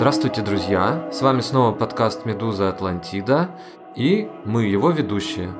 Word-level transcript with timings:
Здравствуйте, 0.00 0.40
друзья! 0.40 1.10
С 1.12 1.20
вами 1.20 1.42
снова 1.42 1.74
подкаст 1.74 2.24
«Медуза 2.24 2.70
Атлантида» 2.70 3.50
и 3.94 4.30
мы 4.46 4.64
его 4.64 4.88
ведущие. 4.92 5.52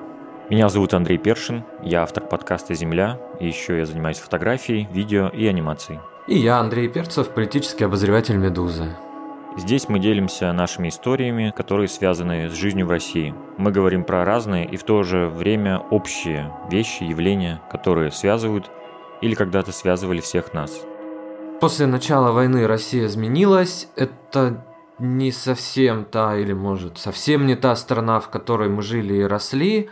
Меня 0.49 0.71
зовут 0.71 0.95
Андрей 0.95 1.19
Першин, 1.19 1.63
я 1.83 2.05
автор 2.05 2.25
подкаста 2.25 2.73
«Земля», 2.73 3.21
и 3.39 3.47
еще 3.47 3.77
я 3.77 3.85
занимаюсь 3.85 4.19
фотографией, 4.19 4.89
видео 4.91 5.29
и 5.29 5.47
анимацией. 5.47 6.01
И 6.27 6.39
я, 6.39 6.57
Андрей 6.57 6.89
Перцев, 6.89 7.29
политический 7.29 7.85
обозреватель 7.85 8.39
«Медузы». 8.39 8.97
Здесь 9.59 9.91
мы 9.91 9.99
делимся 9.99 10.51
нашими 10.55 10.89
историями, 10.89 11.53
которые 11.55 11.89
связаны 11.89 12.49
с 12.49 12.55
жизнью 12.55 12.87
в 12.87 12.91
России. 12.91 13.35
Мы 13.59 13.73
говорим 13.73 14.05
про 14.05 14.25
разные 14.25 14.65
и 14.65 14.79
в 14.79 14.85
то 14.85 15.03
же 15.03 15.27
время 15.27 15.81
общие 15.91 16.51
вещи, 16.71 17.03
явления, 17.03 17.61
которые 17.71 18.11
связывают 18.11 18.71
или 19.21 19.35
когда-то 19.35 19.71
связывали 19.71 20.21
всех 20.21 20.55
нас. 20.55 20.81
После 21.61 21.87
начала 21.87 22.33
войны 22.33 22.67
Россия 22.67 23.05
изменилась. 23.05 23.89
Это 23.95 24.65
не 24.99 25.31
совсем 25.31 26.07
та 26.07 26.37
или, 26.37 26.55
может, 26.55 26.97
совсем 26.97 27.47
не 27.47 27.55
та 27.55 27.77
страна, 27.77 28.19
в 28.21 28.31
которой 28.31 28.71
мы 28.71 28.81
жили 28.81 29.15
и 29.15 29.23
росли. 29.23 29.91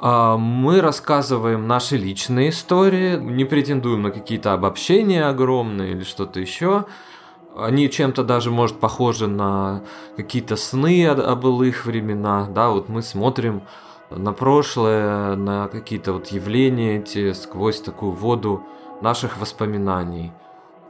А, 0.00 0.38
мы 0.38 0.80
рассказываем 0.80 1.68
наши 1.68 1.98
личные 1.98 2.48
истории, 2.48 3.16
не 3.18 3.44
претендуем 3.44 4.02
на 4.02 4.10
какие-то 4.10 4.54
обобщения 4.54 5.26
огромные 5.26 5.92
или 5.92 6.02
что-то 6.02 6.40
еще. 6.40 6.86
Они 7.56 7.90
чем-то 7.90 8.24
даже, 8.24 8.50
может, 8.50 8.80
похожи 8.80 9.26
на 9.26 9.82
какие-то 10.16 10.56
сны 10.56 11.06
о, 11.06 11.12
о 11.12 11.36
былых 11.36 11.84
временах. 11.84 12.54
Да, 12.54 12.70
вот 12.70 12.88
мы 12.88 13.02
смотрим 13.02 13.62
на 14.08 14.32
прошлое, 14.32 15.36
на 15.36 15.68
какие-то 15.68 16.14
вот 16.14 16.28
явления 16.28 17.00
эти 17.00 17.32
сквозь 17.34 17.82
такую 17.82 18.12
воду 18.12 18.62
наших 19.02 19.38
воспоминаний. 19.38 20.32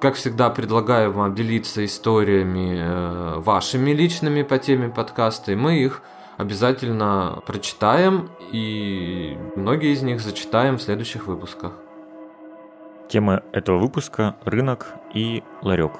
Как 0.02 0.16
всегда, 0.16 0.50
предлагаю 0.50 1.12
вам 1.12 1.32
делиться 1.32 1.84
историями 1.84 2.76
э, 2.76 3.38
вашими 3.38 3.92
личными 3.92 4.42
по 4.42 4.58
теме 4.58 4.88
подкаста, 4.88 5.52
и 5.52 5.54
мы 5.54 5.78
их 5.78 6.02
обязательно 6.38 7.40
прочитаем, 7.46 8.28
и 8.50 9.38
многие 9.54 9.92
из 9.92 10.02
них 10.02 10.20
зачитаем 10.20 10.78
в 10.78 10.82
следующих 10.82 11.28
выпусках. 11.28 11.74
Тема 13.08 13.44
этого 13.52 13.78
выпуска– 13.78 14.34
рынок 14.44 14.88
и 15.14 15.44
ларек. 15.62 15.92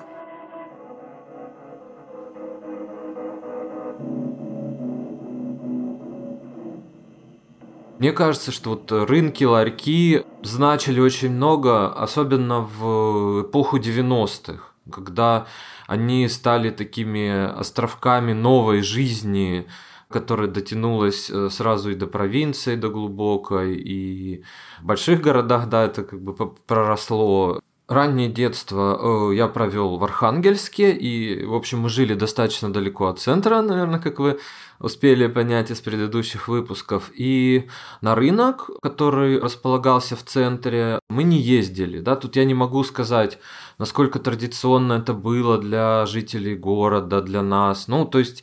Мне 8.03 8.11
кажется, 8.11 8.51
что 8.51 8.71
вот 8.71 8.91
рынки, 8.91 9.45
ларьки 9.45 10.25
значили 10.43 10.99
очень 10.99 11.31
много, 11.31 11.87
особенно 11.87 12.59
в 12.63 13.43
эпоху 13.43 13.79
90-х, 13.79 14.61
когда 14.91 15.47
они 15.87 16.27
стали 16.27 16.71
такими 16.71 17.31
островками 17.61 18.33
новой 18.33 18.83
жизни, 18.83 19.69
которая 20.11 20.49
дотянулась 20.49 21.31
э, 21.31 21.49
сразу 21.49 21.93
и 21.93 21.95
до 21.95 22.09
провинции, 22.09 22.75
до 22.75 22.89
глубокой, 22.89 23.77
и 23.77 24.43
в 24.81 24.85
больших 24.85 25.21
городах, 25.21 25.69
да, 25.69 25.85
это 25.85 26.03
как 26.03 26.21
бы 26.21 26.35
проросло. 26.35 27.61
Раннее 27.93 28.31
детство 28.31 29.31
э, 29.31 29.35
я 29.35 29.49
провел 29.49 29.99
в 29.99 30.05
Архангельске, 30.05 30.93
и, 30.93 31.45
в 31.45 31.53
общем, 31.53 31.81
мы 31.81 31.91
жили 31.91 32.15
достаточно 32.15 32.73
далеко 32.73 33.09
от 33.09 33.19
центра, 33.19 33.61
наверное, 33.61 34.01
как 34.01 34.19
вы 34.19 34.39
успели 34.79 35.27
понять 35.27 35.71
из 35.71 35.83
предыдущих 35.83 36.49
выпусков. 36.49 37.11
И 37.15 37.69
на 38.01 38.15
рынок, 38.15 38.71
который 38.81 39.39
располагался 39.39 40.17
в 40.17 40.23
центре, 40.23 41.01
мы 41.11 41.23
не 41.23 41.39
ездили. 41.39 42.01
Да? 42.01 42.17
Тут 42.17 42.37
я 42.37 42.47
не 42.47 42.55
могу 42.55 42.83
сказать, 42.83 43.39
насколько 43.77 44.19
традиционно 44.19 44.95
это 44.95 45.13
было 45.13 45.59
для 45.59 46.07
жителей 46.07 46.57
города, 46.57 47.21
для 47.21 47.43
нас. 47.43 47.89
Ну, 47.89 48.07
то 48.07 48.19
есть 48.19 48.43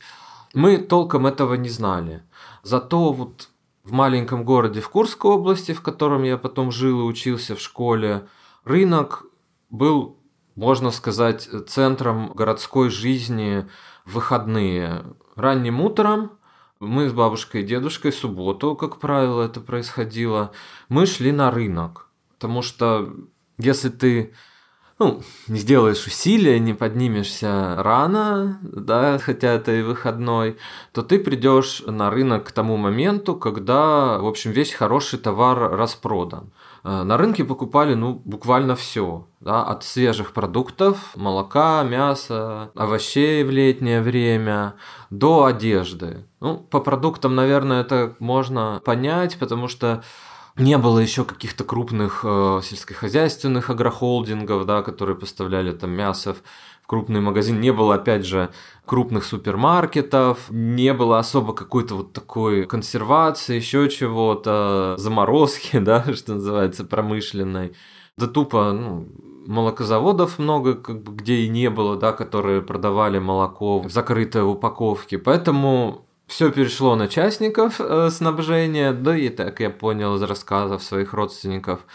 мы 0.54 0.78
толком 0.78 1.26
этого 1.26 1.54
не 1.54 1.70
знали. 1.70 2.22
Зато 2.62 3.12
вот 3.12 3.48
в 3.82 3.90
маленьком 3.90 4.44
городе 4.44 4.80
в 4.80 4.88
Курской 4.90 5.32
области, 5.32 5.72
в 5.72 5.82
котором 5.82 6.22
я 6.22 6.38
потом 6.38 6.70
жил 6.70 7.00
и 7.00 7.10
учился 7.10 7.56
в 7.56 7.60
школе, 7.60 8.28
рынок 8.62 9.24
был, 9.70 10.18
можно 10.54 10.90
сказать, 10.90 11.48
центром 11.68 12.32
городской 12.32 12.90
жизни 12.90 13.66
в 14.04 14.14
выходные. 14.14 15.04
Ранним 15.36 15.80
утром 15.80 16.32
мы 16.80 17.08
с 17.08 17.12
бабушкой 17.12 17.62
и 17.62 17.66
дедушкой, 17.66 18.12
субботу, 18.12 18.74
как 18.74 18.98
правило, 18.98 19.42
это 19.42 19.60
происходило, 19.60 20.52
мы 20.88 21.06
шли 21.06 21.32
на 21.32 21.50
рынок. 21.50 22.08
Потому 22.38 22.62
что 22.62 23.12
если 23.58 23.90
ты 23.90 24.32
ну, 25.00 25.22
не 25.48 25.58
сделаешь 25.58 26.06
усилия, 26.06 26.58
не 26.58 26.74
поднимешься 26.74 27.76
рано, 27.78 28.58
да, 28.62 29.18
хотя 29.18 29.52
это 29.52 29.72
и 29.72 29.82
выходной, 29.82 30.58
то 30.92 31.02
ты 31.02 31.18
придешь 31.18 31.82
на 31.86 32.10
рынок 32.10 32.48
к 32.48 32.52
тому 32.52 32.76
моменту, 32.76 33.34
когда, 33.34 34.18
в 34.18 34.26
общем, 34.26 34.50
весь 34.50 34.74
хороший 34.74 35.18
товар 35.18 35.74
распродан. 35.74 36.52
Э, 36.82 37.02
на 37.02 37.16
рынке 37.16 37.44
покупали, 37.44 37.94
ну, 37.94 38.22
буквально 38.24 38.74
все, 38.76 39.26
да, 39.40 39.62
от 39.62 39.84
свежих 39.84 40.32
продуктов, 40.32 41.12
молока, 41.14 41.82
мяса, 41.82 42.70
овощей 42.74 43.44
в 43.44 43.50
летнее 43.50 44.00
время, 44.00 44.74
до 45.10 45.44
одежды. 45.44 46.26
Ну, 46.40 46.56
по 46.56 46.80
продуктам, 46.80 47.34
наверное, 47.34 47.82
это 47.82 48.16
можно 48.18 48.80
понять, 48.84 49.38
потому 49.38 49.68
что 49.68 50.02
не 50.56 50.78
было 50.78 50.98
еще 50.98 51.24
каких-то 51.24 51.64
крупных 51.64 52.20
э, 52.24 52.60
сельскохозяйственных 52.62 53.70
агрохолдингов, 53.70 54.66
да, 54.66 54.82
которые 54.82 55.16
поставляли 55.16 55.72
там 55.72 55.90
мясо 55.90 56.36
крупный 56.90 57.20
магазин. 57.20 57.60
Не 57.60 57.72
было, 57.72 57.94
опять 57.94 58.26
же, 58.26 58.48
крупных 58.84 59.24
супермаркетов, 59.24 60.50
не 60.50 60.92
было 60.92 61.20
особо 61.20 61.54
какой-то 61.54 61.94
вот 61.94 62.12
такой 62.12 62.64
консервации, 62.66 63.54
еще 63.54 63.88
чего-то, 63.88 64.96
заморозки, 64.98 65.78
да, 65.78 66.02
что 66.12 66.34
называется, 66.34 66.84
промышленной. 66.84 67.76
Да 68.16 68.26
тупо, 68.26 68.72
ну, 68.72 69.06
молокозаводов 69.46 70.40
много, 70.40 70.74
как 70.74 71.04
бы, 71.04 71.12
где 71.12 71.34
и 71.36 71.48
не 71.48 71.70
было, 71.70 71.96
да, 71.96 72.12
которые 72.12 72.60
продавали 72.60 73.20
молоко 73.20 73.78
в 73.78 73.88
закрытой 73.88 74.42
упаковке. 74.42 75.16
Поэтому 75.16 76.08
все 76.26 76.50
перешло 76.50 76.96
на 76.96 77.06
частников 77.06 77.80
э, 77.80 78.10
снабжения, 78.10 78.92
да 78.92 79.16
и 79.16 79.28
так 79.28 79.60
я 79.60 79.70
понял 79.70 80.16
из 80.16 80.22
рассказов 80.22 80.82
своих 80.82 81.14
родственников. 81.14 81.86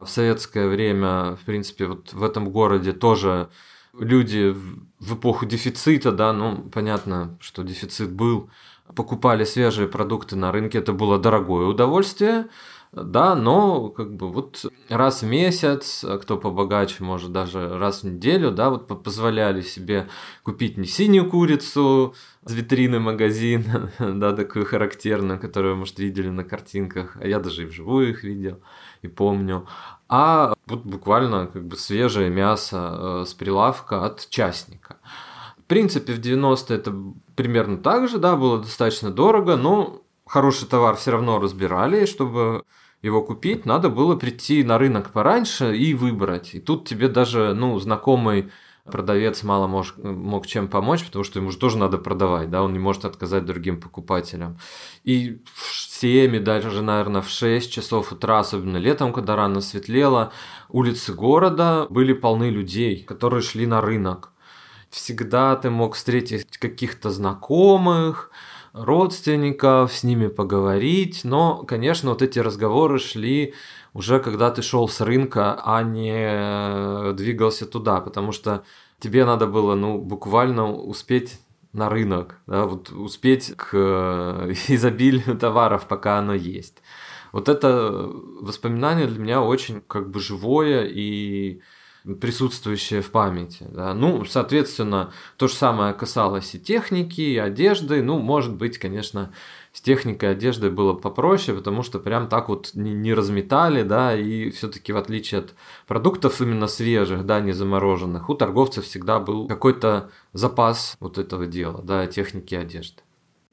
В 0.00 0.08
советское 0.08 0.66
время, 0.66 1.36
в 1.36 1.44
принципе, 1.46 1.86
вот 1.86 2.12
в 2.12 2.24
этом 2.24 2.50
городе 2.50 2.92
тоже 2.92 3.48
люди 3.92 4.54
в 4.98 5.14
эпоху 5.14 5.46
дефицита, 5.46 6.12
да, 6.12 6.32
ну, 6.32 6.68
понятно, 6.72 7.36
что 7.40 7.62
дефицит 7.62 8.12
был, 8.12 8.50
покупали 8.94 9.44
свежие 9.44 9.88
продукты 9.88 10.36
на 10.36 10.52
рынке, 10.52 10.78
это 10.78 10.92
было 10.92 11.18
дорогое 11.18 11.66
удовольствие, 11.66 12.48
да, 12.92 13.36
но 13.36 13.88
как 13.88 14.16
бы 14.16 14.32
вот 14.32 14.66
раз 14.88 15.22
в 15.22 15.26
месяц, 15.26 16.04
а 16.04 16.18
кто 16.18 16.36
побогаче, 16.36 17.04
может 17.04 17.30
даже 17.30 17.78
раз 17.78 18.02
в 18.02 18.04
неделю, 18.04 18.50
да, 18.50 18.70
вот 18.70 18.88
позволяли 19.04 19.60
себе 19.60 20.08
купить 20.42 20.76
не 20.76 20.86
синюю 20.86 21.30
курицу 21.30 22.14
с 22.44 22.52
витрины 22.52 22.98
магазина, 22.98 23.92
да, 23.98 24.32
такую 24.32 24.66
характерную, 24.66 25.38
которую, 25.38 25.76
может, 25.76 25.98
видели 26.00 26.30
на 26.30 26.42
картинках, 26.42 27.16
а 27.20 27.26
я 27.26 27.38
даже 27.38 27.62
и 27.62 27.66
вживую 27.66 28.10
их 28.10 28.24
видел 28.24 28.60
и 29.02 29.08
помню, 29.08 29.66
а 30.10 30.54
вот 30.66 30.84
буквально 30.84 31.46
как 31.46 31.64
бы 31.66 31.76
свежее 31.76 32.30
мясо 32.30 32.98
э, 32.98 33.24
с 33.28 33.32
прилавка 33.32 34.04
от 34.04 34.28
частника. 34.28 34.96
В 35.56 35.62
принципе, 35.68 36.12
в 36.12 36.20
90-е 36.20 36.76
это 36.76 36.92
примерно 37.36 37.78
так 37.78 38.08
же, 38.08 38.18
да, 38.18 38.34
было 38.34 38.58
достаточно 38.58 39.12
дорого, 39.12 39.56
но 39.56 40.02
хороший 40.26 40.66
товар 40.66 40.96
все 40.96 41.12
равно 41.12 41.38
разбирали, 41.38 42.06
чтобы 42.06 42.64
его 43.02 43.22
купить, 43.22 43.64
надо 43.66 43.88
было 43.88 44.16
прийти 44.16 44.64
на 44.64 44.78
рынок 44.78 45.10
пораньше 45.10 45.76
и 45.76 45.94
выбрать. 45.94 46.54
И 46.54 46.60
тут 46.60 46.88
тебе 46.88 47.08
даже, 47.08 47.54
ну, 47.54 47.78
знакомый 47.78 48.50
продавец 48.84 49.42
мало 49.42 49.66
мож, 49.66 49.94
мог 49.96 50.46
чем 50.46 50.68
помочь, 50.68 51.04
потому 51.04 51.24
что 51.24 51.38
ему 51.38 51.50
же 51.50 51.58
тоже 51.58 51.78
надо 51.78 51.98
продавать, 51.98 52.50
да, 52.50 52.62
он 52.62 52.72
не 52.72 52.78
может 52.78 53.04
отказать 53.04 53.44
другим 53.44 53.80
покупателям. 53.80 54.58
И 55.04 55.42
в 55.54 55.74
7, 55.74 56.42
даже, 56.42 56.82
наверное, 56.82 57.22
в 57.22 57.28
6 57.28 57.70
часов 57.70 58.12
утра, 58.12 58.40
особенно 58.40 58.76
летом, 58.76 59.12
когда 59.12 59.36
рано 59.36 59.60
светлело, 59.60 60.32
улицы 60.68 61.12
города 61.12 61.86
были 61.90 62.12
полны 62.12 62.50
людей, 62.50 63.02
которые 63.04 63.42
шли 63.42 63.66
на 63.66 63.80
рынок. 63.80 64.32
Всегда 64.90 65.54
ты 65.56 65.70
мог 65.70 65.94
встретить 65.94 66.58
каких-то 66.58 67.10
знакомых, 67.10 68.30
родственников, 68.72 69.92
с 69.92 70.04
ними 70.04 70.28
поговорить, 70.28 71.22
но, 71.24 71.64
конечно, 71.64 72.10
вот 72.10 72.22
эти 72.22 72.38
разговоры 72.38 72.98
шли 72.98 73.54
уже 73.94 74.20
когда 74.20 74.50
ты 74.50 74.62
шел 74.62 74.88
с 74.88 75.00
рынка, 75.00 75.60
а 75.64 75.82
не 75.82 77.12
двигался 77.14 77.66
туда, 77.66 78.00
потому 78.00 78.32
что 78.32 78.62
тебе 78.98 79.24
надо 79.24 79.46
было, 79.46 79.74
ну, 79.74 79.98
буквально 79.98 80.70
успеть 80.70 81.40
на 81.72 81.88
рынок, 81.88 82.36
да, 82.46 82.66
вот 82.66 82.90
успеть 82.90 83.54
к 83.56 83.74
изобилию 84.68 85.36
товаров, 85.36 85.86
пока 85.86 86.18
оно 86.18 86.34
есть. 86.34 86.82
Вот 87.32 87.48
это 87.48 88.10
воспоминание 88.40 89.06
для 89.06 89.20
меня 89.20 89.42
очень 89.42 89.80
как 89.86 90.10
бы 90.10 90.20
живое 90.20 90.84
и 90.84 91.60
присутствующее 92.20 93.02
в 93.02 93.10
памяти. 93.10 93.66
Да. 93.70 93.94
Ну, 93.94 94.24
соответственно, 94.24 95.12
то 95.36 95.48
же 95.48 95.54
самое 95.54 95.94
касалось 95.94 96.54
и 96.54 96.60
техники, 96.60 97.20
и 97.20 97.36
одежды. 97.36 98.02
Ну, 98.02 98.18
может 98.18 98.54
быть, 98.54 98.78
конечно, 98.78 99.32
с 99.72 99.80
техникой 99.80 100.32
одежды 100.32 100.70
было 100.70 100.94
попроще, 100.94 101.56
потому 101.56 101.82
что 101.82 101.98
прям 102.00 102.28
так 102.28 102.48
вот 102.48 102.72
не, 102.74 102.92
не 102.92 103.14
разметали, 103.14 103.82
да, 103.82 104.16
и 104.16 104.50
все-таки 104.50 104.92
в 104.92 104.96
отличие 104.96 105.40
от 105.40 105.54
продуктов 105.86 106.40
именно 106.40 106.66
свежих, 106.66 107.24
да, 107.24 107.40
не 107.40 107.52
замороженных, 107.52 108.28
у 108.28 108.34
торговцев 108.34 108.84
всегда 108.84 109.20
был 109.20 109.46
какой-то 109.46 110.10
запас 110.32 110.96
вот 110.98 111.18
этого 111.18 111.46
дела, 111.46 111.82
да, 111.82 112.06
техники 112.06 112.54
одежды. 112.54 113.02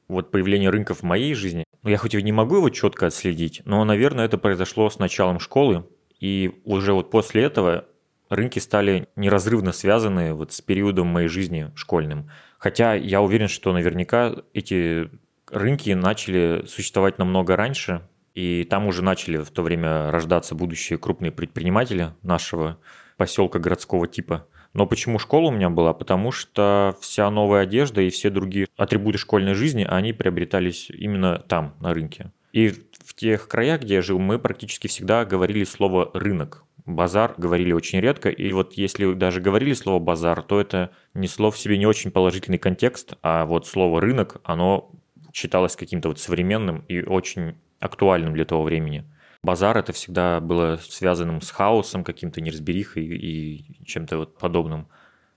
Вот 0.07 0.31
появление 0.31 0.69
рынков 0.69 0.99
в 0.99 1.03
моей 1.03 1.33
жизни, 1.33 1.65
ну, 1.83 1.89
я 1.89 1.97
хоть 1.97 2.15
и 2.15 2.23
не 2.23 2.31
могу 2.31 2.57
его 2.57 2.69
четко 2.69 3.07
отследить, 3.07 3.61
но, 3.65 3.83
наверное, 3.83 4.25
это 4.25 4.37
произошло 4.37 4.89
с 4.89 4.99
началом 4.99 5.39
школы, 5.39 5.85
и 6.19 6.61
уже 6.65 6.93
вот 6.93 7.11
после 7.11 7.43
этого 7.43 7.85
рынки 8.29 8.59
стали 8.59 9.07
неразрывно 9.15 9.71
связаны 9.71 10.33
вот 10.33 10.51
с 10.51 10.61
периодом 10.61 11.07
моей 11.07 11.27
жизни 11.27 11.71
школьным. 11.75 12.29
Хотя 12.57 12.95
я 12.95 13.21
уверен, 13.21 13.47
что 13.47 13.71
наверняка 13.71 14.35
эти 14.53 15.09
рынки 15.51 15.91
начали 15.91 16.65
существовать 16.67 17.17
намного 17.17 17.55
раньше, 17.55 18.01
и 18.33 18.65
там 18.69 18.87
уже 18.87 19.03
начали 19.03 19.37
в 19.37 19.49
то 19.49 19.63
время 19.63 20.11
рождаться 20.11 20.53
будущие 20.53 20.99
крупные 20.99 21.31
предприниматели 21.31 22.13
нашего 22.21 22.77
поселка 23.17 23.59
городского 23.59 24.07
типа. 24.07 24.47
Но 24.73 24.85
почему 24.85 25.17
школа 25.17 25.47
у 25.47 25.51
меня 25.51 25.69
была? 25.69 25.93
Потому 25.93 26.31
что 26.31 26.95
вся 27.01 27.31
новая 27.31 27.63
одежда 27.63 28.01
и 28.01 28.11
все 28.11 28.29
другие 28.29 28.67
атрибуты 28.77 29.17
школьной 29.17 29.55
жизни, 29.55 29.87
они 29.89 30.13
приобретались 30.13 30.89
именно 30.91 31.39
там, 31.39 31.73
на 31.79 31.93
рынке. 31.93 32.31
И 32.51 32.69
в 32.69 33.13
тех 33.15 33.47
краях, 33.47 33.81
где 33.81 33.95
я 33.95 34.01
жил, 34.01 34.19
мы 34.19 34.39
практически 34.39 34.87
всегда 34.87 35.25
говорили 35.25 35.63
слово 35.63 36.11
«рынок». 36.13 36.63
Базар 36.85 37.33
говорили 37.37 37.73
очень 37.73 37.99
редко, 37.99 38.29
и 38.29 38.53
вот 38.53 38.73
если 38.73 39.13
даже 39.13 39.41
говорили 39.41 39.73
слово 39.73 39.99
«базар», 39.99 40.41
то 40.41 40.61
это 40.61 40.91
несло 41.13 41.51
в 41.51 41.57
себе 41.57 41.77
не 41.77 41.85
очень 41.85 42.11
положительный 42.11 42.57
контекст, 42.57 43.15
а 43.21 43.45
вот 43.45 43.67
слово 43.67 43.99
«рынок», 43.99 44.37
оно 44.43 44.91
считалось 45.37 45.75
каким-то 45.75 46.07
вот 46.07 46.19
современным 46.19 46.79
и 46.87 47.03
очень 47.03 47.57
актуальным 47.79 48.33
для 48.33 48.43
того 48.43 48.63
времени. 48.63 49.05
Базар 49.43 49.77
это 49.77 49.93
всегда 49.93 50.39
было 50.39 50.79
связанным 50.81 51.41
с 51.41 51.51
хаосом, 51.51 52.03
каким-то 52.03 52.41
неразберихой 52.41 53.05
и 53.05 53.85
чем-то 53.85 54.17
вот 54.17 54.39
подобным. 54.39 54.87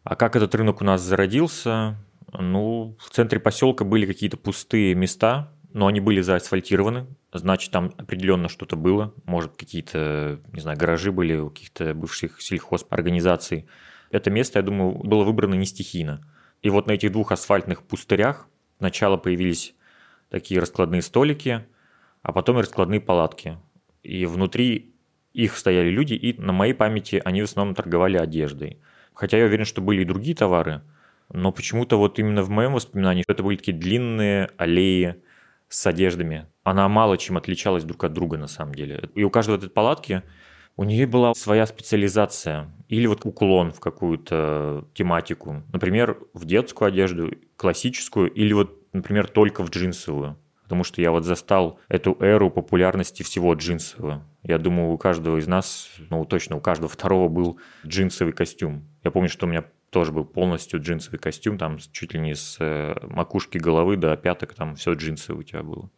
А 0.03 0.17
как 0.17 0.37
этот 0.37 0.55
рынок 0.55 0.81
у 0.81 0.85
нас 0.85 1.03
зародился? 1.03 1.99
Ну, 2.33 2.97
в 2.99 3.11
центре 3.11 3.39
поселка 3.41 3.85
были 3.85 4.07
какие-то 4.07 4.39
пустые 4.39 4.95
места, 4.95 5.53
но 5.75 5.87
они 5.87 6.01
были 6.01 6.23
заасфальтированы, 6.23 7.07
значит, 7.35 7.71
там 7.71 7.93
определенно 7.99 8.49
что-то 8.49 8.77
было. 8.77 9.13
Может, 9.27 9.55
какие-то, 9.57 10.41
не 10.51 10.61
знаю, 10.61 10.79
гаражи 10.79 11.13
были 11.13 11.37
у 11.37 11.51
каких-то 11.51 11.93
бывших 11.93 12.41
сельхозорганизаций. 12.41 13.67
Это 14.11 14.31
место, 14.31 14.61
я 14.61 14.63
думаю, 14.63 14.95
было 14.95 15.25
выбрано 15.25 15.57
не 15.57 15.67
стихийно. 15.67 16.27
И 16.63 16.71
вот 16.71 16.87
на 16.87 16.93
этих 16.93 17.13
двух 17.13 17.33
асфальтных 17.33 17.83
пустырях 17.83 18.49
сначала 18.79 19.19
появились 19.19 19.75
такие 20.31 20.61
раскладные 20.61 21.03
столики, 21.03 21.67
а 22.23 22.33
потом 22.33 22.59
и 22.59 22.61
раскладные 22.61 23.01
палатки. 23.01 23.59
И 24.03 24.27
внутри 24.27 24.95
их 25.33 25.57
стояли 25.57 25.91
люди, 25.91 26.15
и 26.15 26.41
на 26.41 26.53
моей 26.53 26.73
памяти 26.73 27.21
они 27.25 27.43
в 27.43 27.45
основном 27.45 27.75
торговали 27.75 28.17
одеждой. 28.17 28.81
Хотя 29.15 29.39
я 29.39 29.45
уверен, 29.45 29.65
что 29.65 29.81
были 29.81 30.03
и 30.03 30.07
другие 30.07 30.35
товары, 30.35 30.83
но 31.33 31.53
почему-то 31.53 31.97
вот 31.97 32.19
именно 32.19 32.43
в 32.43 32.51
моем 32.51 32.73
воспоминании 32.73 33.25
это 33.29 33.43
были 33.43 33.57
такие 33.57 33.77
длинные 33.77 34.51
аллеи 34.57 35.17
с 35.69 35.87
одеждами. 35.87 36.47
Она 36.65 36.89
мало 36.89 37.17
чем 37.17 37.37
отличалась 37.37 37.85
друг 37.85 38.03
от 38.05 38.13
друга 38.13 38.39
на 38.39 38.49
самом 38.49 38.75
деле. 38.75 39.09
И 39.15 39.23
у 39.23 39.31
каждой 39.31 39.57
этой 39.57 39.71
палатки 39.71 40.23
у 40.77 40.85
нее 40.85 41.07
была 41.07 41.35
своя 41.35 41.67
специализация 41.67 42.73
или 42.89 43.07
вот 43.07 43.25
уклон 43.25 43.73
в 43.73 43.81
какую-то 43.81 44.89
тематику. 44.95 45.63
Например, 45.73 46.19
в 46.35 46.45
детскую 46.45 46.89
одежду, 46.89 47.31
классическую, 47.57 48.33
или 48.33 48.53
вот 48.53 48.80
например, 48.93 49.29
только 49.29 49.63
в 49.63 49.71
джинсовую. 49.71 50.37
Потому 50.63 50.85
что 50.85 51.01
я 51.03 51.11
вот 51.11 51.25
застал 51.25 51.81
эту 51.89 52.17
эру 52.21 52.49
популярности 52.51 53.25
всего 53.25 53.55
джинсового. 53.55 54.25
Я 54.45 54.59
думаю, 54.59 54.93
у 54.93 54.99
каждого 54.99 55.39
из 55.39 55.49
нас, 55.49 55.91
ну 56.11 56.25
точно 56.25 56.57
у 56.57 56.61
каждого 56.61 56.89
второго 56.89 57.29
был 57.29 57.59
джинсовый 57.85 58.33
костюм. 58.33 58.85
Я 59.03 59.11
помню, 59.11 59.29
что 59.29 59.47
у 59.47 59.49
меня 59.49 59.65
тоже 59.91 60.13
был 60.13 60.25
полностью 60.25 60.81
джинсовый 60.81 61.19
костюм, 61.19 61.59
там 61.59 61.79
чуть 61.79 62.15
ли 62.15 62.21
не 62.21 62.35
с 62.35 62.57
э, 62.61 62.95
макушки 63.09 63.59
головы 63.59 63.97
до 63.97 64.17
пяток, 64.17 64.55
там 64.55 64.77
все 64.77 64.95
джинсовое 64.95 65.41
у 65.41 65.43
тебя 65.43 65.63
было. 65.63 65.91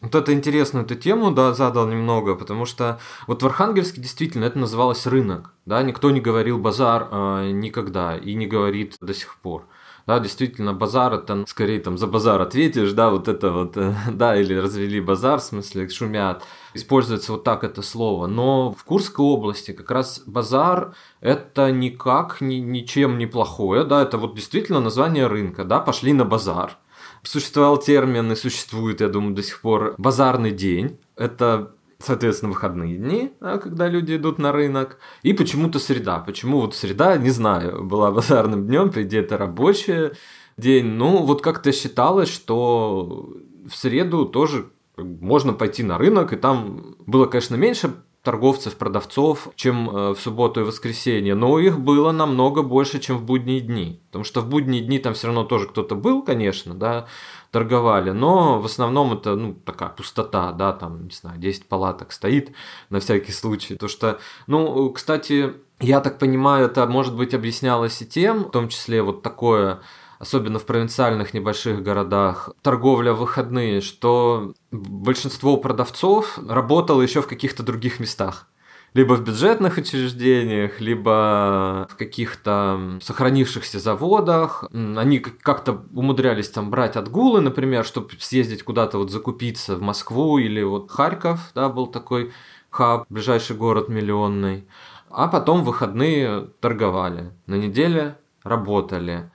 Вот 0.00 0.14
это 0.14 0.32
интересную 0.32 0.84
эту 0.84 0.94
тему, 0.94 1.30
да, 1.30 1.54
задал 1.54 1.86
немного, 1.86 2.34
потому 2.34 2.66
что 2.66 2.98
вот 3.26 3.42
в 3.42 3.46
Архангельске 3.46 4.00
действительно 4.00 4.44
это 4.44 4.58
называлось 4.58 5.06
рынок, 5.06 5.54
да, 5.64 5.82
никто 5.82 6.10
не 6.10 6.20
говорил 6.20 6.58
базар 6.58 7.08
э, 7.10 7.50
никогда 7.52 8.16
и 8.16 8.34
не 8.34 8.46
говорит 8.46 8.96
до 9.00 9.14
сих 9.14 9.38
пор. 9.40 9.66
Да, 10.06 10.20
действительно, 10.20 10.72
базар 10.72 11.14
это 11.14 11.44
скорее 11.48 11.80
там 11.80 11.98
за 11.98 12.06
базар 12.06 12.40
ответишь, 12.40 12.92
да, 12.92 13.10
вот 13.10 13.26
это 13.26 13.50
вот, 13.50 13.76
э, 13.76 13.92
да, 14.12 14.36
или 14.36 14.54
развели 14.54 15.00
базар, 15.00 15.40
в 15.40 15.42
смысле, 15.42 15.88
шумят. 15.88 16.44
Используется 16.74 17.32
вот 17.32 17.42
так 17.42 17.64
это 17.64 17.82
слово. 17.82 18.28
Но 18.28 18.72
в 18.72 18.84
Курской 18.84 19.24
области 19.24 19.72
как 19.72 19.90
раз 19.90 20.22
базар 20.24 20.94
это 21.20 21.72
никак 21.72 22.40
ни, 22.40 22.56
ничем 22.56 23.18
не 23.18 23.26
плохое, 23.26 23.82
да, 23.82 24.02
это 24.02 24.16
вот 24.16 24.36
действительно 24.36 24.80
название 24.80 25.26
рынка, 25.26 25.64
да, 25.64 25.80
пошли 25.80 26.12
на 26.12 26.24
базар. 26.24 26.76
Существовал 27.24 27.76
термин 27.78 28.30
и 28.30 28.36
существует, 28.36 29.00
я 29.00 29.08
думаю, 29.08 29.34
до 29.34 29.42
сих 29.42 29.60
пор 29.60 29.96
базарный 29.98 30.52
день. 30.52 31.00
Это 31.16 31.75
соответственно, 31.98 32.52
выходные 32.52 32.96
дни, 32.96 33.32
да, 33.40 33.58
когда 33.58 33.88
люди 33.88 34.16
идут 34.16 34.38
на 34.38 34.52
рынок, 34.52 34.98
и 35.22 35.32
почему-то 35.32 35.78
среда. 35.78 36.18
Почему 36.18 36.60
вот 36.60 36.74
среда, 36.74 37.16
не 37.16 37.30
знаю, 37.30 37.84
была 37.84 38.10
базарным 38.12 38.66
днем, 38.66 38.90
идее, 38.94 39.22
это 39.22 39.38
рабочий 39.38 40.10
день. 40.56 40.86
Ну, 40.86 41.22
вот 41.24 41.42
как-то 41.42 41.72
считалось, 41.72 42.28
что 42.28 43.28
в 43.68 43.74
среду 43.74 44.26
тоже 44.26 44.70
можно 44.96 45.52
пойти 45.52 45.82
на 45.82 45.98
рынок, 45.98 46.32
и 46.32 46.36
там 46.36 46.96
было, 47.06 47.26
конечно, 47.26 47.56
меньше 47.56 47.92
торговцев, 48.26 48.76
продавцов, 48.76 49.48
чем 49.54 49.88
э, 49.88 50.14
в 50.14 50.18
субботу 50.18 50.60
и 50.60 50.64
воскресенье, 50.64 51.36
но 51.36 51.60
их 51.60 51.78
было 51.78 52.10
намного 52.10 52.62
больше, 52.62 52.98
чем 52.98 53.18
в 53.18 53.22
будние 53.22 53.60
дни. 53.60 54.00
Потому 54.06 54.24
что 54.24 54.40
в 54.40 54.48
будние 54.48 54.82
дни 54.82 54.98
там 54.98 55.14
все 55.14 55.28
равно 55.28 55.44
тоже 55.44 55.68
кто-то 55.68 55.94
был, 55.94 56.22
конечно, 56.22 56.74
да, 56.74 57.06
торговали, 57.52 58.10
но 58.10 58.60
в 58.60 58.64
основном 58.64 59.12
это, 59.12 59.36
ну, 59.36 59.54
такая 59.54 59.90
пустота, 59.90 60.50
да, 60.50 60.72
там, 60.72 61.04
не 61.04 61.14
знаю, 61.14 61.38
10 61.38 61.68
палаток 61.68 62.10
стоит 62.10 62.50
на 62.90 62.98
всякий 62.98 63.30
случай. 63.30 63.76
То 63.76 63.86
что, 63.86 64.18
ну, 64.48 64.90
кстати, 64.90 65.52
я 65.78 66.00
так 66.00 66.18
понимаю, 66.18 66.66
это, 66.66 66.84
может 66.86 67.14
быть, 67.14 67.32
объяснялось 67.32 68.02
и 68.02 68.06
тем, 68.06 68.46
в 68.46 68.50
том 68.50 68.68
числе 68.68 69.02
вот 69.02 69.22
такое 69.22 69.78
особенно 70.18 70.58
в 70.58 70.66
провинциальных 70.66 71.34
небольших 71.34 71.82
городах, 71.82 72.50
торговля 72.62 73.12
в 73.12 73.18
выходные, 73.18 73.80
что 73.80 74.54
большинство 74.70 75.56
продавцов 75.56 76.38
работало 76.48 77.02
еще 77.02 77.22
в 77.22 77.26
каких-то 77.26 77.62
других 77.62 78.00
местах. 78.00 78.48
Либо 78.94 79.12
в 79.12 79.24
бюджетных 79.24 79.76
учреждениях, 79.76 80.80
либо 80.80 81.86
в 81.90 81.96
каких-то 81.96 82.98
сохранившихся 83.02 83.78
заводах. 83.78 84.64
Они 84.72 85.18
как-то 85.18 85.84
умудрялись 85.92 86.48
там 86.48 86.70
брать 86.70 86.96
отгулы, 86.96 87.42
например, 87.42 87.84
чтобы 87.84 88.08
съездить 88.18 88.62
куда-то 88.62 88.96
вот 88.96 89.10
закупиться 89.10 89.76
в 89.76 89.82
Москву 89.82 90.38
или 90.38 90.62
вот 90.62 90.90
Харьков, 90.90 91.50
да, 91.54 91.68
был 91.68 91.88
такой 91.88 92.32
хаб, 92.70 93.04
ближайший 93.10 93.54
город 93.54 93.90
миллионный. 93.90 94.66
А 95.10 95.28
потом 95.28 95.62
выходные 95.62 96.48
торговали. 96.60 97.32
На 97.46 97.56
неделе 97.56 98.16
работали 98.44 99.30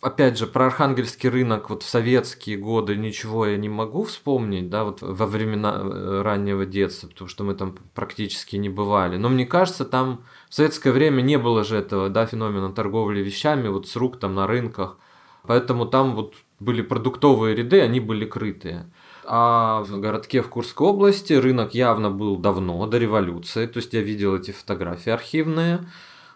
опять 0.00 0.38
же, 0.38 0.46
про 0.46 0.66
архангельский 0.66 1.28
рынок 1.28 1.70
вот 1.70 1.82
в 1.82 1.88
советские 1.88 2.56
годы 2.56 2.96
ничего 2.96 3.46
я 3.46 3.56
не 3.56 3.68
могу 3.68 4.04
вспомнить, 4.04 4.70
да, 4.70 4.84
вот 4.84 5.02
во 5.02 5.26
времена 5.26 5.80
э, 5.82 6.22
раннего 6.22 6.66
детства, 6.66 7.08
потому 7.08 7.28
что 7.28 7.44
мы 7.44 7.54
там 7.54 7.76
практически 7.94 8.56
не 8.56 8.68
бывали. 8.68 9.16
Но 9.16 9.28
мне 9.28 9.46
кажется, 9.46 9.84
там 9.84 10.24
в 10.48 10.54
советское 10.54 10.92
время 10.92 11.20
не 11.20 11.38
было 11.38 11.64
же 11.64 11.76
этого, 11.76 12.08
да, 12.08 12.26
феномена 12.26 12.72
торговли 12.72 13.20
вещами 13.20 13.68
вот 13.68 13.88
с 13.88 13.96
рук 13.96 14.18
там 14.18 14.34
на 14.34 14.46
рынках. 14.46 14.96
Поэтому 15.42 15.86
там 15.86 16.14
вот 16.14 16.34
были 16.58 16.82
продуктовые 16.82 17.54
ряды, 17.54 17.80
они 17.80 18.00
были 18.00 18.24
крытые. 18.24 18.90
А 19.24 19.82
в 19.84 20.00
городке 20.00 20.42
в 20.42 20.48
Курской 20.48 20.88
области 20.88 21.32
рынок 21.32 21.74
явно 21.74 22.10
был 22.10 22.36
давно, 22.36 22.86
до 22.86 22.98
революции. 22.98 23.66
То 23.66 23.78
есть 23.78 23.92
я 23.92 24.00
видел 24.00 24.36
эти 24.36 24.50
фотографии 24.50 25.10
архивные. 25.10 25.80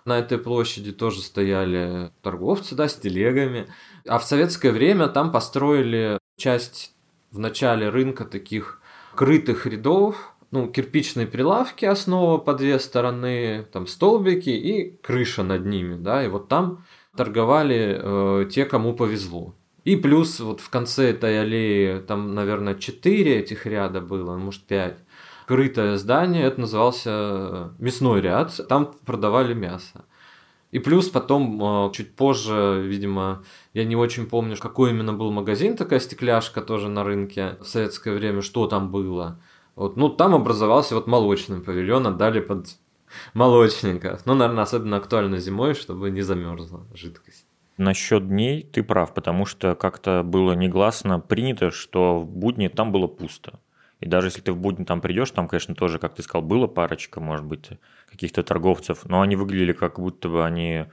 На 0.04 0.18
этой 0.18 0.36
площади 0.36 0.92
тоже 0.92 1.22
стояли 1.22 2.10
торговцы, 2.20 2.74
да, 2.74 2.88
с 2.88 2.94
телегами. 2.94 3.68
А 4.06 4.18
в 4.18 4.24
советское 4.24 4.70
время 4.70 5.08
там 5.08 5.32
построили 5.32 6.18
часть 6.36 6.94
в 7.30 7.38
начале 7.38 7.88
рынка 7.88 8.26
таких 8.26 8.82
крытых 9.14 9.66
рядов, 9.66 10.34
ну, 10.50 10.68
кирпичные 10.68 11.26
прилавки, 11.26 11.86
основа 11.86 12.38
по 12.38 12.52
две 12.52 12.78
стороны, 12.78 13.66
там 13.72 13.86
столбики 13.86 14.50
и 14.50 14.96
крыша 15.02 15.42
над 15.42 15.64
ними, 15.64 15.96
да, 15.96 16.24
и 16.24 16.28
вот 16.28 16.48
там 16.48 16.84
торговали 17.16 17.98
э, 17.98 18.48
те, 18.50 18.66
кому 18.66 18.94
повезло. 18.94 19.54
И 19.84 19.96
плюс 19.96 20.38
вот 20.40 20.60
в 20.60 20.70
конце 20.70 21.10
этой 21.10 21.40
аллеи, 21.40 22.00
там, 22.00 22.34
наверное, 22.34 22.74
четыре 22.74 23.40
этих 23.40 23.66
ряда 23.66 24.00
было, 24.00 24.36
может, 24.36 24.62
пять 24.64 24.98
крытое 25.46 25.96
здание, 25.98 26.44
это 26.44 26.60
назывался 26.60 27.72
мясной 27.78 28.20
ряд, 28.20 28.60
там 28.68 28.94
продавали 29.04 29.54
мясо. 29.54 30.04
И 30.70 30.80
плюс 30.80 31.08
потом, 31.08 31.62
э, 31.62 31.92
чуть 31.92 32.16
позже, 32.16 32.82
видимо, 32.84 33.44
я 33.74 33.84
не 33.84 33.94
очень 33.94 34.26
помню, 34.26 34.56
какой 34.56 34.90
именно 34.90 35.12
был 35.12 35.30
магазин, 35.30 35.76
такая 35.76 36.00
стекляшка 36.00 36.62
тоже 36.62 36.88
на 36.88 37.04
рынке 37.04 37.56
в 37.60 37.64
советское 37.64 38.12
время, 38.12 38.42
что 38.42 38.66
там 38.66 38.90
было. 38.90 39.40
Вот, 39.76 39.96
ну, 39.96 40.08
там 40.08 40.34
образовался 40.34 40.96
вот 40.96 41.06
молочный 41.06 41.60
павильон, 41.60 42.08
отдали 42.08 42.40
под 42.40 42.66
молочников. 43.34 44.26
Ну, 44.26 44.34
наверное, 44.34 44.64
особенно 44.64 44.96
актуально 44.96 45.38
зимой, 45.38 45.74
чтобы 45.74 46.10
не 46.10 46.22
замерзла 46.22 46.86
жидкость. 46.92 47.46
Насчет 47.76 48.28
дней 48.28 48.62
ты 48.62 48.82
прав, 48.82 49.14
потому 49.14 49.46
что 49.46 49.74
как-то 49.74 50.22
было 50.24 50.52
негласно 50.52 51.18
принято, 51.18 51.70
что 51.70 52.20
в 52.20 52.26
будни 52.26 52.68
там 52.68 52.92
было 52.92 53.08
пусто. 53.08 53.58
И 54.04 54.06
даже 54.06 54.26
если 54.26 54.42
ты 54.42 54.52
в 54.52 54.58
будни 54.58 54.84
там 54.84 55.00
придешь, 55.00 55.30
там, 55.30 55.48
конечно, 55.48 55.74
тоже, 55.74 55.98
как 55.98 56.14
ты 56.14 56.22
сказал, 56.22 56.46
было 56.46 56.66
парочка, 56.66 57.20
может 57.20 57.46
быть, 57.46 57.70
каких-то 58.10 58.42
торговцев, 58.42 59.06
но 59.06 59.22
они 59.22 59.34
выглядели 59.34 59.72
как 59.72 59.98
будто 59.98 60.28
бы 60.28 60.44
они 60.44 60.84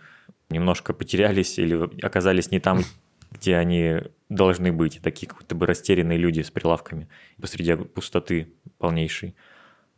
немножко 0.49 0.93
потерялись 0.93 1.59
или 1.59 1.89
оказались 2.01 2.51
не 2.51 2.61
там, 2.61 2.83
где 3.29 3.57
они 3.57 3.97
должны 4.29 4.71
быть, 4.71 5.01
такие 5.03 5.27
как 5.27 5.39
будто 5.39 5.55
бы 5.55 5.65
растерянные 5.65 6.17
люди 6.17 6.39
с 6.39 6.51
прилавками 6.51 7.09
посреди 7.41 7.75
пустоты 7.75 8.53
полнейшей. 8.77 9.35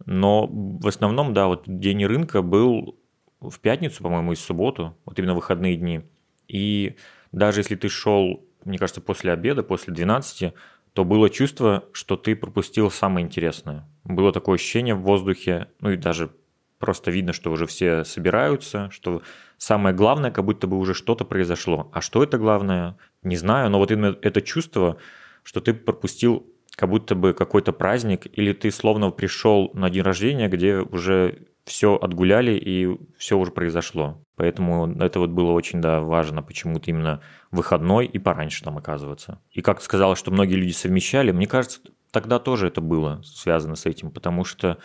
Но 0.08 0.48
в 0.48 0.88
основном, 0.88 1.36
да, 1.36 1.46
вот 1.46 1.65
день 1.67 2.03
рынка 2.08 2.41
был 2.41 2.98
в 3.39 3.60
пятницу, 3.60 4.01
по-моему, 4.01 4.32
и 4.32 4.36
субботу, 4.36 4.98
вот 5.05 5.20
именно 5.20 5.36
выходные 5.36 5.75
дни. 5.75 6.01
И 6.48 6.96
даже 7.32 7.60
если 7.60 7.75
ты 7.75 7.89
шел, 7.89 8.43
мне 8.65 8.79
кажется, 8.79 9.01
после 9.01 9.34
обеда, 9.34 9.62
после 9.62 9.93
12, 9.93 10.51
то 10.93 11.03
было 11.03 11.29
чувство, 11.29 11.85
что 11.91 12.15
ты 12.15 12.35
пропустил 12.35 12.91
самое 12.91 13.25
интересное. 13.25 13.88
Было 14.03 14.31
такое 14.31 14.55
ощущение 14.55 14.95
в 14.95 15.01
воздухе, 15.01 15.67
ну 15.79 15.91
и 15.91 15.97
даже 15.97 16.31
просто 16.77 17.12
видно, 17.12 17.33
что 17.33 17.51
уже 17.51 17.65
все 17.65 18.03
собираются, 18.03 18.89
что 18.91 19.21
самое 19.57 19.95
главное, 19.95 20.31
как 20.31 20.45
будто 20.45 20.67
бы 20.67 20.77
уже 20.77 20.93
что-то 20.93 21.25
произошло. 21.25 21.89
А 21.93 22.01
что 22.01 22.23
это 22.23 22.38
главное, 22.38 22.97
не 23.23 23.38
знаю, 23.38 23.69
но 23.69 23.79
вот 23.79 23.91
именно 23.91 24.17
это 24.21 24.41
чувство, 24.41 24.97
что 25.43 25.62
ты 25.62 25.73
пропустил 25.73 26.45
как 26.75 26.89
будто 26.89 27.15
бы 27.15 27.33
какой-то 27.33 27.71
праздник, 27.71 28.27
или 28.33 28.51
ты 28.53 28.71
словно 28.71 29.12
пришел 29.12 29.71
на 29.73 29.89
день 29.89 30.01
рождения, 30.01 30.47
где 30.47 30.77
уже 30.77 31.47
все 31.65 31.95
отгуляли 31.95 32.53
и 32.53 32.97
все 33.17 33.38
уже 33.38 33.51
произошло. 33.51 34.21
Поэтому 34.35 34.91
это 35.00 35.19
вот 35.19 35.29
было 35.29 35.51
очень, 35.51 35.81
да, 35.81 36.01
важно, 36.01 36.41
почему-то 36.41 36.89
именно 36.89 37.21
выходной 37.53 38.05
и 38.05 38.19
пораньше 38.19 38.63
там 38.63 38.77
оказываться. 38.77 39.39
И 39.51 39.62
как 39.62 39.81
сказала, 39.81 40.15
что 40.15 40.31
многие 40.31 40.55
люди 40.55 40.72
совмещали, 40.72 41.31
мне 41.31 41.48
кажется, 41.48 41.79
тогда 42.12 42.39
тоже 42.39 42.67
это 42.67 42.81
было 42.81 43.22
связано 43.24 43.75
с 43.75 43.86
этим, 43.86 44.12
потому 44.12 44.43
что 44.43 44.79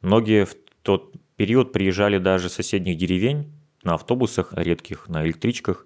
многие 0.00 0.44
в 0.44 0.54
тот 0.82 1.12
период 1.36 1.72
приезжали 1.72 2.18
даже 2.18 2.48
с 2.48 2.54
соседних 2.54 2.96
деревень 2.96 3.52
на 3.82 3.94
автобусах 3.94 4.52
редких, 4.54 5.08
на 5.08 5.24
электричках. 5.24 5.84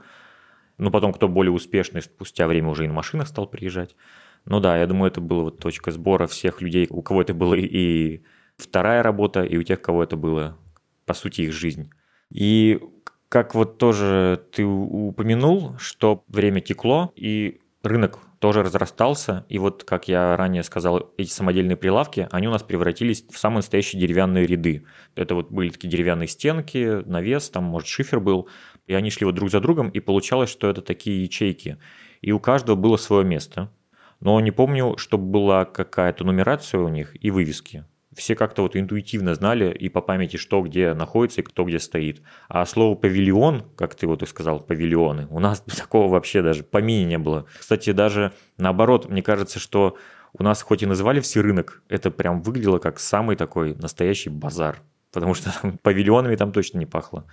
Ну, 0.78 0.90
потом, 0.90 1.12
кто 1.12 1.28
более 1.28 1.52
успешный, 1.52 2.02
спустя 2.02 2.46
время 2.46 2.68
уже 2.68 2.84
и 2.84 2.88
на 2.88 2.92
машинах 2.92 3.28
стал 3.28 3.46
приезжать. 3.46 3.96
Ну 4.44 4.60
да, 4.60 4.78
я 4.78 4.86
думаю, 4.86 5.10
это 5.10 5.20
была 5.20 5.44
вот 5.44 5.58
точка 5.58 5.90
сбора 5.90 6.26
всех 6.26 6.60
людей, 6.60 6.86
у 6.90 7.02
кого 7.02 7.22
это 7.22 7.34
было 7.34 7.54
и 7.54 8.22
вторая 8.56 9.02
работа, 9.02 9.42
и 9.42 9.56
у 9.56 9.62
тех, 9.62 9.80
кого 9.80 10.02
это 10.02 10.16
было, 10.16 10.58
по 11.06 11.14
сути, 11.14 11.42
их 11.42 11.52
жизнь. 11.52 11.90
И 12.30 12.78
как 13.28 13.54
вот 13.54 13.78
тоже 13.78 14.42
ты 14.52 14.64
упомянул, 14.64 15.76
что 15.78 16.24
время 16.28 16.60
текло, 16.60 17.12
и 17.16 17.60
рынок 17.82 18.18
тоже 18.38 18.62
разрастался, 18.62 19.44
и 19.48 19.58
вот, 19.58 19.84
как 19.84 20.08
я 20.08 20.36
ранее 20.36 20.62
сказал, 20.62 21.10
эти 21.16 21.30
самодельные 21.30 21.76
прилавки, 21.76 22.28
они 22.30 22.48
у 22.48 22.50
нас 22.50 22.62
превратились 22.62 23.24
в 23.28 23.38
самые 23.38 23.58
настоящие 23.58 24.00
деревянные 24.00 24.46
ряды. 24.46 24.84
Это 25.14 25.34
вот 25.34 25.50
были 25.50 25.70
такие 25.70 25.88
деревянные 25.88 26.28
стенки, 26.28 27.02
навес, 27.06 27.48
там, 27.50 27.64
может, 27.64 27.88
шифер 27.88 28.20
был, 28.20 28.48
и 28.86 28.94
они 28.94 29.10
шли 29.10 29.24
вот 29.24 29.34
друг 29.34 29.50
за 29.50 29.60
другом, 29.60 29.88
и 29.88 30.00
получалось, 30.00 30.50
что 30.50 30.68
это 30.68 30.82
такие 30.82 31.22
ячейки. 31.22 31.78
И 32.20 32.32
у 32.32 32.38
каждого 32.38 32.76
было 32.76 32.96
свое 32.96 33.24
место. 33.24 33.72
Но 34.20 34.38
не 34.40 34.50
помню, 34.50 34.96
чтобы 34.96 35.24
была 35.24 35.64
какая-то 35.64 36.24
нумерация 36.24 36.80
у 36.80 36.88
них 36.88 37.16
и 37.22 37.30
вывески 37.30 37.84
все 38.16 38.34
как-то 38.34 38.62
вот 38.62 38.76
интуитивно 38.76 39.34
знали 39.34 39.72
и 39.72 39.88
по 39.88 40.00
памяти, 40.00 40.36
что 40.38 40.62
где 40.62 40.94
находится 40.94 41.42
и 41.42 41.44
кто 41.44 41.64
где 41.64 41.78
стоит. 41.78 42.22
А 42.48 42.64
слово 42.64 42.94
павильон, 42.96 43.64
как 43.76 43.94
ты 43.94 44.06
вот 44.06 44.22
и 44.22 44.26
сказал, 44.26 44.60
павильоны, 44.60 45.26
у 45.30 45.38
нас 45.38 45.60
такого 45.76 46.10
вообще 46.10 46.42
даже 46.42 46.64
помини 46.64 47.04
не 47.04 47.18
было. 47.18 47.46
Кстати, 47.58 47.92
даже 47.92 48.32
наоборот, 48.56 49.08
мне 49.08 49.22
кажется, 49.22 49.58
что 49.58 49.96
у 50.32 50.42
нас 50.42 50.62
хоть 50.62 50.82
и 50.82 50.86
называли 50.86 51.20
все 51.20 51.40
рынок, 51.40 51.82
это 51.88 52.10
прям 52.10 52.42
выглядело 52.42 52.78
как 52.78 52.98
самый 52.98 53.36
такой 53.36 53.74
настоящий 53.74 54.30
базар, 54.30 54.82
потому 55.12 55.34
что 55.34 55.52
там, 55.60 55.78
павильонами 55.82 56.36
там 56.36 56.52
точно 56.52 56.78
не 56.78 56.86
пахло. 56.86 57.26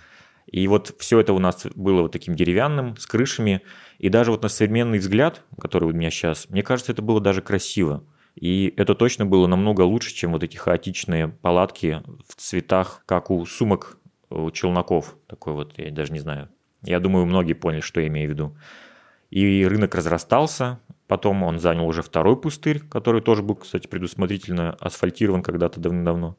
И 0.46 0.68
вот 0.68 0.94
все 0.98 1.20
это 1.20 1.32
у 1.32 1.38
нас 1.38 1.66
было 1.74 2.02
вот 2.02 2.12
таким 2.12 2.34
деревянным, 2.34 2.96
с 2.96 3.06
крышами. 3.06 3.62
И 3.98 4.08
даже 4.08 4.30
вот 4.30 4.42
на 4.42 4.48
современный 4.48 4.98
взгляд, 4.98 5.42
который 5.58 5.88
у 5.88 5.92
меня 5.92 6.10
сейчас, 6.10 6.48
мне 6.50 6.62
кажется, 6.62 6.92
это 6.92 7.02
было 7.02 7.20
даже 7.20 7.40
красиво. 7.40 8.04
И 8.34 8.74
это 8.76 8.94
точно 8.94 9.26
было 9.26 9.46
намного 9.46 9.82
лучше, 9.82 10.14
чем 10.14 10.32
вот 10.32 10.42
эти 10.42 10.56
хаотичные 10.56 11.28
палатки 11.28 12.02
в 12.26 12.34
цветах, 12.34 13.02
как 13.06 13.30
у 13.30 13.44
сумок 13.46 13.98
у 14.30 14.50
челноков. 14.50 15.16
Такой 15.26 15.52
вот, 15.54 15.74
я 15.78 15.90
даже 15.90 16.12
не 16.12 16.18
знаю. 16.18 16.48
Я 16.82 17.00
думаю, 17.00 17.26
многие 17.26 17.54
поняли, 17.54 17.80
что 17.80 18.00
я 18.00 18.08
имею 18.08 18.28
в 18.28 18.32
виду. 18.32 18.56
И 19.30 19.64
рынок 19.64 19.94
разрастался, 19.94 20.80
потом 21.06 21.42
он 21.42 21.58
занял 21.58 21.86
уже 21.86 22.02
второй 22.02 22.40
пустырь, 22.40 22.80
который 22.80 23.20
тоже 23.20 23.42
был, 23.42 23.56
кстати, 23.56 23.86
предусмотрительно 23.86 24.76
асфальтирован 24.80 25.42
когда-то 25.42 25.80
давно-давно. 25.80 26.36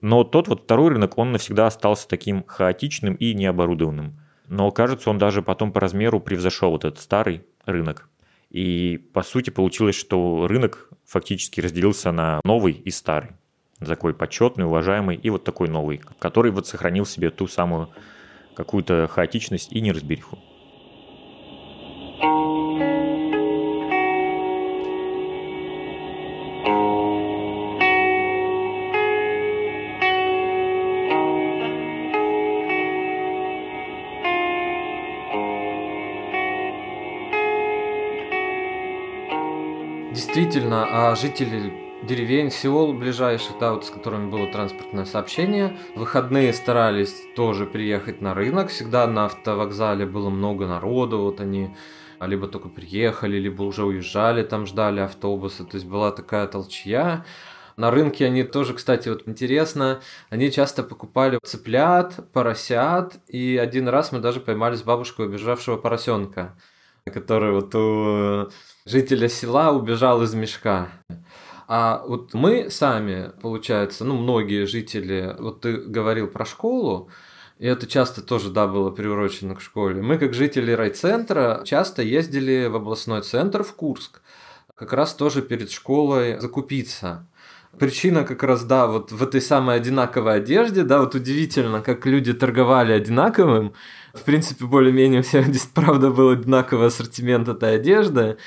Но 0.00 0.24
тот 0.24 0.48
вот 0.48 0.64
второй 0.64 0.90
рынок, 0.90 1.18
он 1.18 1.32
навсегда 1.32 1.66
остался 1.66 2.08
таким 2.08 2.44
хаотичным 2.44 3.14
и 3.14 3.34
необорудованным. 3.34 4.20
Но 4.48 4.70
кажется, 4.70 5.10
он 5.10 5.18
даже 5.18 5.42
потом 5.42 5.72
по 5.72 5.80
размеру 5.80 6.20
превзошел 6.20 6.70
вот 6.70 6.84
этот 6.84 7.00
старый 7.00 7.44
рынок. 7.64 8.09
И 8.50 8.98
по 9.12 9.22
сути 9.22 9.50
получилось, 9.50 9.94
что 9.94 10.46
рынок 10.48 10.90
фактически 11.06 11.60
разделился 11.60 12.12
на 12.12 12.40
новый 12.44 12.72
и 12.72 12.90
старый. 12.90 13.30
Такой 13.78 14.12
почетный, 14.12 14.66
уважаемый 14.66 15.16
и 15.16 15.30
вот 15.30 15.44
такой 15.44 15.68
новый, 15.68 16.00
который 16.18 16.50
вот 16.50 16.66
сохранил 16.66 17.06
себе 17.06 17.30
ту 17.30 17.46
самую 17.46 17.90
какую-то 18.54 19.08
хаотичность 19.08 19.72
и 19.72 19.80
неразбериху. 19.80 20.38
Действительно, 40.40 40.86
а 41.10 41.14
жители 41.16 41.70
деревень, 42.02 42.50
сел 42.50 42.94
ближайших, 42.94 43.58
да, 43.60 43.74
вот 43.74 43.84
с 43.84 43.90
которыми 43.90 44.30
было 44.30 44.50
транспортное 44.50 45.04
сообщение. 45.04 45.76
Выходные 45.94 46.54
старались 46.54 47.14
тоже 47.36 47.66
приехать 47.66 48.22
на 48.22 48.32
рынок. 48.32 48.70
Всегда 48.70 49.06
на 49.06 49.26
автовокзале 49.26 50.06
было 50.06 50.30
много 50.30 50.66
народу, 50.66 51.18
вот 51.18 51.40
они 51.40 51.76
либо 52.22 52.48
только 52.48 52.70
приехали, 52.70 53.36
либо 53.36 53.62
уже 53.64 53.84
уезжали, 53.84 54.42
там 54.42 54.64
ждали 54.64 55.00
автобуса. 55.00 55.64
То 55.64 55.76
есть 55.76 55.86
была 55.86 56.10
такая 56.10 56.46
толчья. 56.46 57.26
На 57.76 57.90
рынке 57.90 58.24
они 58.24 58.42
тоже, 58.42 58.72
кстати, 58.72 59.10
вот 59.10 59.28
интересно, 59.28 60.00
они 60.30 60.50
часто 60.50 60.82
покупали 60.82 61.38
цыплят, 61.44 62.32
поросят, 62.32 63.20
и 63.28 63.58
один 63.58 63.88
раз 63.88 64.10
мы 64.10 64.20
даже 64.20 64.40
поймали 64.40 64.74
с 64.74 64.82
бабушкой 64.82 65.26
убежавшего 65.26 65.76
поросенка, 65.76 66.56
который 67.04 67.52
вот 67.52 67.74
у 67.74 68.48
жителя 68.84 69.28
села 69.28 69.72
убежал 69.72 70.22
из 70.22 70.34
мешка. 70.34 70.88
А 71.68 72.02
вот 72.04 72.34
мы 72.34 72.68
сами, 72.68 73.30
получается, 73.40 74.04
ну, 74.04 74.16
многие 74.16 74.66
жители, 74.66 75.36
вот 75.38 75.60
ты 75.60 75.76
говорил 75.76 76.26
про 76.26 76.44
школу, 76.44 77.08
и 77.60 77.66
это 77.66 77.86
часто 77.86 78.22
тоже, 78.22 78.50
да, 78.50 78.66
было 78.66 78.90
приурочено 78.90 79.54
к 79.54 79.60
школе. 79.60 80.02
Мы, 80.02 80.18
как 80.18 80.34
жители 80.34 80.72
райцентра, 80.72 81.62
часто 81.64 82.02
ездили 82.02 82.66
в 82.66 82.74
областной 82.74 83.22
центр 83.22 83.62
в 83.62 83.74
Курск, 83.74 84.20
как 84.74 84.92
раз 84.94 85.14
тоже 85.14 85.42
перед 85.42 85.70
школой 85.70 86.40
закупиться. 86.40 87.28
Причина 87.78 88.24
как 88.24 88.42
раз, 88.42 88.64
да, 88.64 88.88
вот 88.88 89.12
в 89.12 89.22
этой 89.22 89.40
самой 89.40 89.76
одинаковой 89.76 90.38
одежде, 90.38 90.82
да, 90.82 91.00
вот 91.00 91.14
удивительно, 91.14 91.82
как 91.82 92.04
люди 92.04 92.32
торговали 92.32 92.92
одинаковым. 92.92 93.74
В 94.12 94.22
принципе, 94.22 94.64
более-менее 94.64 95.20
у 95.20 95.22
всех 95.22 95.46
здесь, 95.48 95.66
правда, 95.72 96.10
был 96.10 96.30
одинаковый 96.30 96.88
ассортимент 96.88 97.46
этой 97.46 97.76
одежды 97.76 98.38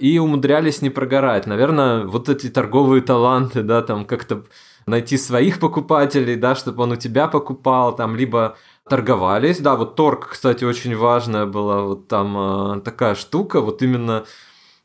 и 0.00 0.18
умудрялись 0.18 0.82
не 0.82 0.90
прогорать. 0.90 1.46
Наверное, 1.46 2.04
вот 2.04 2.28
эти 2.28 2.48
торговые 2.48 3.02
таланты, 3.02 3.62
да, 3.62 3.82
там 3.82 4.04
как-то 4.04 4.44
найти 4.86 5.18
своих 5.18 5.58
покупателей, 5.58 6.36
да, 6.36 6.54
чтобы 6.54 6.82
он 6.82 6.92
у 6.92 6.96
тебя 6.96 7.28
покупал, 7.28 7.94
там, 7.94 8.16
либо 8.16 8.56
торговались, 8.88 9.58
да, 9.58 9.76
вот 9.76 9.94
торг, 9.94 10.28
кстати, 10.30 10.64
очень 10.64 10.96
важная 10.96 11.46
была 11.46 11.82
вот 11.82 12.08
там 12.08 12.78
э, 12.78 12.80
такая 12.80 13.14
штука, 13.14 13.60
вот 13.60 13.82
именно 13.82 14.24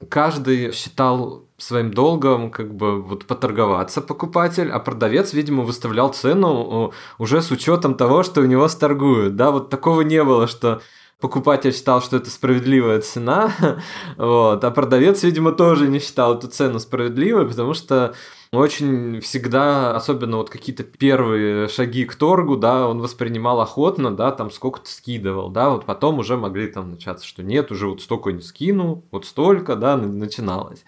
каждый 0.09 0.71
считал 0.73 1.45
своим 1.57 1.91
долгом 1.91 2.51
как 2.51 2.75
бы 2.75 3.01
вот 3.01 3.25
поторговаться 3.25 4.01
покупатель, 4.01 4.69
а 4.69 4.79
продавец, 4.79 5.33
видимо, 5.33 5.63
выставлял 5.63 6.09
цену 6.13 6.93
уже 7.17 7.41
с 7.41 7.49
учетом 7.51 7.95
того, 7.95 8.23
что 8.23 8.41
у 8.41 8.45
него 8.45 8.67
сторгуют. 8.67 9.35
Да, 9.35 9.51
вот 9.51 9.69
такого 9.69 10.01
не 10.01 10.23
было, 10.23 10.47
что 10.47 10.81
покупатель 11.19 11.73
считал, 11.73 12.01
что 12.01 12.17
это 12.17 12.29
справедливая 12.29 13.01
цена, 13.01 13.51
вот, 14.17 14.63
а 14.63 14.71
продавец, 14.71 15.23
видимо, 15.23 15.51
тоже 15.51 15.87
не 15.87 15.99
считал 15.99 16.37
эту 16.37 16.47
цену 16.47 16.79
справедливой, 16.79 17.47
потому 17.47 17.73
что 17.73 18.13
очень 18.51 19.19
всегда, 19.21 19.95
особенно 19.95 20.37
вот 20.37 20.49
какие-то 20.49 20.83
первые 20.83 21.67
шаги 21.67 22.05
к 22.05 22.15
торгу, 22.15 22.57
да, 22.57 22.87
он 22.87 23.01
воспринимал 23.01 23.61
охотно, 23.61 24.15
да, 24.15 24.31
там 24.31 24.51
сколько-то 24.51 24.89
скидывал, 24.89 25.49
да, 25.49 25.69
вот 25.69 25.85
потом 25.85 26.19
уже 26.19 26.37
могли 26.37 26.67
там 26.67 26.91
начаться, 26.91 27.25
что 27.25 27.43
нет, 27.43 27.71
уже 27.71 27.87
вот 27.87 28.01
столько 28.01 28.31
не 28.31 28.41
скину, 28.41 29.03
вот 29.11 29.25
столько, 29.25 29.75
да, 29.75 29.97
начиналось. 29.97 30.83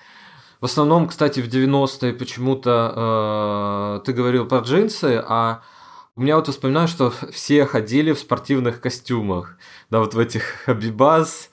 В 0.60 0.66
основном, 0.66 1.08
кстати, 1.08 1.40
в 1.40 1.48
90-е 1.48 2.14
почему-то 2.14 4.00
э, 4.02 4.06
ты 4.06 4.14
говорил 4.14 4.48
про 4.48 4.60
джинсы, 4.60 5.24
а 5.28 5.62
у 6.18 6.22
меня 6.22 6.36
вот 6.36 6.48
воспоминаю, 6.48 6.88
что 6.88 7.14
все 7.32 7.66
ходили 7.66 8.12
в 8.12 8.18
спортивных 8.20 8.82
костюмах. 8.82 9.58
Да, 9.92 10.00
вот 10.00 10.16
в 10.16 10.20
этих 10.20 10.44
Абибас, 10.68 11.52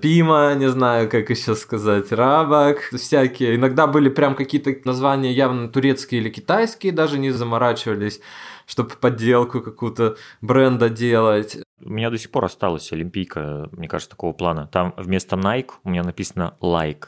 Пима, 0.00 0.54
не 0.54 0.70
знаю, 0.70 1.10
как 1.10 1.28
еще 1.28 1.54
сказать, 1.54 2.12
Рабак, 2.12 2.78
всякие. 2.94 3.56
Иногда 3.56 3.86
были 3.86 4.08
прям 4.08 4.34
какие-то 4.34 4.74
названия 4.84 5.32
явно 5.32 5.68
турецкие 5.68 6.22
или 6.22 6.30
китайские, 6.30 6.92
даже 6.92 7.18
не 7.18 7.30
заморачивались, 7.30 8.20
чтобы 8.66 8.90
подделку 8.98 9.60
какую-то 9.60 10.16
бренда 10.40 10.88
делать. 10.88 11.58
У 11.84 11.90
меня 11.90 12.08
до 12.08 12.16
сих 12.16 12.30
пор 12.30 12.46
осталась 12.46 12.90
Олимпийка, 12.92 13.68
мне 13.72 13.86
кажется, 13.86 14.10
такого 14.10 14.32
плана. 14.32 14.66
Там 14.66 14.94
вместо 14.96 15.36
Nike 15.36 15.72
у 15.84 15.90
меня 15.90 16.02
написано 16.02 16.56
Like. 16.62 17.04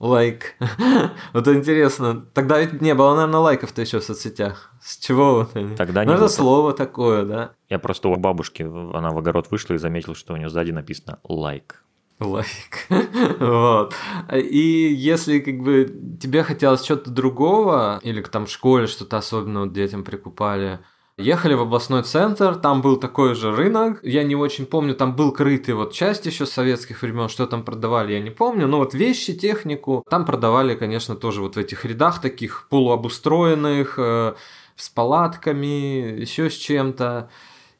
Лайк. 0.00 0.54
вот 1.34 1.46
интересно. 1.46 2.24
Тогда 2.32 2.58
ведь 2.58 2.80
не 2.80 2.94
было, 2.94 3.14
наверное, 3.14 3.40
лайков-то 3.40 3.82
еще 3.82 4.00
в 4.00 4.04
соцсетях. 4.04 4.72
С 4.82 4.96
чего 4.96 5.34
вот 5.34 5.54
они? 5.54 5.76
Тогда 5.76 6.04
не 6.04 6.10
ну, 6.10 6.16
это 6.16 6.28
слово 6.28 6.72
такое, 6.72 7.24
да? 7.24 7.52
Я 7.68 7.78
просто 7.78 8.08
у 8.08 8.16
бабушки, 8.16 8.62
она 8.62 9.10
в 9.10 9.18
огород 9.18 9.50
вышла 9.50 9.74
и 9.74 9.78
заметил, 9.78 10.14
что 10.14 10.32
у 10.32 10.36
нее 10.38 10.48
сзади 10.48 10.70
написано 10.70 11.18
лайк. 11.22 11.84
Лайк. 12.18 12.86
вот. 13.40 13.94
И 14.32 14.94
если 14.96 15.38
как 15.38 15.58
бы 15.60 15.84
тебе 16.18 16.44
хотелось 16.44 16.80
чего-то 16.80 17.10
другого, 17.10 18.00
или 18.02 18.22
там 18.22 18.46
в 18.46 18.50
школе 18.50 18.86
что-то 18.86 19.18
особенно 19.18 19.60
вот 19.60 19.74
детям 19.74 20.02
прикупали, 20.02 20.80
Ехали 21.20 21.54
в 21.54 21.60
областной 21.60 22.02
центр, 22.02 22.56
там 22.56 22.80
был 22.80 22.96
такой 22.96 23.34
же 23.34 23.54
рынок, 23.54 24.00
я 24.02 24.24
не 24.24 24.34
очень 24.34 24.64
помню, 24.64 24.94
там 24.94 25.14
был 25.14 25.32
крытый 25.32 25.74
вот 25.74 25.92
часть 25.92 26.24
еще 26.24 26.46
советских 26.46 27.02
времен, 27.02 27.28
что 27.28 27.46
там 27.46 27.62
продавали, 27.62 28.14
я 28.14 28.20
не 28.20 28.30
помню, 28.30 28.66
но 28.66 28.78
вот 28.78 28.94
вещи, 28.94 29.34
технику, 29.34 30.02
там 30.08 30.24
продавали, 30.24 30.74
конечно, 30.74 31.14
тоже 31.16 31.42
вот 31.42 31.56
в 31.56 31.58
этих 31.58 31.84
рядах 31.84 32.22
таких 32.22 32.66
полуобустроенных, 32.70 33.94
э, 33.98 34.34
с 34.76 34.88
палатками, 34.88 36.20
еще 36.20 36.48
с 36.48 36.54
чем-то, 36.54 37.28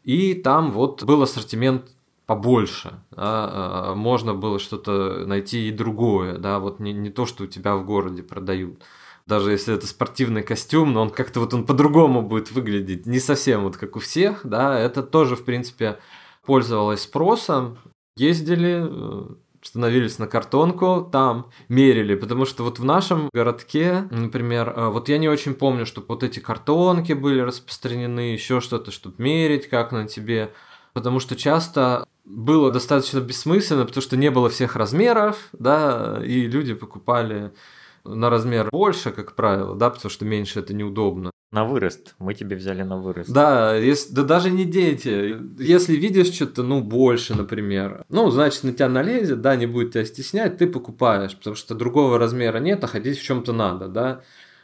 и 0.04 0.34
там 0.34 0.70
вот 0.70 1.02
был 1.04 1.22
ассортимент 1.22 1.86
побольше, 2.26 3.00
да, 3.10 3.92
э, 3.92 3.94
можно 3.94 4.34
было 4.34 4.58
что-то 4.58 5.24
найти 5.26 5.68
и 5.68 5.72
другое, 5.72 6.36
да, 6.36 6.58
вот 6.58 6.78
не, 6.78 6.92
не 6.92 7.08
то, 7.08 7.24
что 7.24 7.44
у 7.44 7.46
тебя 7.46 7.74
в 7.76 7.86
городе 7.86 8.22
продают 8.22 8.82
даже 9.30 9.52
если 9.52 9.74
это 9.74 9.86
спортивный 9.86 10.42
костюм, 10.42 10.92
но 10.92 11.02
он 11.02 11.10
как-то 11.10 11.38
вот 11.38 11.54
он 11.54 11.64
по-другому 11.64 12.20
будет 12.20 12.50
выглядеть, 12.50 13.06
не 13.06 13.20
совсем 13.20 13.62
вот 13.62 13.76
как 13.76 13.94
у 13.94 14.00
всех, 14.00 14.40
да, 14.42 14.76
это 14.76 15.04
тоже, 15.04 15.36
в 15.36 15.44
принципе, 15.44 16.00
пользовалось 16.44 17.02
спросом, 17.02 17.78
ездили, 18.16 18.82
э, 18.82 19.28
становились 19.62 20.18
на 20.18 20.26
картонку, 20.26 21.08
там 21.12 21.52
мерили, 21.68 22.16
потому 22.16 22.44
что 22.44 22.64
вот 22.64 22.80
в 22.80 22.84
нашем 22.84 23.30
городке, 23.32 24.08
например, 24.10 24.74
э, 24.76 24.88
вот 24.88 25.08
я 25.08 25.18
не 25.18 25.28
очень 25.28 25.54
помню, 25.54 25.86
чтобы 25.86 26.08
вот 26.08 26.24
эти 26.24 26.40
картонки 26.40 27.12
были 27.12 27.38
распространены, 27.38 28.32
еще 28.32 28.60
что-то, 28.60 28.90
чтобы 28.90 29.14
мерить, 29.18 29.68
как 29.68 29.92
на 29.92 30.08
тебе, 30.08 30.52
потому 30.92 31.20
что 31.20 31.36
часто 31.36 32.04
было 32.24 32.72
достаточно 32.72 33.20
бессмысленно, 33.20 33.86
потому 33.86 34.02
что 34.02 34.16
не 34.16 34.32
было 34.32 34.48
всех 34.48 34.74
размеров, 34.74 35.50
да, 35.52 36.20
и 36.24 36.48
люди 36.48 36.74
покупали 36.74 37.52
на 38.04 38.30
размер 38.30 38.68
больше, 38.70 39.10
как 39.10 39.34
правило, 39.34 39.76
да, 39.76 39.90
потому 39.90 40.10
что 40.10 40.24
меньше 40.24 40.60
это 40.60 40.74
неудобно. 40.74 41.30
На 41.52 41.64
вырост. 41.64 42.14
Мы 42.20 42.34
тебе 42.34 42.54
взяли 42.54 42.82
на 42.82 42.96
вырост. 42.96 43.28
Да, 43.28 43.74
если, 43.74 44.14
да 44.14 44.22
даже 44.22 44.50
не 44.50 44.64
дети. 44.64 45.36
Если 45.58 45.96
видишь 45.96 46.32
что-то, 46.32 46.62
ну, 46.62 46.80
больше, 46.80 47.34
например, 47.34 48.04
ну, 48.08 48.30
значит, 48.30 48.62
на 48.62 48.72
тебя 48.72 48.88
налезет, 48.88 49.40
да, 49.40 49.56
не 49.56 49.66
будет 49.66 49.92
тебя 49.92 50.04
стеснять, 50.04 50.58
ты 50.58 50.68
покупаешь, 50.68 51.36
потому 51.36 51.56
что 51.56 51.74
другого 51.74 52.18
размера 52.18 52.58
нет, 52.58 52.84
а 52.84 52.86
ходить 52.86 53.18
в 53.18 53.24
чем-то 53.24 53.52
надо, 53.52 53.88
да. 53.88 54.22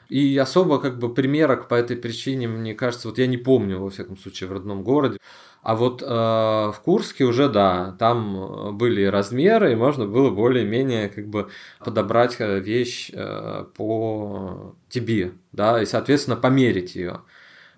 И 0.09 0.39
особо 0.39 0.79
как 0.79 1.01
бы 1.01 1.13
примерок 1.13 1.67
по 1.67 1.75
этой 1.75 1.97
причине, 1.97 2.47
мне 2.47 2.75
кажется, 2.75 3.09
вот 3.09 3.19
я 3.19 3.27
не 3.27 3.37
помню, 3.37 3.81
во 3.81 3.91
всяком 3.91 4.17
случае, 4.17 4.49
в 4.49 4.53
родном 4.53 4.85
городе. 4.85 5.19
А 5.67 5.75
вот 5.75 6.01
э, 6.01 6.07
в 6.07 6.77
Курске 6.85 7.25
уже, 7.25 7.49
да, 7.49 7.97
там 7.99 8.79
были 8.79 9.03
размеры, 9.05 9.73
и 9.73 9.75
можно 9.75 10.07
было 10.07 10.31
более-менее 10.31 11.09
как 11.09 11.27
бы 11.27 11.49
подобрать 11.81 12.37
э, 12.39 12.61
вещь 12.61 13.11
э, 13.13 13.65
по 13.75 14.77
тебе, 14.89 15.33
да, 15.51 15.83
и, 15.83 15.85
соответственно, 15.85 16.37
померить 16.37 16.95
ее. 16.95 17.23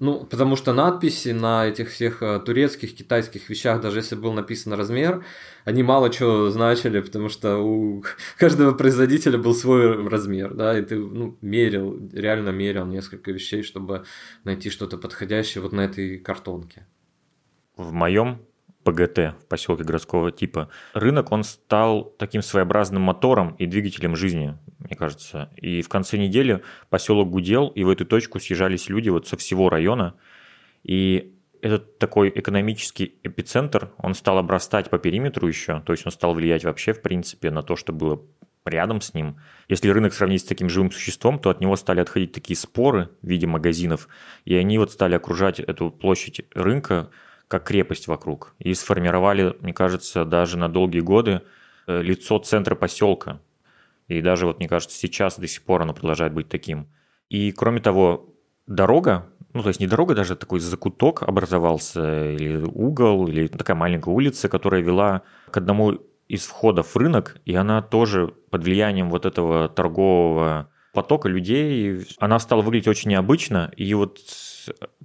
Ну, 0.01 0.27
потому 0.27 0.55
что 0.57 0.74
надписи 0.74 1.31
на 1.31 1.66
этих 1.66 1.88
всех 1.88 2.22
э, 2.22 2.40
турецких, 2.40 2.94
китайских 2.94 3.48
вещах, 3.48 3.81
даже 3.81 4.01
если 4.01 4.16
был 4.16 4.35
написан 4.35 4.74
размер, 4.74 5.24
они 5.64 5.83
мало 5.83 6.11
чего 6.11 6.51
значили, 6.51 7.01
потому 7.01 7.31
что 7.31 7.57
у 7.57 8.05
каждого 8.38 8.74
производителя 8.74 9.38
был 9.38 9.55
свой 9.55 10.07
размер, 10.07 10.53
да, 10.53 10.79
и 10.79 10.83
ты 10.83 10.96
ну, 10.96 11.38
мерил, 11.40 11.98
реально 12.12 12.51
мерил 12.51 12.85
несколько 12.85 13.33
вещей, 13.33 13.62
чтобы 13.62 14.05
найти 14.44 14.68
что-то 14.68 14.98
подходящее 14.98 15.62
вот 15.62 15.72
на 15.72 15.87
этой 15.87 16.18
картонке 16.18 16.85
в 17.78 17.92
моем 17.92 18.40
ПГТ 18.84 19.34
в 19.40 19.46
поселке 19.48 19.84
городского 19.84 20.30
типа, 20.30 20.68
рынок, 20.92 21.32
он 21.32 21.44
стал 21.44 22.04
таким 22.18 22.42
своеобразным 22.42 23.02
мотором 23.02 23.54
и 23.58 23.66
двигателем 23.66 24.16
жизни, 24.16 24.56
мне 24.78 24.96
кажется. 24.96 25.50
И 25.56 25.82
в 25.82 25.88
конце 25.88 26.18
недели 26.18 26.62
поселок 26.90 27.30
гудел, 27.30 27.68
и 27.68 27.84
в 27.84 27.88
эту 27.88 28.04
точку 28.04 28.40
съезжались 28.40 28.88
люди 28.88 29.08
вот 29.08 29.26
со 29.26 29.36
всего 29.36 29.68
района. 29.68 30.14
И 30.82 31.34
этот 31.60 31.98
такой 31.98 32.32
экономический 32.34 33.18
эпицентр, 33.22 33.90
он 33.98 34.14
стал 34.14 34.38
обрастать 34.38 34.90
по 34.90 34.98
периметру 34.98 35.48
еще, 35.48 35.80
то 35.80 35.92
есть 35.92 36.06
он 36.06 36.12
стал 36.12 36.34
влиять 36.34 36.64
вообще, 36.64 36.92
в 36.92 37.02
принципе, 37.02 37.50
на 37.50 37.62
то, 37.62 37.76
что 37.76 37.92
было 37.92 38.22
рядом 38.64 39.00
с 39.00 39.14
ним. 39.14 39.36
Если 39.68 39.88
рынок 39.88 40.12
сравнить 40.12 40.42
с 40.42 40.44
таким 40.44 40.68
живым 40.68 40.90
существом, 40.90 41.38
то 41.38 41.50
от 41.50 41.60
него 41.60 41.76
стали 41.76 42.00
отходить 42.00 42.32
такие 42.32 42.56
споры 42.56 43.10
в 43.22 43.26
виде 43.26 43.46
магазинов, 43.46 44.08
и 44.44 44.54
они 44.54 44.78
вот 44.78 44.92
стали 44.92 45.14
окружать 45.14 45.58
эту 45.60 45.90
площадь 45.90 46.42
рынка 46.54 47.10
как 47.48 47.64
крепость 47.64 48.06
вокруг. 48.06 48.54
И 48.58 48.74
сформировали, 48.74 49.56
мне 49.61 49.72
кажется, 49.72 50.24
даже 50.24 50.58
на 50.58 50.68
долгие 50.68 51.00
годы 51.00 51.42
э, 51.87 52.02
лицо 52.02 52.38
центра 52.38 52.74
поселка. 52.74 53.40
И 54.06 54.20
даже 54.20 54.46
вот, 54.46 54.58
мне 54.58 54.68
кажется, 54.68 54.96
сейчас 54.96 55.38
до 55.38 55.48
сих 55.48 55.62
пор 55.62 55.82
оно 55.82 55.94
продолжает 55.94 56.32
быть 56.32 56.48
таким. 56.48 56.88
И 57.28 57.52
кроме 57.52 57.80
того, 57.80 58.34
дорога, 58.66 59.26
ну 59.52 59.62
то 59.62 59.68
есть 59.68 59.80
не 59.80 59.87
дорога, 59.87 60.14
даже 60.14 60.37
такой 60.37 60.61
закуток 60.61 61.22
образовался, 61.22 62.30
или 62.32 62.56
угол, 62.56 63.28
или 63.28 63.48
такая 63.48 63.76
маленькая 63.76 64.14
улица, 64.14 64.48
которая 64.48 64.82
вела 64.82 65.22
к 65.50 65.56
одному 65.56 65.98
из 66.28 66.44
входов 66.44 66.94
в 66.94 66.96
рынок, 66.96 67.38
и 67.46 67.54
она 67.54 67.82
тоже 67.82 68.34
под 68.50 68.64
влиянием 68.64 69.11
вот 69.11 69.24
этого 69.24 69.68
торгового 69.68 70.70
потока 70.92 71.28
людей, 71.28 72.06
она 72.18 72.38
стала 72.38 72.62
выглядеть 72.62 72.88
очень 72.88 73.11
необычно, 73.11 73.70
и 73.76 73.92
вот 73.94 74.18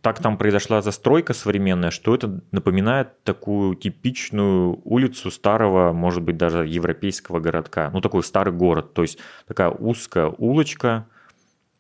так 0.02 0.20
там 0.20 0.38
произошла 0.38 0.82
застройка 0.82 1.34
современная, 1.34 1.92
что 1.92 2.14
это 2.14 2.42
напоминает 2.52 3.24
такую 3.24 3.76
типичную 3.76 4.80
улицу 4.84 5.32
старого, 5.32 5.94
может 5.94 6.24
быть, 6.24 6.38
даже 6.38 6.68
европейского 6.68 7.40
городка. 7.40 7.90
Ну, 7.94 8.02
такой 8.02 8.24
старый 8.24 8.54
город. 8.54 8.94
То 8.94 9.04
есть 9.04 9.20
такая 9.48 9.70
узкая 9.70 10.28
улочка, 10.28 11.08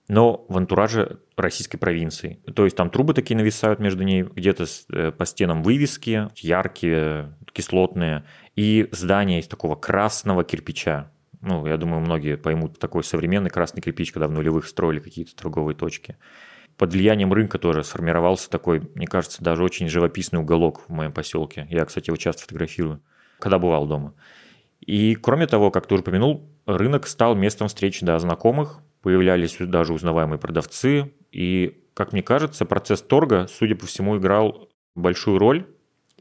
но 0.07 0.45
в 0.49 0.57
антураже 0.57 1.19
российской 1.35 1.77
провинции. 1.77 2.39
То 2.55 2.65
есть 2.65 2.75
там 2.75 2.89
трубы 2.89 3.13
такие 3.13 3.37
нависают 3.37 3.79
между 3.79 4.03
ней, 4.03 4.23
где-то 4.23 4.65
э, 4.91 5.11
по 5.11 5.25
стенам 5.25 5.63
вывески, 5.63 6.29
яркие, 6.35 7.35
кислотные, 7.51 8.23
и 8.55 8.87
здание 8.91 9.39
из 9.39 9.47
такого 9.47 9.75
красного 9.75 10.43
кирпича. 10.43 11.11
Ну, 11.41 11.65
я 11.65 11.77
думаю, 11.77 11.99
многие 12.01 12.37
поймут 12.37 12.79
такой 12.79 13.03
современный 13.03 13.49
красный 13.49 13.81
кирпич, 13.81 14.11
когда 14.11 14.27
в 14.27 14.31
нулевых 14.31 14.67
строили 14.67 14.99
какие-то 14.99 15.35
торговые 15.35 15.75
точки 15.75 16.17
под 16.77 16.93
влиянием 16.93 17.31
рынка 17.31 17.57
тоже 17.57 17.83
сформировался 17.83 18.49
такой, 18.49 18.81
мне 18.95 19.07
кажется, 19.07 19.43
даже 19.43 19.63
очень 19.63 19.87
живописный 19.87 20.39
уголок 20.39 20.81
в 20.87 20.89
моем 20.89 21.11
поселке. 21.11 21.67
Я, 21.69 21.85
кстати, 21.85 22.09
его 22.09 22.17
часто 22.17 22.43
фотографирую, 22.43 23.01
когда 23.39 23.59
бывал 23.59 23.87
дома. 23.87 24.13
И 24.81 25.15
кроме 25.15 25.47
того, 25.47 25.71
как 25.71 25.87
ты 25.87 25.93
уже 25.93 26.01
упомянул, 26.01 26.49
рынок 26.65 27.07
стал 27.07 27.35
местом 27.35 27.67
встречи 27.67 28.05
да, 28.05 28.17
знакомых, 28.19 28.79
появлялись 29.01 29.55
даже 29.59 29.93
узнаваемые 29.93 30.39
продавцы, 30.39 31.13
и, 31.31 31.81
как 31.93 32.13
мне 32.13 32.23
кажется, 32.23 32.65
процесс 32.65 33.01
торга, 33.01 33.47
судя 33.47 33.75
по 33.75 33.85
всему, 33.85 34.17
играл 34.17 34.69
большую 34.95 35.39
роль, 35.39 35.67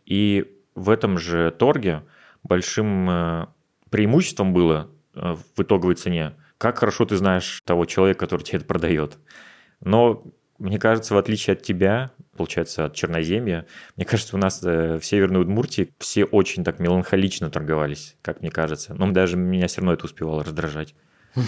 и 0.05 0.59
в 0.75 0.91
этом 0.91 1.19
же 1.19 1.51
торге 1.51 2.03
большим 2.43 3.09
э, 3.11 3.47
преимуществом 3.91 4.53
было 4.53 4.91
э, 5.15 5.35
в 5.57 5.62
итоговой 5.62 5.95
цене. 5.95 6.35
Как 6.59 6.79
хорошо 6.79 7.05
ты 7.05 7.17
знаешь 7.17 7.62
того 7.65 7.85
человека, 7.85 8.21
который 8.21 8.43
тебе 8.43 8.59
это 8.59 8.67
продает. 8.67 9.19
Но 9.81 10.23
мне 10.62 10.79
кажется, 10.79 11.14
в 11.14 11.18
отличие 11.18 11.55
от 11.55 11.62
тебя, 11.62 12.12
получается, 12.37 12.85
от 12.85 12.94
Черноземья, 12.94 13.66
мне 13.96 14.07
кажется, 14.07 14.37
у 14.37 14.38
нас 14.38 14.62
э, 14.62 14.98
в 14.98 15.05
Северной 15.05 15.42
Удмуртии 15.42 15.92
все 15.98 16.25
очень 16.25 16.62
так 16.62 16.79
меланхолично 16.79 17.51
торговались, 17.51 18.16
как 18.22 18.42
мне 18.42 18.51
кажется. 18.51 18.94
Но 18.94 19.11
даже 19.11 19.37
меня 19.37 19.66
все 19.66 19.81
равно 19.81 19.94
это 19.94 20.05
успевало 20.05 20.44
раздражать. 20.44 20.94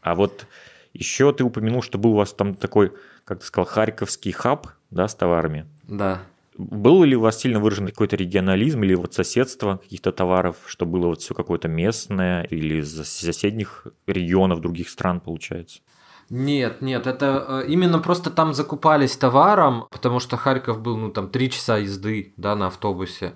А 0.00 0.14
вот 0.14 0.46
еще 0.94 1.32
ты 1.32 1.42
упомянул, 1.42 1.82
что 1.82 1.98
был 1.98 2.12
у 2.12 2.16
вас 2.16 2.32
там 2.32 2.54
такой, 2.54 2.92
как 3.24 3.40
ты 3.40 3.46
сказал, 3.46 3.66
харьковский 3.66 4.30
хаб, 4.30 4.68
да, 4.90 5.08
с 5.08 5.14
товарами. 5.14 5.66
Да. 5.82 6.22
Был 6.56 7.02
ли 7.02 7.16
у 7.16 7.20
вас 7.20 7.38
сильно 7.40 7.58
выражен 7.58 7.88
какой-то 7.88 8.16
регионализм 8.16 8.84
или 8.84 8.94
вот 8.94 9.12
соседство 9.12 9.78
каких-то 9.78 10.12
товаров, 10.12 10.56
что 10.66 10.86
было 10.86 11.08
вот 11.08 11.20
все 11.20 11.34
какое-то 11.34 11.66
местное 11.66 12.44
или 12.44 12.76
из 12.76 12.94
соседних 13.06 13.88
регионов 14.06 14.60
других 14.60 14.88
стран, 14.88 15.20
получается? 15.20 15.80
Нет, 16.30 16.82
нет, 16.82 17.06
это 17.06 17.62
э, 17.64 17.68
именно 17.68 17.98
просто 17.98 18.30
там 18.30 18.52
закупались 18.52 19.16
товаром, 19.16 19.86
потому 19.90 20.20
что 20.20 20.36
Харьков 20.36 20.80
был, 20.80 20.96
ну, 20.98 21.10
там, 21.10 21.30
три 21.30 21.50
часа 21.50 21.78
езды, 21.78 22.34
да, 22.36 22.54
на 22.54 22.66
автобусе. 22.66 23.34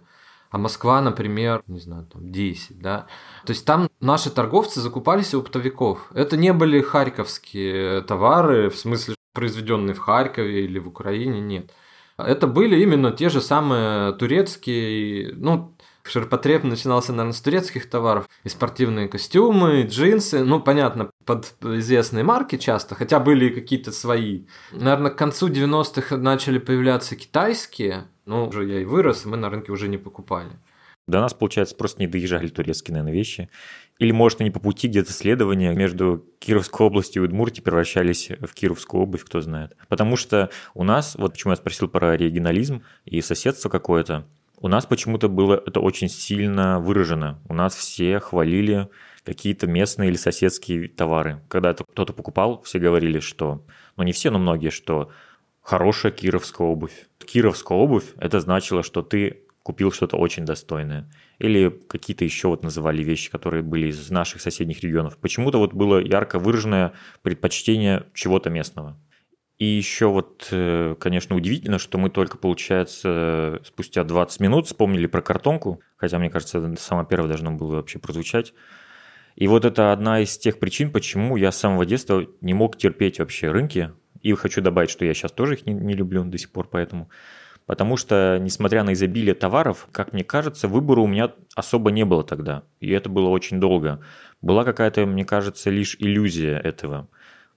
А 0.51 0.59
Москва, 0.59 1.01
например, 1.01 1.63
не 1.67 1.81
знаю, 1.81 2.07
там 2.13 2.31
10, 2.31 2.79
да. 2.79 3.07
То 3.47 3.53
есть 3.53 3.65
там 3.65 3.89
наши 4.01 4.31
торговцы 4.31 4.81
закупались 4.81 5.33
у 5.33 5.41
оптовиков. 5.41 6.11
Это 6.13 6.37
не 6.37 6.53
были 6.53 6.83
харьковские 6.83 8.03
товары, 8.03 8.69
в 8.69 8.77
смысле 8.77 9.15
произведенные 9.33 9.95
в 9.95 9.99
Харькове 9.99 10.65
или 10.65 10.79
в 10.79 10.89
Украине, 10.89 11.41
нет. 11.41 11.73
Это 12.19 12.47
были 12.47 12.81
именно 12.83 13.11
те 13.11 13.31
же 13.31 13.41
самые 13.41 14.13
турецкие, 14.13 15.33
ну, 15.35 15.72
ширпотреб 16.11 16.65
начинался, 16.65 17.13
наверное, 17.13 17.33
с 17.33 17.41
турецких 17.41 17.89
товаров. 17.89 18.29
И 18.45 18.49
спортивные 18.49 19.09
костюмы, 19.09 19.81
и 19.81 19.87
джинсы, 19.87 20.45
ну, 20.45 20.61
понятно, 20.61 21.11
под 21.25 21.55
известные 21.63 22.25
марки 22.25 22.57
часто, 22.57 22.95
хотя 22.95 23.21
были 23.21 23.47
и 23.47 23.55
какие-то 23.55 23.93
свои. 23.93 24.45
Наверное, 24.73 25.11
к 25.11 25.17
концу 25.17 25.49
90-х 25.49 26.17
начали 26.17 26.59
появляться 26.59 27.17
китайские, 27.17 28.09
ну, 28.27 28.47
уже 28.47 28.67
я 28.67 28.81
и 28.81 28.85
вырос, 28.85 29.25
и 29.25 29.29
мы 29.29 29.37
на 29.37 29.51
рынке 29.51 29.73
уже 29.73 29.89
не 29.89 29.99
покупали. 29.99 30.51
До 31.09 31.21
нас, 31.21 31.35
получается, 31.35 31.75
просто 31.75 32.01
не 32.01 32.07
доезжали 32.07 32.47
турецкие, 32.47 32.95
наверное, 32.95 33.13
вещи. 33.13 33.51
Или, 33.99 34.13
может, 34.13 34.41
они 34.41 34.51
по 34.51 34.61
пути 34.61 34.87
где-то 34.87 35.13
следования 35.13 35.75
между 35.75 36.25
Кировской 36.39 36.87
областью 36.87 37.23
и 37.23 37.27
Удмуртией 37.27 37.65
превращались 37.65 38.31
в 38.41 38.55
Кировскую 38.55 39.03
обувь, 39.03 39.25
кто 39.25 39.41
знает. 39.41 39.77
Потому 39.89 40.17
что 40.17 40.51
у 40.75 40.85
нас, 40.85 41.17
вот 41.17 41.33
почему 41.33 41.53
я 41.53 41.57
спросил 41.57 41.89
про 41.89 42.17
регионализм 42.17 42.83
и 43.05 43.21
соседство 43.21 43.69
какое-то, 43.69 44.27
у 44.63 44.69
нас 44.69 44.87
почему-то 44.87 45.29
было 45.29 45.61
это 45.67 45.81
очень 45.81 46.09
сильно 46.09 46.79
выражено. 46.79 47.41
У 47.49 47.53
нас 47.55 47.75
все 47.75 48.21
хвалили 48.21 48.89
какие-то 49.25 49.67
местные 49.67 50.09
или 50.09 50.17
соседские 50.17 50.89
товары. 50.89 51.43
Когда 51.49 51.71
это 51.71 51.85
кто-то 51.85 52.13
покупал, 52.13 52.63
все 52.63 52.79
говорили, 52.79 53.19
что, 53.19 53.65
ну 53.97 54.05
не 54.05 54.13
все, 54.13 54.31
но 54.31 54.39
многие, 54.39 54.71
что 54.71 55.11
хорошая 55.61 56.13
кировская 56.13 56.67
обувь. 56.67 57.09
Кировская 57.19 57.77
обувь– 57.77 58.05
это 58.19 58.41
значило, 58.41 58.85
что 58.85 59.03
ты 59.03 59.43
купил 59.65 59.91
что-то 59.91 60.17
очень 60.17 60.45
достойное. 60.45 61.11
Или 61.41 61.69
какие-то 61.69 62.25
еще 62.25 62.47
вот 62.47 62.63
называли 62.63 63.03
вещи, 63.03 63.33
которые 63.33 63.65
были 63.65 63.89
из 63.89 64.11
наших 64.11 64.41
соседних 64.41 64.81
регионов. 64.83 65.19
Почему-то 65.19 65.59
вот 65.59 65.73
было 65.73 65.99
ярко 65.99 66.39
выраженное 66.39 66.93
предпочтение 67.23 68.07
чего-то 68.15 68.49
местного. 68.49 68.97
И 69.63 69.65
еще 69.65 70.09
вот, 70.09 70.49
э, 70.51 70.97
конечно, 70.99 71.37
удивительно, 71.37 71.79
что 71.79 71.97
мы 71.97 72.11
только, 72.11 72.37
получается, 72.37 73.61
спустя 73.65 74.03
20 74.03 74.41
минут 74.41 74.67
вспомнили 74.67 75.07
про 75.07 75.23
картонку, 75.23 75.81
хотя, 75.95 76.19
мне 76.19 76.31
кажется, 76.31 76.59
это 76.59 76.83
самое 76.83 77.07
первое 77.07 77.29
должно 77.29 77.53
было 77.53 77.77
вообще 77.77 78.01
прозвучать. 78.01 78.55
И 79.37 79.47
вот 79.47 79.65
это 79.65 79.93
одна 79.93 80.19
из 80.19 80.37
тех 80.37 80.59
причин, 80.59 80.91
почему 80.91 81.37
я 81.37 81.53
с 81.53 81.59
самого 81.61 81.87
детства 81.87 82.27
не 82.41 82.55
мог 82.55 82.77
терпеть 82.77 83.21
вообще 83.21 83.53
рынки. 83.53 83.93
И 84.21 84.33
хочу 84.33 84.63
добавить, 84.63 84.91
что 84.91 85.05
я 85.05 85.15
сейчас 85.15 85.31
тоже 85.31 85.55
их 85.55 85.65
не, 85.65 85.75
не 85.75 85.95
люблю 85.95 86.25
до 86.25 86.39
сих 86.39 86.51
пор, 86.51 86.67
поэтому. 86.67 87.09
Потому 87.65 87.97
что, 87.97 88.41
несмотря 88.41 88.83
на 88.83 88.95
изобилие 88.95 89.37
товаров, 89.37 89.87
как 89.93 90.13
мне 90.13 90.25
кажется, 90.25 90.67
выбора 90.67 91.03
у 91.03 91.07
меня 91.07 91.35
особо 91.55 91.93
не 91.93 92.05
было 92.05 92.25
тогда. 92.25 92.65
И 92.81 92.91
это 92.91 93.09
было 93.09 93.29
очень 93.29 93.61
долго. 93.61 94.01
Была 94.41 94.65
какая-то, 94.65 95.07
мне 95.07 95.25
кажется, 95.25 95.71
лишь 95.71 95.95
иллюзия 96.01 96.59
этого. 96.59 97.07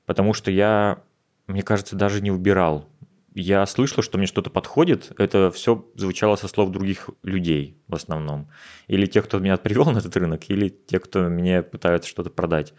Потому 0.05 0.35
что 0.35 0.51
я 0.51 1.01
мне 1.47 1.61
кажется, 1.61 1.95
даже 1.95 2.21
не 2.21 2.31
выбирал. 2.31 2.89
Я 3.33 3.65
слышал, 3.65 4.01
что 4.01 4.17
мне 4.17 4.27
что-то 4.27 4.49
подходит, 4.49 5.11
это 5.17 5.51
все 5.51 5.85
звучало 5.95 6.37
со 6.37 6.47
слов 6.47 6.71
других 6.71 7.09
людей 7.21 7.77
в 7.87 7.95
основном. 7.95 8.49
Или 8.87 9.05
тех, 9.07 9.25
кто 9.25 9.39
меня 9.39 9.57
привел 9.57 9.85
на 9.91 9.97
этот 9.97 10.15
рынок, 10.15 10.49
или 10.49 10.69
тех, 10.69 11.01
кто 11.01 11.23
мне 11.29 11.61
пытается 11.61 12.09
что-то 12.09 12.29
продать. 12.29 12.73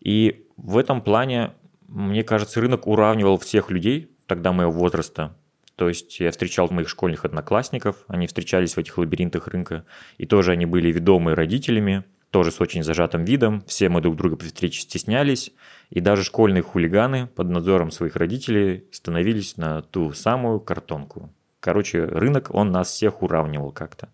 И 0.00 0.46
в 0.56 0.78
этом 0.78 1.00
плане, 1.00 1.52
мне 1.86 2.24
кажется, 2.24 2.60
рынок 2.60 2.86
уравнивал 2.86 3.38
всех 3.38 3.70
людей 3.70 4.10
тогда 4.26 4.52
моего 4.52 4.72
возраста. 4.72 5.36
То 5.76 5.88
есть 5.88 6.20
я 6.20 6.30
встречал 6.30 6.68
моих 6.70 6.88
школьных 6.88 7.24
одноклассников, 7.24 8.04
они 8.06 8.26
встречались 8.26 8.74
в 8.74 8.78
этих 8.78 8.96
лабиринтах 8.96 9.48
рынка, 9.48 9.84
и 10.18 10.26
тоже 10.26 10.52
они 10.52 10.66
были 10.66 10.92
ведомые 10.92 11.34
родителями, 11.34 12.04
тоже 12.34 12.50
с 12.50 12.60
очень 12.60 12.82
зажатым 12.82 13.24
видом, 13.24 13.62
все 13.64 13.88
мы 13.88 14.00
друг 14.00 14.16
друга 14.16 14.34
при 14.34 14.46
встрече 14.46 14.80
стеснялись, 14.80 15.52
и 15.90 16.00
даже 16.00 16.24
школьные 16.24 16.64
хулиганы 16.64 17.28
под 17.28 17.48
надзором 17.48 17.92
своих 17.92 18.16
родителей 18.16 18.88
становились 18.90 19.56
на 19.56 19.82
ту 19.82 20.12
самую 20.12 20.58
картонку. 20.58 21.32
Короче, 21.60 22.04
рынок, 22.04 22.52
он 22.52 22.72
нас 22.72 22.88
всех 22.88 23.22
уравнивал 23.22 23.70
как-то. 23.70 24.08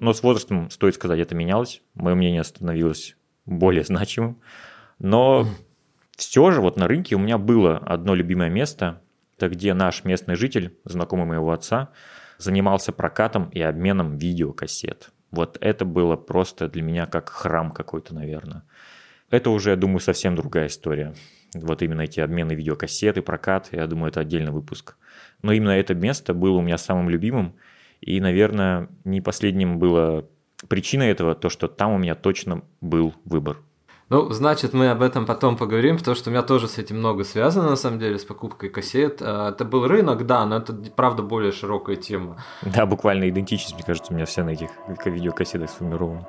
Но 0.00 0.12
с 0.12 0.24
возрастом, 0.24 0.68
стоит 0.68 0.96
сказать, 0.96 1.20
это 1.20 1.36
менялось, 1.36 1.80
мое 1.94 2.16
мнение 2.16 2.42
становилось 2.42 3.14
более 3.46 3.84
значимым. 3.84 4.40
Но 4.98 5.46
все 6.16 6.50
же 6.50 6.60
вот 6.60 6.76
на 6.76 6.88
рынке 6.88 7.14
у 7.14 7.20
меня 7.20 7.38
было 7.38 7.78
одно 7.78 8.16
любимое 8.16 8.50
место, 8.50 9.00
это 9.36 9.48
где 9.48 9.74
наш 9.74 10.02
местный 10.02 10.34
житель, 10.34 10.76
знакомый 10.82 11.26
моего 11.26 11.52
отца, 11.52 11.90
занимался 12.36 12.90
прокатом 12.90 13.48
и 13.50 13.60
обменом 13.60 14.16
видеокассет. 14.16 15.12
Вот 15.30 15.58
это 15.60 15.84
было 15.84 16.16
просто 16.16 16.68
для 16.68 16.82
меня 16.82 17.06
как 17.06 17.28
храм 17.28 17.70
какой-то, 17.70 18.14
наверное. 18.14 18.64
Это 19.30 19.50
уже, 19.50 19.70
я 19.70 19.76
думаю, 19.76 20.00
совсем 20.00 20.34
другая 20.34 20.66
история. 20.66 21.14
Вот 21.54 21.82
именно 21.82 22.02
эти 22.02 22.20
обмены 22.20 22.52
видеокассеты, 22.52 23.22
прокат, 23.22 23.68
я 23.72 23.86
думаю, 23.86 24.10
это 24.10 24.20
отдельный 24.20 24.52
выпуск. 24.52 24.96
Но 25.42 25.52
именно 25.52 25.70
это 25.70 25.94
место 25.94 26.34
было 26.34 26.58
у 26.58 26.62
меня 26.62 26.78
самым 26.78 27.08
любимым. 27.08 27.54
И, 28.00 28.20
наверное, 28.20 28.88
не 29.04 29.20
последним 29.20 29.78
было 29.78 30.28
причина 30.68 31.04
этого, 31.04 31.34
то, 31.34 31.48
что 31.48 31.68
там 31.68 31.92
у 31.92 31.98
меня 31.98 32.14
точно 32.14 32.62
был 32.80 33.14
выбор. 33.24 33.58
Ну, 34.10 34.28
значит, 34.32 34.72
мы 34.72 34.90
об 34.90 35.02
этом 35.02 35.24
потом 35.24 35.56
поговорим, 35.56 35.96
потому 35.96 36.16
что 36.16 36.30
у 36.30 36.32
меня 36.32 36.42
тоже 36.42 36.66
с 36.66 36.78
этим 36.78 36.98
много 36.98 37.22
связано, 37.22 37.70
на 37.70 37.76
самом 37.76 38.00
деле, 38.00 38.18
с 38.18 38.24
покупкой 38.24 38.68
кассет. 38.68 39.22
А, 39.22 39.50
это 39.50 39.64
был 39.64 39.86
рынок, 39.86 40.26
да, 40.26 40.44
но 40.46 40.56
это, 40.56 40.72
правда, 40.96 41.22
более 41.22 41.52
широкая 41.52 41.94
тема. 41.94 42.36
Да, 42.62 42.86
буквально 42.86 43.28
идентичность, 43.28 43.74
мне 43.74 43.84
кажется, 43.84 44.12
у 44.12 44.16
меня 44.16 44.26
все 44.26 44.42
на 44.42 44.50
этих 44.50 44.70
видеокассетах 45.06 45.70
сформировано. 45.70 46.26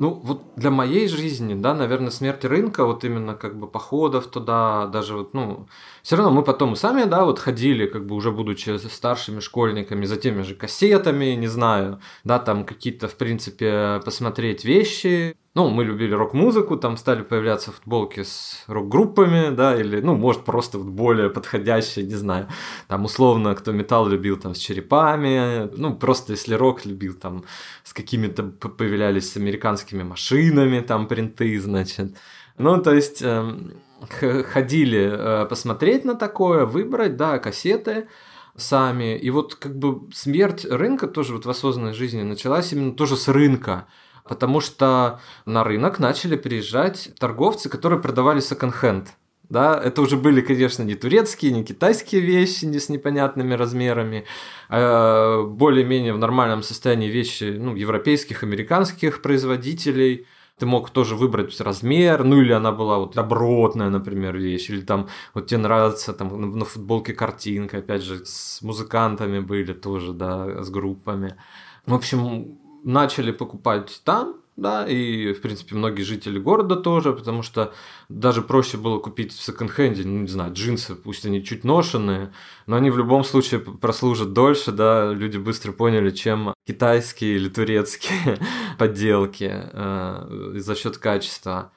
Ну, 0.00 0.18
вот 0.24 0.40
для 0.56 0.70
моей 0.70 1.08
жизни, 1.08 1.52
да, 1.52 1.74
наверное, 1.74 2.10
смерть 2.10 2.46
рынка, 2.46 2.86
вот 2.86 3.04
именно 3.04 3.34
как 3.34 3.58
бы 3.58 3.66
походов 3.66 4.28
туда, 4.28 4.86
даже 4.86 5.14
вот, 5.14 5.34
ну, 5.34 5.68
все 6.02 6.16
равно 6.16 6.32
мы 6.32 6.42
потом 6.42 6.76
сами, 6.76 7.04
да, 7.04 7.24
вот 7.24 7.38
ходили, 7.38 7.86
как 7.86 8.06
бы 8.06 8.14
уже 8.14 8.30
будучи 8.30 8.76
старшими 8.88 9.40
школьниками, 9.40 10.06
за 10.06 10.16
теми 10.16 10.42
же 10.42 10.54
кассетами, 10.54 11.34
не 11.36 11.48
знаю, 11.48 12.00
да, 12.24 12.38
там 12.38 12.64
какие-то, 12.64 13.08
в 13.08 13.16
принципе, 13.16 14.00
посмотреть 14.04 14.64
вещи, 14.64 15.36
ну, 15.54 15.68
мы 15.68 15.84
любили 15.84 16.14
рок-музыку, 16.14 16.76
там 16.76 16.96
стали 16.96 17.22
появляться 17.22 17.72
футболки 17.72 18.22
с 18.22 18.62
рок-группами, 18.68 19.50
да, 19.50 19.74
или, 19.76 20.00
ну, 20.00 20.14
может, 20.14 20.44
просто 20.44 20.78
вот 20.78 20.86
более 20.86 21.28
подходящие, 21.28 22.06
не 22.06 22.14
знаю, 22.14 22.46
там, 22.86 23.04
условно, 23.04 23.54
кто 23.56 23.72
металл 23.72 24.06
любил, 24.06 24.38
там, 24.38 24.54
с 24.54 24.58
черепами, 24.58 25.68
ну, 25.76 25.96
просто 25.96 26.32
если 26.32 26.54
рок 26.54 26.86
любил, 26.86 27.14
там, 27.14 27.44
с 27.82 27.92
какими-то 27.92 28.44
появлялись 28.44 29.32
с 29.32 29.36
американскими 29.36 30.04
машинами, 30.04 30.80
там, 30.80 31.08
принты, 31.08 31.58
значит. 31.58 32.16
Ну, 32.56 32.80
то 32.80 32.94
есть, 32.94 33.20
э, 33.20 33.52
ходили 34.08 35.10
э, 35.12 35.46
посмотреть 35.46 36.04
на 36.04 36.14
такое, 36.14 36.64
выбрать, 36.64 37.16
да, 37.16 37.38
кассеты, 37.38 38.08
сами. 38.56 39.16
И 39.16 39.30
вот 39.30 39.54
как 39.54 39.76
бы 39.76 40.10
смерть 40.12 40.64
рынка 40.64 41.06
тоже 41.06 41.34
вот 41.34 41.46
в 41.46 41.50
осознанной 41.50 41.92
жизни 41.92 42.22
началась 42.22 42.72
именно 42.72 42.92
тоже 42.92 43.16
с 43.16 43.28
рынка 43.28 43.86
потому 44.30 44.60
что 44.60 45.20
на 45.44 45.64
рынок 45.64 45.98
начали 45.98 46.36
приезжать 46.36 47.10
торговцы, 47.18 47.68
которые 47.68 48.00
продавали 48.00 48.38
секонд-хенд. 48.38 49.08
Да, 49.48 49.80
это 49.82 50.02
уже 50.02 50.16
были, 50.16 50.40
конечно, 50.40 50.84
не 50.84 50.94
турецкие, 50.94 51.50
не 51.50 51.64
китайские 51.64 52.20
вещи 52.20 52.66
не 52.66 52.78
с 52.78 52.88
непонятными 52.88 53.54
размерами, 53.54 54.24
а 54.68 55.42
более-менее 55.42 56.12
в 56.12 56.18
нормальном 56.18 56.62
состоянии 56.62 57.08
вещи 57.08 57.56
ну, 57.58 57.74
европейских, 57.74 58.44
американских 58.44 59.20
производителей. 59.20 60.26
Ты 60.60 60.66
мог 60.66 60.90
тоже 60.90 61.16
выбрать 61.16 61.58
размер, 61.60 62.22
ну 62.22 62.40
или 62.40 62.52
она 62.52 62.70
была 62.70 62.98
вот 62.98 63.14
добротная, 63.14 63.88
например, 63.88 64.36
вещь, 64.36 64.70
или 64.70 64.82
там 64.82 65.08
вот 65.34 65.46
тебе 65.46 65.58
нравится 65.58 66.12
там 66.12 66.58
на 66.58 66.64
футболке 66.64 67.14
картинка, 67.14 67.78
опять 67.78 68.02
же, 68.02 68.26
с 68.26 68.60
музыкантами 68.62 69.40
были 69.40 69.72
тоже, 69.72 70.12
да, 70.12 70.62
с 70.62 70.68
группами. 70.68 71.34
В 71.86 71.94
общем, 71.94 72.58
начали 72.84 73.32
покупать 73.32 74.02
там, 74.04 74.36
да, 74.60 74.86
и, 74.86 75.32
в 75.32 75.40
принципе, 75.40 75.74
многие 75.74 76.02
жители 76.02 76.38
города 76.38 76.76
тоже, 76.76 77.14
потому 77.14 77.42
что 77.42 77.72
даже 78.10 78.42
проще 78.42 78.76
было 78.76 78.98
купить 78.98 79.32
в 79.32 79.42
секонд-хенде, 79.42 80.04
ну, 80.04 80.20
не 80.20 80.28
знаю, 80.28 80.52
джинсы, 80.52 80.94
пусть 80.94 81.24
они 81.24 81.42
чуть 81.42 81.64
ношенные, 81.64 82.34
но 82.66 82.76
они 82.76 82.90
в 82.90 82.98
любом 82.98 83.24
случае 83.24 83.60
прослужат 83.60 84.34
дольше, 84.34 84.70
да, 84.70 85.12
люди 85.12 85.38
быстро 85.38 85.72
поняли, 85.72 86.10
чем 86.10 86.52
китайские 86.66 87.36
или 87.36 87.48
турецкие 87.48 88.38
подделки 88.78 89.50
э, 89.50 90.52
за 90.56 90.74
счет 90.74 90.98
качества. 90.98 91.72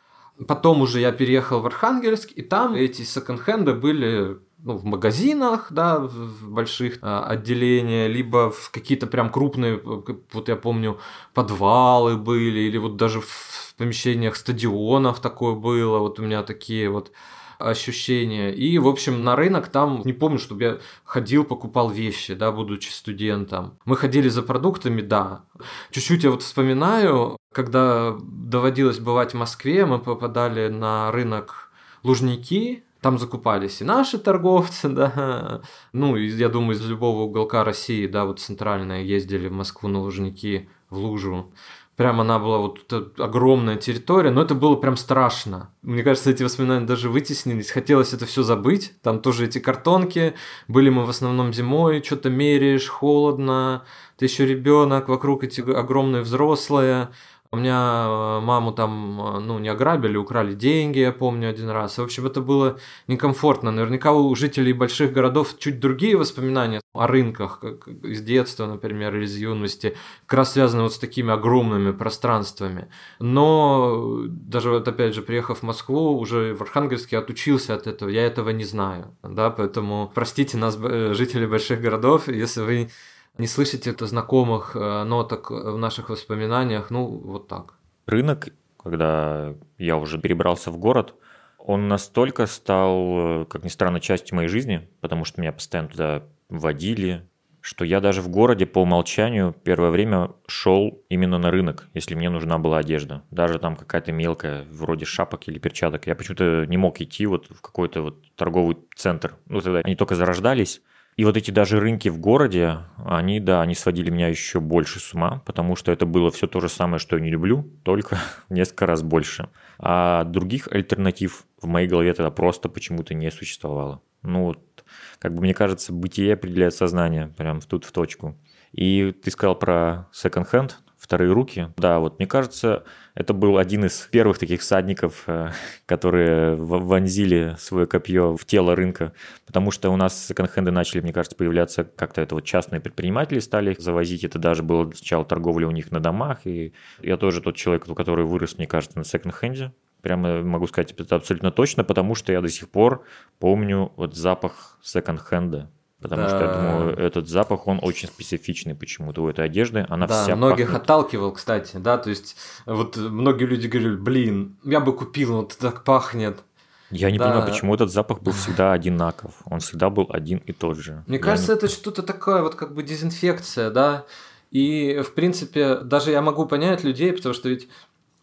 Потом 0.45 0.81
уже 0.81 0.99
я 0.99 1.13
переехал 1.13 1.61
в 1.61 1.65
Архангельск, 1.65 2.31
и 2.31 2.41
там 2.41 2.75
эти 2.75 3.03
секонд-хенды 3.03 3.75
были 3.75 4.39
ну, 4.63 4.77
в 4.77 4.85
магазинах, 4.85 5.67
да, 5.71 5.99
в 5.99 6.49
больших 6.49 6.99
а, 7.01 7.25
отделения, 7.25 8.07
либо 8.07 8.49
в 8.49 8.71
какие-то 8.71 9.07
прям 9.07 9.29
крупные, 9.29 9.81
вот 9.83 10.47
я 10.47 10.55
помню, 10.55 10.99
подвалы 11.33 12.17
были, 12.17 12.59
или 12.59 12.77
вот 12.77 12.95
даже 12.95 13.19
в 13.21 13.75
помещениях 13.77 14.35
стадионов 14.35 15.19
такое 15.19 15.55
было, 15.55 15.99
вот 15.99 16.19
у 16.19 16.23
меня 16.23 16.43
такие 16.43 16.89
вот 16.89 17.11
ощущения. 17.59 18.51
И, 18.53 18.77
в 18.77 18.87
общем, 18.87 19.23
на 19.23 19.35
рынок 19.35 19.67
там, 19.67 20.01
не 20.05 20.13
помню, 20.13 20.39
чтобы 20.39 20.63
я 20.63 20.77
ходил, 21.03 21.43
покупал 21.43 21.89
вещи, 21.89 22.33
да, 22.33 22.51
будучи 22.51 22.89
студентом. 22.89 23.77
Мы 23.85 23.97
ходили 23.97 24.29
за 24.29 24.43
продуктами, 24.43 25.01
да. 25.01 25.43
Чуть-чуть 25.91 26.23
я 26.23 26.31
вот 26.31 26.41
вспоминаю, 26.41 27.37
когда 27.53 28.15
доводилось 28.21 28.99
бывать 28.99 29.33
в 29.33 29.37
Москве, 29.37 29.85
мы 29.85 29.99
попадали 29.99 30.69
на 30.69 31.11
рынок 31.11 31.69
Лужники, 32.03 32.83
там 33.03 33.19
закупались 33.19 33.81
и 33.81 33.83
наши 33.83 34.17
торговцы, 34.17 34.89
да, 34.89 35.61
ну, 35.91 36.15
я 36.15 36.49
думаю, 36.49 36.75
из 36.75 36.85
любого 36.85 37.23
уголка 37.23 37.63
России, 37.63 38.07
да, 38.07 38.25
вот 38.25 38.39
центральная, 38.39 39.03
ездили 39.03 39.49
в 39.49 39.53
Москву 39.53 39.89
на 39.89 39.99
Лужники, 39.99 40.69
в 40.89 40.97
Лужу. 40.97 41.51
Прям 41.95 42.21
она 42.21 42.39
была 42.39 42.57
вот 42.57 42.91
огромная 43.19 43.75
территория, 43.75 44.31
но 44.31 44.41
это 44.41 44.55
было 44.55 44.75
прям 44.75 44.97
страшно. 44.97 45.69
Мне 45.83 46.01
кажется, 46.01 46.31
эти 46.31 46.41
воспоминания 46.41 46.87
даже 46.87 47.07
вытеснились. 47.07 47.69
Хотелось 47.69 48.13
это 48.13 48.25
все 48.25 48.41
забыть. 48.41 48.93
Там 49.03 49.19
тоже 49.19 49.45
эти 49.45 49.59
картонки. 49.59 50.33
Были 50.67 50.89
мы 50.89 51.05
в 51.05 51.09
основном 51.09 51.53
зимой, 51.53 52.01
что-то 52.03 52.31
меряешь, 52.31 52.87
холодно. 52.87 53.83
Ты 54.17 54.25
еще 54.25 54.47
ребенок, 54.47 55.07
вокруг 55.07 55.43
эти 55.43 55.61
огромные 55.61 56.23
взрослые. 56.23 57.09
У 57.53 57.55
меня 57.55 58.05
э, 58.07 58.39
маму 58.39 58.71
там, 58.71 59.21
э, 59.21 59.39
ну, 59.39 59.59
не 59.59 59.69
ограбили, 59.69 60.17
украли 60.17 60.55
деньги, 60.55 60.97
я 60.97 61.11
помню 61.11 61.51
один 61.51 61.69
раз. 61.69 61.99
В 61.99 62.01
общем, 62.01 62.25
это 62.25 62.41
было 62.41 62.79
некомфортно. 63.07 63.69
Наверняка 63.69 64.11
у 64.11 64.33
жителей 64.33 64.73
больших 64.73 65.13
городов 65.13 65.55
чуть 65.59 65.79
другие 65.79 66.17
воспоминания 66.17 66.81
о 66.93 67.05
рынках, 67.05 67.59
как 67.59 67.87
из 67.87 68.23
детства, 68.23 68.65
например, 68.65 69.15
или 69.15 69.25
из 69.25 69.37
юности, 69.37 69.95
как 70.25 70.39
раз 70.39 70.53
связаны 70.53 70.81
вот 70.81 70.93
с 70.93 70.97
такими 70.97 71.31
огромными 71.31 71.91
пространствами. 71.91 72.87
Но 73.19 74.23
даже 74.27 74.71
вот 74.71 74.87
опять 74.87 75.13
же, 75.13 75.21
приехав 75.21 75.59
в 75.59 75.63
Москву, 75.63 76.17
уже 76.17 76.55
в 76.55 76.61
Архангельске 76.63 77.19
отучился 77.19 77.75
от 77.75 77.85
этого, 77.85 78.09
я 78.09 78.25
этого 78.25 78.49
не 78.49 78.65
знаю, 78.65 79.15
да, 79.21 79.51
поэтому 79.51 80.11
простите 80.15 80.57
нас, 80.57 80.75
э, 80.81 81.13
жители 81.13 81.45
больших 81.45 81.81
городов, 81.81 82.27
если 82.29 82.61
вы 82.61 82.89
не 83.37 83.47
слышите 83.47 83.89
это 83.89 84.05
знакомых 84.05 84.75
э, 84.75 85.03
ноток 85.03 85.51
в 85.51 85.77
наших 85.77 86.09
воспоминаниях, 86.09 86.91
ну, 86.91 87.05
вот 87.05 87.47
так. 87.47 87.75
Рынок, 88.05 88.49
когда 88.81 89.53
я 89.77 89.97
уже 89.97 90.19
перебрался 90.19 90.71
в 90.71 90.77
город, 90.77 91.15
он 91.57 91.87
настолько 91.87 92.45
стал, 92.45 93.41
э, 93.41 93.45
как 93.45 93.63
ни 93.63 93.69
странно, 93.69 93.99
частью 93.99 94.35
моей 94.35 94.49
жизни, 94.49 94.87
потому 95.01 95.25
что 95.25 95.41
меня 95.41 95.51
постоянно 95.51 95.89
туда 95.89 96.23
водили, 96.49 97.27
что 97.63 97.85
я 97.85 98.01
даже 98.01 98.21
в 98.21 98.27
городе 98.27 98.65
по 98.65 98.79
умолчанию 98.79 99.55
первое 99.63 99.89
время 99.89 100.31
шел 100.47 101.01
именно 101.07 101.37
на 101.37 101.49
рынок, 101.49 101.87
если 101.93 102.13
мне 102.13 102.29
нужна 102.29 102.59
была 102.59 102.79
одежда. 102.79 103.23
Даже 103.31 103.57
там 103.57 103.77
какая-то 103.77 104.11
мелкая, 104.11 104.65
вроде 104.69 105.05
шапок 105.05 105.47
или 105.47 105.59
перчаток. 105.59 106.05
Я 106.05 106.15
почему-то 106.15 106.65
не 106.67 106.75
мог 106.75 106.99
идти 106.99 107.25
вот 107.25 107.49
в 107.49 107.61
какой-то 107.61 108.01
вот 108.01 108.35
торговый 108.35 108.77
центр. 108.95 109.35
Ну, 109.47 109.61
тогда 109.61 109.79
они 109.79 109.95
только 109.95 110.15
зарождались. 110.15 110.81
И 111.15 111.25
вот 111.25 111.37
эти 111.37 111.51
даже 111.51 111.79
рынки 111.79 112.09
в 112.09 112.19
городе, 112.19 112.79
они, 113.05 113.39
да, 113.39 113.61
они 113.61 113.75
сводили 113.75 114.09
меня 114.09 114.27
еще 114.27 114.59
больше 114.59 114.99
с 114.99 115.13
ума, 115.13 115.41
потому 115.45 115.75
что 115.75 115.91
это 115.91 116.05
было 116.05 116.31
все 116.31 116.47
то 116.47 116.59
же 116.59 116.69
самое, 116.69 116.99
что 116.99 117.17
я 117.17 117.21
не 117.21 117.29
люблю, 117.29 117.69
только 117.83 118.17
несколько 118.49 118.85
раз 118.85 119.03
больше. 119.03 119.49
А 119.77 120.23
других 120.23 120.67
альтернатив 120.71 121.45
в 121.61 121.67
моей 121.67 121.87
голове 121.87 122.13
тогда 122.13 122.31
просто 122.31 122.69
почему-то 122.69 123.13
не 123.13 123.29
существовало. 123.31 124.01
Ну 124.23 124.43
вот, 124.45 124.85
как 125.19 125.35
бы 125.35 125.41
мне 125.41 125.53
кажется, 125.53 125.93
бытие 125.93 126.33
определяет 126.33 126.73
сознание, 126.73 127.27
прям 127.37 127.61
тут 127.61 127.85
в 127.85 127.91
точку. 127.91 128.37
И 128.71 129.11
ты 129.11 129.29
сказал 129.29 129.55
про 129.55 130.07
second-hand, 130.13 130.71
вторые 131.03 131.33
руки. 131.33 131.67
Да, 131.75 131.99
вот 131.99 132.17
мне 132.17 132.27
кажется, 132.27 132.85
это 133.13 133.33
был 133.33 133.57
один 133.57 133.83
из 133.83 134.07
первых 134.09 134.39
таких 134.39 134.63
садников, 134.63 135.25
э, 135.27 135.51
которые 135.85 136.55
вонзили 136.55 137.55
свое 137.59 137.85
копье 137.85 138.37
в 138.37 138.45
тело 138.45 138.73
рынка, 138.73 139.11
потому 139.45 139.69
что 139.69 139.89
у 139.89 139.97
нас 139.97 140.27
секонд-хенды 140.27 140.71
начали, 140.71 141.01
мне 141.01 141.11
кажется, 141.11 141.35
появляться 141.35 141.83
как-то 141.83 142.21
это 142.21 142.35
вот 142.35 142.45
частные 142.45 142.79
предприниматели 142.79 143.39
стали 143.39 143.71
их 143.71 143.81
завозить, 143.81 144.23
это 144.23 144.39
даже 144.39 144.63
было 144.63 144.89
сначала 144.91 145.25
торговля 145.25 145.67
у 145.67 145.71
них 145.71 145.91
на 145.91 145.99
домах, 145.99 146.45
и 146.45 146.73
я 147.01 147.17
тоже 147.17 147.41
тот 147.41 147.57
человек, 147.57 147.85
который 147.85 148.23
вырос, 148.23 148.57
мне 148.57 148.65
кажется, 148.65 148.97
на 148.97 149.03
секонд-хенде, 149.03 149.73
прямо 150.01 150.41
могу 150.41 150.67
сказать 150.67 150.93
это 150.93 151.17
абсолютно 151.17 151.51
точно, 151.51 151.83
потому 151.83 152.15
что 152.15 152.31
я 152.31 152.39
до 152.39 152.49
сих 152.49 152.69
пор 152.69 153.03
помню 153.39 153.91
вот 153.97 154.15
запах 154.15 154.79
секонд-хенда. 154.81 155.69
Потому 156.03 156.23
да. 156.23 156.29
что, 156.29 156.39
я 156.41 156.53
думаю, 156.53 156.97
этот 156.97 157.29
запах, 157.29 157.65
он 157.65 157.79
очень 157.81 158.09
специфичный 158.09 158.75
почему-то 158.75 159.23
у 159.23 159.29
этой 159.29 159.45
одежды. 159.45 159.85
Она 159.87 160.05
да, 160.05 160.21
вся 160.21 160.35
многих 160.35 160.67
пахнет. 160.67 160.81
отталкивал, 160.81 161.31
кстати, 161.31 161.77
да, 161.77 161.97
то 161.97 162.09
есть 162.09 162.35
вот 162.65 162.97
многие 162.97 163.45
люди 163.45 163.67
говорили, 163.67 163.95
блин, 163.95 164.57
я 164.65 164.81
бы 164.81 164.93
купил, 164.93 165.37
вот 165.37 165.57
так 165.57 165.85
пахнет. 165.85 166.43
Я 166.91 167.09
не 167.09 167.17
да. 167.17 167.29
понимаю, 167.29 167.49
почему 167.49 167.73
этот 167.73 167.89
запах 167.89 168.21
был 168.21 168.33
всегда 168.33 168.73
одинаков. 168.73 169.31
Он 169.45 169.61
всегда 169.61 169.89
был 169.89 170.07
один 170.09 170.39
и 170.39 170.51
тот 170.51 170.77
же. 170.77 171.05
Мне 171.07 171.17
я 171.17 171.23
кажется, 171.23 171.53
не... 171.53 171.57
это 171.57 171.69
что-то 171.69 172.03
такое, 172.03 172.41
вот 172.41 172.55
как 172.55 172.73
бы 172.73 172.83
дезинфекция, 172.83 173.71
да. 173.71 174.03
И, 174.51 175.01
в 175.01 175.13
принципе, 175.13 175.77
даже 175.77 176.11
я 176.11 176.21
могу 176.21 176.45
понять 176.45 176.83
людей, 176.83 177.13
потому 177.13 177.33
что 177.33 177.47
ведь 177.47 177.69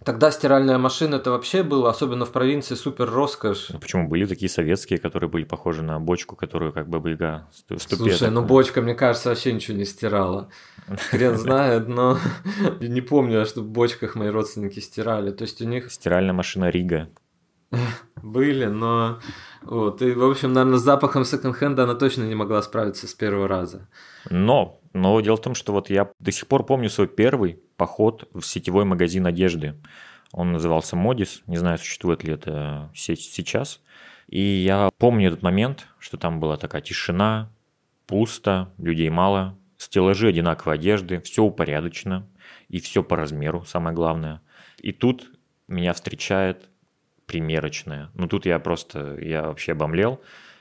Тогда 0.04 0.30
стиральная 0.30 0.78
машина 0.78 1.16
это 1.16 1.30
вообще 1.30 1.62
было, 1.62 1.90
особенно 1.90 2.24
в 2.24 2.32
провинции, 2.32 2.74
супер 2.74 3.10
роскошь. 3.10 3.68
Ну, 3.68 3.78
почему 3.78 4.08
были 4.08 4.24
такие 4.24 4.48
советские, 4.48 4.98
которые 4.98 5.28
были 5.28 5.44
похожи 5.44 5.82
на 5.82 6.00
бочку, 6.00 6.36
которую 6.36 6.72
как 6.72 6.88
бы 6.88 7.00
быга 7.00 7.48
ступе. 7.52 7.78
Слушай, 7.78 8.30
ну 8.30 8.42
бочка, 8.42 8.80
мне 8.80 8.94
кажется, 8.94 9.28
вообще 9.28 9.52
ничего 9.52 9.76
не 9.76 9.84
стирала. 9.84 10.48
Хрен 11.10 11.36
знает, 11.38 11.86
но 11.88 12.18
не 12.80 13.02
помню, 13.02 13.44
что 13.44 13.60
в 13.60 13.68
бочках 13.68 14.14
мои 14.14 14.30
родственники 14.30 14.80
стирали. 14.80 15.32
То 15.32 15.42
есть 15.42 15.60
у 15.60 15.66
них... 15.66 15.92
Стиральная 15.92 16.32
машина 16.32 16.70
Рига. 16.70 17.10
Были, 18.22 18.66
но... 18.66 19.20
Вот, 19.62 20.00
и, 20.02 20.12
в 20.12 20.24
общем, 20.24 20.52
наверное, 20.52 20.78
с 20.78 20.82
запахом 20.82 21.24
секонд-хенда 21.24 21.84
она 21.84 21.94
точно 21.94 22.24
не 22.24 22.34
могла 22.34 22.62
справиться 22.62 23.06
с 23.06 23.14
первого 23.14 23.46
раза. 23.46 23.88
Но, 24.30 24.80
но 24.94 25.20
дело 25.20 25.36
в 25.36 25.42
том, 25.42 25.54
что 25.54 25.72
вот 25.72 25.90
я 25.90 26.10
до 26.18 26.32
сих 26.32 26.46
пор 26.46 26.64
помню 26.64 26.88
свой 26.88 27.08
первый 27.08 27.60
поход 27.76 28.28
в 28.32 28.42
сетевой 28.42 28.84
магазин 28.84 29.26
одежды. 29.26 29.74
Он 30.32 30.52
назывался 30.52 30.96
Модис, 30.96 31.42
не 31.46 31.56
знаю, 31.56 31.78
существует 31.78 32.24
ли 32.24 32.34
это 32.34 32.90
сейчас. 32.94 33.80
И 34.28 34.40
я 34.40 34.90
помню 34.98 35.28
этот 35.28 35.42
момент, 35.42 35.88
что 35.98 36.16
там 36.16 36.40
была 36.40 36.56
такая 36.56 36.80
тишина, 36.80 37.50
пусто, 38.06 38.72
людей 38.78 39.10
мало, 39.10 39.58
стеллажи 39.76 40.28
одинаковой 40.28 40.76
одежды, 40.76 41.20
все 41.20 41.42
упорядочено 41.42 42.26
и 42.68 42.80
все 42.80 43.02
по 43.02 43.16
размеру, 43.16 43.64
самое 43.64 43.94
главное. 43.94 44.40
И 44.78 44.92
тут 44.92 45.30
меня 45.68 45.92
встречает 45.92 46.69
примерочная. 47.30 48.10
Ну 48.14 48.26
тут 48.26 48.44
я 48.44 48.58
просто, 48.58 49.16
я 49.20 49.44
вообще 49.44 49.72
обомлел. 49.72 50.20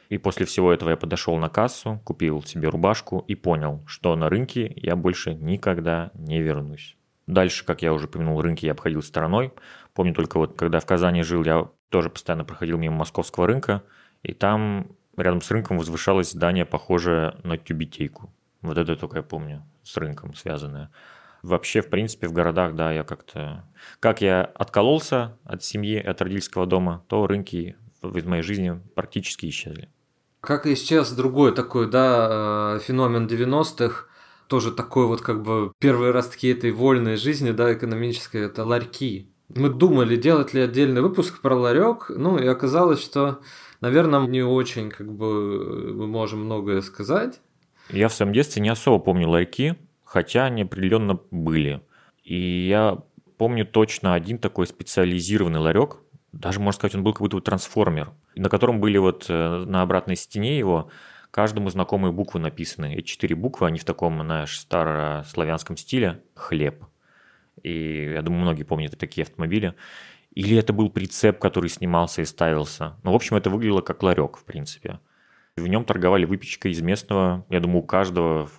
И 0.10 0.20
после 0.20 0.46
всего 0.46 0.72
этого 0.72 0.92
я 0.92 0.98
подошел 0.98 1.36
на 1.38 1.50
кассу, 1.50 2.00
купил 2.04 2.44
себе 2.44 2.70
рубашку 2.70 3.26
и 3.28 3.34
понял, 3.34 3.84
что 3.88 4.16
на 4.16 4.30
рынке 4.30 4.72
я 4.76 4.96
больше 4.96 5.34
никогда 5.34 6.12
не 6.14 6.40
вернусь. 6.42 6.96
Дальше, 7.26 7.66
как 7.66 7.82
я 7.82 7.92
уже 7.92 8.06
упомянул, 8.06 8.40
рынки 8.42 8.66
я 8.66 8.74
обходил 8.74 9.02
стороной. 9.02 9.52
Помню 9.94 10.14
только 10.14 10.38
вот, 10.38 10.56
когда 10.56 10.80
в 10.80 10.86
Казани 10.86 11.24
жил, 11.24 11.44
я 11.44 11.70
тоже 11.90 12.12
постоянно 12.12 12.44
проходил 12.44 12.78
мимо 12.78 12.98
московского 12.98 13.48
рынка, 13.48 13.84
и 14.22 14.34
там 14.34 14.92
рядом 15.18 15.42
с 15.42 15.50
рынком 15.50 15.80
возвышалось 15.80 16.32
здание, 16.32 16.66
похожее 16.66 17.36
на 17.44 17.58
тюбетейку. 17.58 18.32
Вот 18.62 18.78
это 18.78 18.96
только 18.96 19.18
я 19.18 19.24
помню, 19.24 19.64
с 19.84 19.98
рынком 19.98 20.36
связанное. 20.36 20.92
Вообще, 21.42 21.82
в 21.82 21.90
принципе, 21.90 22.28
в 22.28 22.34
городах, 22.34 22.76
да, 22.76 22.92
я 22.92 23.04
как-то... 23.04 23.66
Как 24.00 24.22
я 24.22 24.44
откололся 24.44 25.38
от 25.44 25.64
семьи, 25.64 25.98
от 25.98 26.22
родительского 26.22 26.66
дома, 26.66 27.06
то 27.08 27.28
рынки 27.28 27.76
в 28.02 28.28
моей 28.28 28.44
жизни 28.44 28.80
практически 28.96 29.48
исчезли. 29.48 29.90
Как 30.42 30.66
исчез 30.66 31.12
другой 31.12 31.54
такой, 31.54 31.90
да, 31.90 32.76
э, 32.78 32.80
феномен 32.80 33.28
90-х, 33.28 34.06
тоже 34.48 34.72
такой 34.72 35.06
вот 35.06 35.22
как 35.22 35.44
бы 35.44 35.72
первые 35.80 36.12
ростки 36.12 36.50
этой 36.50 36.72
вольной 36.72 37.18
жизни, 37.18 37.52
да, 37.52 37.74
экономической, 37.74 38.42
это 38.46 38.66
ларьки. 38.66 39.30
Мы 39.50 39.70
думали, 39.70 40.16
делать 40.16 40.54
ли 40.54 40.62
отдельный 40.62 41.02
выпуск 41.02 41.42
про 41.42 41.56
ларек, 41.56 42.10
ну 42.10 42.38
и 42.38 42.46
оказалось, 42.46 43.02
что, 43.02 43.40
наверное, 43.82 44.26
не 44.28 44.44
очень 44.44 44.90
как 44.90 45.12
бы 45.12 45.94
мы 45.94 46.08
можем 46.08 46.46
многое 46.46 46.82
сказать. 46.82 47.42
Я 47.90 48.08
в 48.08 48.14
своем 48.14 48.32
детстве 48.32 48.62
не 48.62 48.70
особо 48.70 49.04
помню 49.04 49.28
ларьки, 49.28 49.76
хотя 50.10 50.46
они 50.46 50.64
определенно 50.64 51.20
были. 51.30 51.82
И 52.24 52.68
я 52.68 52.98
помню 53.38 53.64
точно 53.64 54.16
один 54.16 54.40
такой 54.40 54.66
специализированный 54.66 55.60
ларек, 55.60 55.98
даже, 56.32 56.60
можно 56.60 56.78
сказать, 56.78 56.96
он 56.96 57.04
был 57.04 57.14
как 57.14 57.22
будто 57.22 57.40
трансформер, 57.42 58.12
на 58.36 58.50
котором 58.50 58.80
были 58.80 58.98
вот 58.98 59.28
э, 59.30 59.64
на 59.68 59.84
обратной 59.84 60.16
стене 60.16 60.58
его 60.58 60.90
каждому 61.30 61.70
знакомые 61.70 62.12
буквы 62.12 62.40
написаны. 62.40 62.96
Эти 62.96 63.06
четыре 63.06 63.36
буквы, 63.36 63.68
они 63.68 63.78
в 63.78 63.86
таком, 63.86 64.20
знаешь, 64.22 64.60
старославянском 64.60 65.78
стиле. 65.78 66.24
Хлеб. 66.34 66.86
И 67.62 68.12
я 68.14 68.24
думаю, 68.24 68.42
многие 68.42 68.64
помнят 68.64 68.98
такие 68.98 69.24
автомобили. 69.24 69.76
Или 70.34 70.58
это 70.58 70.74
был 70.74 70.90
прицеп, 70.90 71.38
который 71.38 71.70
снимался 71.70 72.24
и 72.24 72.26
ставился. 72.26 72.96
Ну, 73.04 73.12
в 73.12 73.16
общем, 73.16 73.36
это 73.36 73.52
выглядело 73.52 73.82
как 73.82 74.02
ларек, 74.02 74.38
в 74.38 74.44
принципе. 74.44 75.00
В 75.56 75.68
нем 75.68 75.86
торговали 75.86 76.26
выпечкой 76.26 76.72
из 76.72 76.82
местного, 76.82 77.46
я 77.50 77.60
думаю, 77.60 77.84
у 77.84 77.86
каждого 77.86 78.50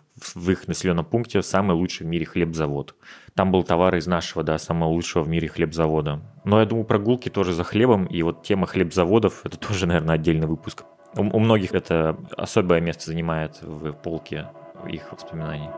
их 0.51 0.69
населенном 0.69 1.05
пункте 1.05 1.43
самый 1.43 1.77
лучший 1.77 2.07
в 2.07 2.11
мире 2.11 2.27
хлебзавод. 2.27 2.95
Там 3.35 3.51
был 3.51 3.63
товар 3.63 3.97
из 3.97 4.07
нашего, 4.07 4.43
да, 4.43 4.59
самого 4.59 4.91
лучшего 4.91 5.23
в 5.23 5.29
мире 5.29 5.49
хлебзавода. 5.49 6.21
Но 6.45 6.61
я 6.61 6.67
думаю, 6.67 6.85
прогулки 6.85 7.29
тоже 7.29 7.53
за 7.53 7.65
хлебом, 7.65 8.07
и 8.07 8.23
вот 8.23 8.43
тема 8.43 8.67
хлебзаводов, 8.67 9.45
это 9.45 9.59
тоже, 9.59 9.87
наверное, 9.87 10.15
отдельный 10.17 10.47
выпуск. 10.47 10.85
У, 11.17 11.23
у 11.23 11.39
многих 11.39 11.75
это 11.75 12.17
особое 12.37 12.81
место 12.81 13.07
занимает 13.07 13.61
в 13.63 13.93
полке 13.93 14.49
их 14.89 15.13
воспоминаний. 15.13 15.69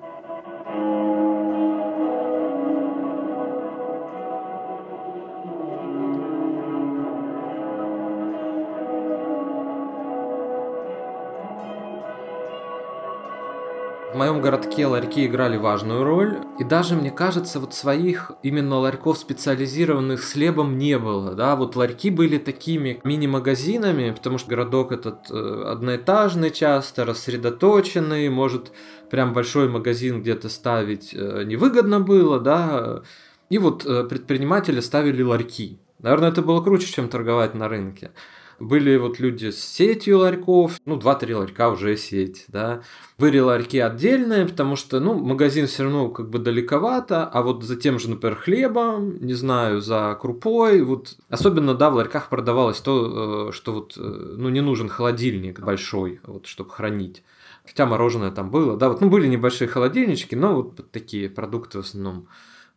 Моем 14.23 14.41
городке 14.41 14.87
ларьки 14.87 15.27
играли 15.27 15.57
важную 15.57 16.05
роль, 16.05 16.39
и 16.61 16.63
даже, 16.63 16.95
мне 16.95 17.11
кажется, 17.11 17.59
вот 17.59 17.75
своих 17.75 18.31
именно 18.45 18.77
ларьков 18.79 19.19
специализированных 19.19 20.23
с 20.23 20.35
хлебом 20.35 20.79
не 20.79 20.97
было, 20.97 21.35
да, 21.35 21.57
вот 21.57 21.75
ларьки 21.75 22.09
были 22.09 22.39
такими 22.39 23.01
мини-магазинами, 23.03 24.13
потому 24.13 24.39
что 24.39 24.49
городок 24.49 24.93
этот 24.93 25.29
э, 25.29 25.65
одноэтажный 25.67 26.53
часто, 26.53 27.05
рассредоточенный, 27.05 28.29
может 28.29 28.71
прям 29.11 29.33
большой 29.33 29.69
магазин 29.69 30.23
где-то 30.23 30.49
ставить 30.49 31.13
э, 31.13 31.43
невыгодно 31.45 31.99
было, 31.99 32.39
да, 32.39 33.03
и 33.51 33.59
вот 33.59 33.85
э, 33.85 34.05
предприниматели 34.05 34.79
ставили 34.79 35.25
ларьки. 35.25 35.81
Наверное, 35.99 36.29
это 36.29 36.43
было 36.43 36.63
круче, 36.63 36.87
чем 36.87 37.09
торговать 37.09 37.55
на 37.55 37.69
рынке. 37.69 38.13
Были 38.62 38.96
вот 38.96 39.18
люди 39.18 39.51
с 39.51 39.59
сетью 39.61 40.18
ларьков, 40.18 40.81
ну, 40.85 40.96
2-3 40.96 41.35
ларька 41.35 41.68
уже 41.68 41.96
сеть, 41.96 42.44
да. 42.46 42.83
Были 43.18 43.40
ларьки 43.40 43.77
отдельные, 43.79 44.46
потому 44.46 44.77
что, 44.77 45.01
ну, 45.01 45.14
магазин 45.14 45.66
все 45.66 45.83
равно 45.83 46.11
как 46.11 46.31
бы 46.31 46.38
далековато, 46.38 47.27
а 47.27 47.42
вот 47.42 47.64
за 47.64 47.75
тем 47.75 47.98
же, 47.98 48.09
например, 48.09 48.37
хлебом, 48.37 49.18
не 49.20 49.35
знаю, 49.35 49.81
за 49.81 50.16
крупой, 50.20 50.81
вот 50.83 51.16
особенно, 51.29 51.75
да, 51.75 51.90
в 51.90 51.94
ларьках 51.94 52.29
продавалось 52.29 52.81
то, 52.81 53.48
э, 53.48 53.53
что 53.53 53.72
вот, 53.72 53.94
э, 53.96 54.01
ну, 54.01 54.48
не 54.48 54.61
нужен 54.61 54.88
холодильник 54.88 55.59
большой, 55.59 56.20
вот, 56.22 56.46
чтобы 56.46 56.70
хранить. 56.70 57.25
Хотя 57.66 57.85
мороженое 57.85 58.31
там 58.31 58.53
было, 58.53 58.77
да, 58.77 58.90
вот, 58.90 59.01
ну, 59.01 59.11
были 59.11 59.27
небольшие 59.27 59.66
холодильнички, 59.66 60.37
но 60.37 60.55
вот 60.55 60.92
такие 60.92 61.29
продукты 61.29 61.79
в 61.79 61.85
основном 61.85 62.29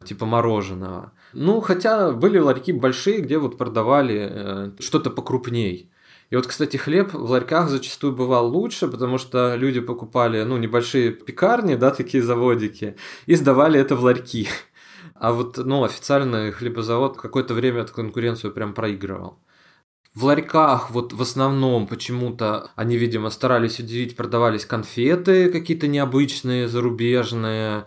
типа 0.06 0.26
мороженого. 0.26 1.12
Ну, 1.34 1.62
хотя 1.62 2.12
были 2.12 2.40
ларьки 2.40 2.72
большие, 2.72 3.22
где 3.22 3.38
вот 3.38 3.58
продавали 3.58 4.30
э, 4.32 4.72
что-то 4.80 5.10
покрупней. 5.10 5.92
И 6.30 6.36
вот, 6.36 6.48
кстати, 6.48 6.78
хлеб 6.78 7.14
в 7.14 7.30
ларьках 7.30 7.70
зачастую 7.70 8.16
бывал 8.16 8.48
лучше, 8.48 8.88
потому 8.88 9.18
что 9.18 9.56
люди 9.56 9.80
покупали, 9.80 10.44
ну, 10.44 10.58
небольшие 10.58 11.12
пекарни, 11.12 11.76
да, 11.76 11.92
такие 11.92 12.24
заводики, 12.24 12.96
и 13.26 13.36
сдавали 13.36 13.80
это 13.80 13.96
в 13.96 14.04
ларьки. 14.04 14.48
А 15.14 15.32
вот, 15.32 15.58
ну, 15.58 15.84
официальный 15.84 16.52
хлебозавод 16.52 17.18
какое-то 17.18 17.54
время 17.54 17.82
эту 17.82 17.94
конкуренцию 17.94 18.52
прям 18.52 18.74
проигрывал. 18.74 19.40
В 20.16 20.24
ларьках 20.24 20.92
вот 20.92 21.14
в 21.14 21.22
основном 21.22 21.88
почему-то 21.88 22.72
они, 22.76 22.96
видимо, 22.98 23.30
старались 23.30 23.80
удивить, 23.80 24.16
продавались 24.16 24.66
конфеты 24.66 25.52
какие-то 25.52 25.88
необычные, 25.88 26.70
зарубежные, 26.70 27.86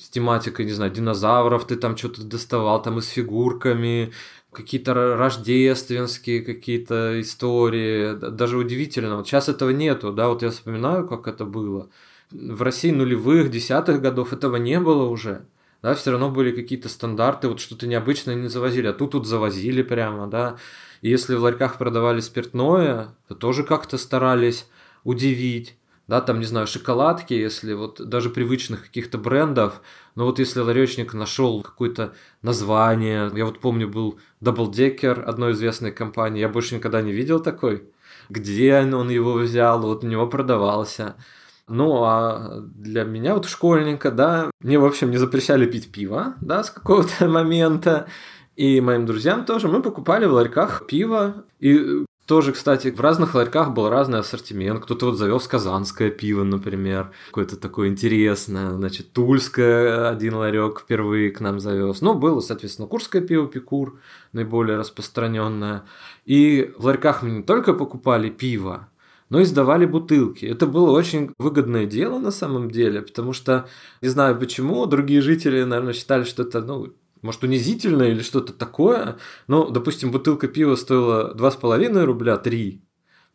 с 0.00 0.08
тематикой, 0.08 0.64
не 0.64 0.72
знаю, 0.72 0.90
динозавров 0.90 1.66
ты 1.66 1.76
там 1.76 1.96
что-то 1.96 2.24
доставал, 2.24 2.80
там 2.82 2.98
и 2.98 3.02
с 3.02 3.08
фигурками, 3.08 4.12
какие-то 4.50 4.94
рождественские 4.94 6.42
какие-то 6.42 7.20
истории, 7.20 8.14
даже 8.14 8.56
удивительно. 8.56 9.16
Вот 9.16 9.26
сейчас 9.26 9.48
этого 9.48 9.70
нету, 9.70 10.12
да, 10.12 10.28
вот 10.28 10.42
я 10.42 10.50
вспоминаю, 10.50 11.06
как 11.06 11.28
это 11.28 11.44
было. 11.44 11.90
В 12.30 12.62
России 12.62 12.90
нулевых, 12.90 13.50
десятых 13.50 14.00
годов 14.00 14.32
этого 14.32 14.56
не 14.56 14.80
было 14.80 15.04
уже. 15.04 15.44
Да, 15.82 15.94
все 15.94 16.12
равно 16.12 16.30
были 16.30 16.52
какие-то 16.52 16.88
стандарты, 16.88 17.48
вот 17.48 17.60
что-то 17.60 17.86
необычное 17.86 18.34
не 18.34 18.48
завозили, 18.48 18.86
а 18.86 18.92
тут 18.92 19.12
тут 19.12 19.26
завозили 19.26 19.82
прямо, 19.82 20.26
да. 20.26 20.56
И 21.02 21.10
если 21.10 21.34
в 21.34 21.42
ларьках 21.42 21.78
продавали 21.78 22.20
спиртное, 22.20 23.14
то 23.28 23.34
тоже 23.34 23.64
как-то 23.64 23.98
старались 23.98 24.66
удивить 25.04 25.76
да, 26.10 26.20
там, 26.20 26.40
не 26.40 26.44
знаю, 26.44 26.66
шоколадки, 26.66 27.34
если 27.34 27.72
вот 27.72 28.04
даже 28.04 28.30
привычных 28.30 28.82
каких-то 28.82 29.16
брендов, 29.16 29.80
но 30.16 30.24
вот 30.24 30.40
если 30.40 30.58
ларечник 30.58 31.14
нашел 31.14 31.62
какое-то 31.62 32.14
название, 32.42 33.30
я 33.32 33.44
вот 33.44 33.60
помню, 33.60 33.88
был 33.88 34.18
Double 34.42 34.68
Decker 34.68 35.22
одной 35.22 35.52
известной 35.52 35.92
компании, 35.92 36.40
я 36.40 36.48
больше 36.48 36.74
никогда 36.74 37.00
не 37.00 37.12
видел 37.12 37.38
такой, 37.38 37.84
где 38.28 38.80
он 38.80 39.08
его 39.08 39.34
взял, 39.34 39.80
вот 39.82 40.02
у 40.02 40.08
него 40.08 40.26
продавался. 40.26 41.14
Ну, 41.68 42.02
а 42.02 42.58
для 42.60 43.04
меня, 43.04 43.34
вот 43.34 43.46
школьника, 43.46 44.10
да, 44.10 44.50
мне, 44.60 44.80
в 44.80 44.84
общем, 44.84 45.12
не 45.12 45.16
запрещали 45.16 45.64
пить 45.64 45.92
пиво, 45.92 46.34
да, 46.40 46.64
с 46.64 46.70
какого-то 46.70 47.28
момента. 47.28 48.08
И 48.56 48.80
моим 48.80 49.06
друзьям 49.06 49.44
тоже 49.44 49.68
мы 49.68 49.80
покупали 49.80 50.26
в 50.26 50.32
ларьках 50.32 50.88
пиво. 50.88 51.44
И 51.60 52.04
тоже, 52.30 52.52
кстати, 52.52 52.92
в 52.92 53.00
разных 53.00 53.34
ларьках 53.34 53.72
был 53.74 53.88
разный 53.88 54.20
ассортимент. 54.20 54.84
Кто-то 54.84 55.06
вот 55.06 55.16
завел 55.16 55.40
казанское 55.40 56.10
пиво, 56.10 56.44
например, 56.44 57.10
какое-то 57.26 57.56
такое 57.56 57.88
интересное. 57.88 58.70
Значит, 58.70 59.12
тульское 59.12 60.08
один 60.08 60.34
ларек 60.36 60.78
впервые 60.78 61.32
к 61.32 61.40
нам 61.40 61.58
завез. 61.58 62.00
Ну, 62.02 62.14
было, 62.14 62.38
соответственно, 62.38 62.86
курское 62.86 63.20
пиво 63.20 63.48
Пикур, 63.48 63.98
наиболее 64.32 64.78
распространенное. 64.78 65.82
И 66.24 66.72
в 66.78 66.86
ларьках 66.86 67.24
мы 67.24 67.30
не 67.30 67.42
только 67.42 67.74
покупали 67.74 68.30
пиво, 68.30 68.88
но 69.28 69.40
и 69.40 69.44
сдавали 69.44 69.84
бутылки. 69.84 70.44
Это 70.46 70.68
было 70.68 70.92
очень 70.92 71.32
выгодное 71.36 71.84
дело 71.84 72.20
на 72.20 72.30
самом 72.30 72.70
деле, 72.70 73.02
потому 73.02 73.32
что, 73.32 73.66
не 74.02 74.08
знаю 74.08 74.38
почему, 74.38 74.86
другие 74.86 75.20
жители, 75.20 75.64
наверное, 75.64 75.94
считали, 75.94 76.22
что 76.22 76.44
это, 76.44 76.60
ну, 76.60 76.92
может, 77.22 77.44
унизительно 77.44 78.04
или 78.04 78.22
что-то 78.22 78.52
такое. 78.52 79.18
Но, 79.46 79.68
допустим, 79.70 80.10
бутылка 80.10 80.48
пива 80.48 80.74
стоила 80.74 81.34
2,5 81.34 82.04
рубля, 82.04 82.36
3. 82.36 82.82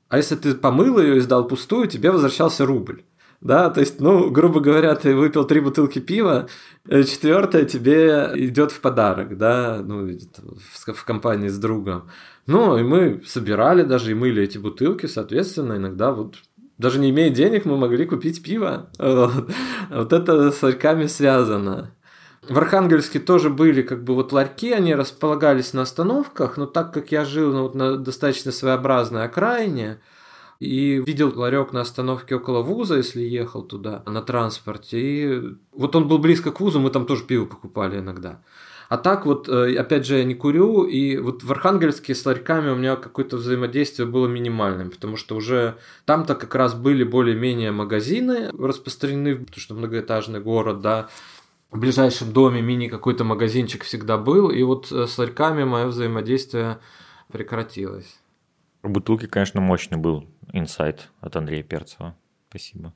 А 0.10 0.18
если 0.18 0.36
ты 0.36 0.54
помыл 0.54 1.00
ее 1.00 1.18
и 1.18 1.22
сдал 1.22 1.48
пустую, 1.48 1.88
тебе 1.88 2.12
возвращался 2.12 2.66
рубль. 2.66 3.04
Да, 3.42 3.70
то 3.70 3.82
есть, 3.82 4.00
ну, 4.00 4.32
грубо 4.32 4.60
говоря, 4.60 4.96
ты 4.96 5.16
выпил 5.16 5.44
три 5.44 5.60
бутылки 5.60 6.00
пива, 6.00 6.48
э, 6.88 7.04
четвертая 7.04 7.66
тебе 7.66 8.32
идет 8.34 8.72
в 8.72 8.80
подарок, 8.80 9.38
да, 9.38 9.84
ну, 9.84 10.10
в 10.72 11.06
компании 11.06 11.50
с 11.50 11.60
другом. 11.60 12.10
Ну, 12.48 12.78
и 12.78 12.84
мы 12.84 13.22
собирали 13.26 13.84
даже 13.84 14.12
и 14.12 14.16
мыли 14.16 14.42
эти 14.42 14.58
бутылки, 14.58 15.06
соответственно, 15.06 15.74
иногда 15.74 16.12
вот 16.12 16.38
даже 16.78 17.00
не 17.00 17.10
имея 17.12 17.30
денег, 17.30 17.66
мы 17.66 17.78
могли 17.78 18.06
купить 18.06 18.42
пиво. 18.44 18.90
Вот, 18.98 19.50
вот 19.90 20.14
это 20.14 20.52
с 20.52 20.64
ларьками 20.64 21.06
связано. 21.06 21.96
В 22.48 22.58
Архангельске 22.58 23.20
тоже 23.20 23.50
были 23.50 23.82
как 23.82 24.04
бы 24.04 24.14
вот 24.14 24.32
ларьки, 24.32 24.72
они 24.72 24.94
располагались 24.94 25.74
на 25.74 25.82
остановках, 25.82 26.58
но 26.58 26.66
так 26.66 26.94
как 26.94 27.12
я 27.12 27.26
жил 27.26 27.52
ну, 27.52 27.64
вот 27.64 27.76
на 27.76 27.98
достаточно 27.98 28.52
своеобразной 28.52 29.24
окраине, 29.24 30.00
и 30.60 31.04
видел 31.06 31.34
ларек 31.36 31.74
на 31.74 31.82
остановке 31.82 32.36
около 32.36 32.62
вуза, 32.62 32.98
если 32.98 33.22
ехал 33.22 33.64
туда 33.64 34.04
на 34.06 34.22
транспорте. 34.22 35.00
И 35.00 35.56
вот 35.74 35.96
он 35.96 36.08
был 36.08 36.18
близко 36.18 36.52
к 36.52 36.60
вузу, 36.62 36.80
мы 36.80 36.92
там 36.92 37.06
тоже 37.06 37.24
пиво 37.24 37.46
покупали 37.46 38.00
иногда. 38.00 38.42
А 38.88 38.98
так 38.98 39.26
вот, 39.26 39.50
э, 39.50 39.76
опять 39.78 40.06
же, 40.06 40.18
я 40.18 40.24
не 40.24 40.36
курю, 40.36 40.84
и 40.84 41.18
вот 41.18 41.44
в 41.44 41.52
Архангельске 41.52 42.14
с 42.14 42.26
ларьками 42.26 42.70
у 42.70 42.76
меня 42.76 42.96
какое-то 42.96 43.38
взаимодействие 43.38 44.08
было 44.08 44.28
минимальным, 44.28 44.92
потому 44.92 45.18
что 45.18 45.36
уже 45.36 45.78
там-то 46.06 46.36
как 46.36 46.54
раз 46.54 46.76
были 46.76 47.04
более-менее 47.04 47.72
магазины 47.72 48.52
распространены, 48.58 49.38
потому 49.38 49.60
что 49.60 49.74
многоэтажный 49.74 50.40
город, 50.40 50.82
да, 50.82 51.10
в 51.76 51.80
ближайшем 51.80 52.32
доме 52.32 52.62
мини 52.62 52.88
какой-то 52.88 53.26
магазинчик 53.26 53.84
всегда 53.84 54.18
был, 54.18 54.50
и 54.50 54.64
вот 54.64 54.92
э, 54.92 55.08
с 55.08 55.18
ларьками 55.18 55.66
мое 55.66 55.88
взаимодействие 55.88 56.80
прекратилось. 57.30 58.18
Бутылки, 58.82 59.28
конечно, 59.28 59.60
мощный 59.60 59.98
был 59.98 60.26
инсайт 60.54 61.10
от 61.20 61.36
Андрея 61.36 61.64
Перцева. 61.64 62.16
Спасибо. 62.50 62.94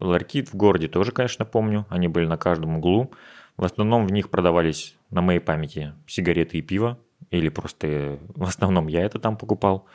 ларьки 0.00 0.42
в 0.42 0.54
городе 0.54 0.88
тоже, 0.88 1.12
конечно, 1.12 1.44
помню. 1.44 1.84
Они 1.90 2.08
были 2.08 2.24
на 2.24 2.38
каждом 2.38 2.78
углу. 2.78 3.12
В 3.58 3.64
основном 3.64 4.06
в 4.06 4.12
них 4.12 4.30
продавались, 4.30 4.96
на 5.10 5.20
моей 5.20 5.40
памяти, 5.40 5.92
сигареты 6.06 6.56
и 6.58 6.62
пиво. 6.62 6.98
Или 7.30 7.48
просто 7.48 8.18
в 8.34 8.44
основном 8.44 8.86
я 8.88 9.02
это 9.02 9.18
там 9.18 9.36
покупал. 9.36 9.86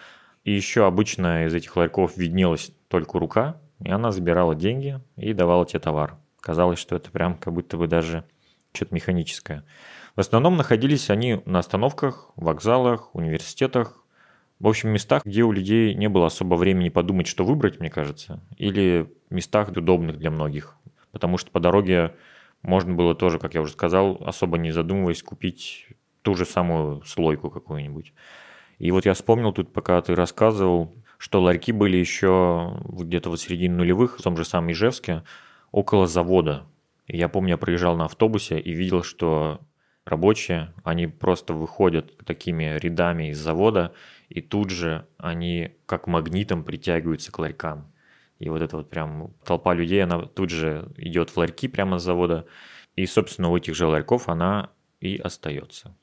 И 0.43 0.51
еще 0.51 0.85
обычно 0.85 1.45
из 1.45 1.53
этих 1.53 1.75
ларьков 1.75 2.17
виднелась 2.17 2.71
только 2.89 3.17
рука, 3.19 3.57
и 3.79 3.89
она 3.89 4.11
забирала 4.11 4.55
деньги 4.55 4.99
и 5.15 5.33
давала 5.33 5.65
тебе 5.65 5.79
товар. 5.79 6.17
Казалось, 6.41 6.79
что 6.79 6.95
это 6.95 7.09
прям 7.11 7.37
как 7.37 7.53
будто 7.53 7.77
бы 7.77 7.87
даже 7.87 8.25
что-то 8.73 8.93
механическое. 8.93 9.63
В 10.15 10.19
основном 10.19 10.57
находились 10.57 11.09
они 11.09 11.41
на 11.45 11.59
остановках, 11.59 12.31
вокзалах, 12.35 13.15
университетах, 13.15 14.03
в 14.59 14.67
общем, 14.67 14.89
местах, 14.89 15.25
где 15.25 15.43
у 15.43 15.51
людей 15.51 15.93
не 15.93 16.07
было 16.07 16.27
особо 16.27 16.55
времени 16.55 16.89
подумать, 16.89 17.27
что 17.27 17.43
выбрать, 17.43 17.79
мне 17.79 17.89
кажется, 17.89 18.41
или 18.57 19.11
местах 19.29 19.69
удобных 19.69 20.17
для 20.17 20.31
многих. 20.31 20.77
Потому 21.11 21.37
что 21.37 21.51
по 21.51 21.59
дороге 21.59 22.15
можно 22.61 22.93
было 22.93 23.13
тоже, 23.15 23.39
как 23.39 23.55
я 23.55 23.61
уже 23.61 23.73
сказал, 23.73 24.21
особо 24.25 24.57
не 24.57 24.71
задумываясь, 24.71 25.21
купить 25.21 25.87
ту 26.23 26.35
же 26.35 26.45
самую 26.45 27.03
слойку 27.03 27.51
какую-нибудь. 27.51 28.13
И 28.79 28.91
вот 28.91 29.05
я 29.05 29.13
вспомнил 29.13 29.53
тут, 29.53 29.71
пока 29.71 30.01
ты 30.01 30.15
рассказывал, 30.15 30.95
что 31.17 31.41
ларьки 31.41 31.71
были 31.71 31.97
еще 31.97 32.81
где-то 32.83 33.29
вот 33.29 33.39
в 33.39 33.43
середине 33.43 33.75
нулевых, 33.75 34.17
в 34.17 34.21
том 34.21 34.35
же 34.35 34.43
самом 34.43 34.71
Ижевске, 34.71 35.23
около 35.71 36.07
завода. 36.07 36.65
И 37.07 37.17
я 37.17 37.29
помню, 37.29 37.51
я 37.51 37.57
проезжал 37.57 37.95
на 37.95 38.05
автобусе 38.05 38.59
и 38.59 38.73
видел, 38.73 39.03
что 39.03 39.61
рабочие, 40.05 40.73
они 40.83 41.07
просто 41.07 41.53
выходят 41.53 42.17
такими 42.25 42.77
рядами 42.77 43.29
из 43.29 43.39
завода, 43.39 43.93
и 44.29 44.41
тут 44.41 44.69
же 44.69 45.07
они 45.17 45.75
как 45.85 46.07
магнитом 46.07 46.63
притягиваются 46.63 47.31
к 47.31 47.39
ларькам. 47.39 47.91
И 48.39 48.49
вот 48.49 48.61
это 48.61 48.77
вот 48.77 48.89
прям 48.89 49.33
толпа 49.45 49.73
людей, 49.73 50.03
она 50.03 50.19
тут 50.25 50.49
же 50.49 50.91
идет 50.97 51.29
в 51.29 51.37
ларьки 51.37 51.67
прямо 51.67 51.99
с 51.99 52.03
завода, 52.03 52.45
и, 52.95 53.05
собственно, 53.05 53.49
у 53.49 53.57
этих 53.57 53.75
же 53.75 53.87
ларьков 53.87 54.27
она 54.27 54.71
и 54.99 55.17
остается. 55.17 55.95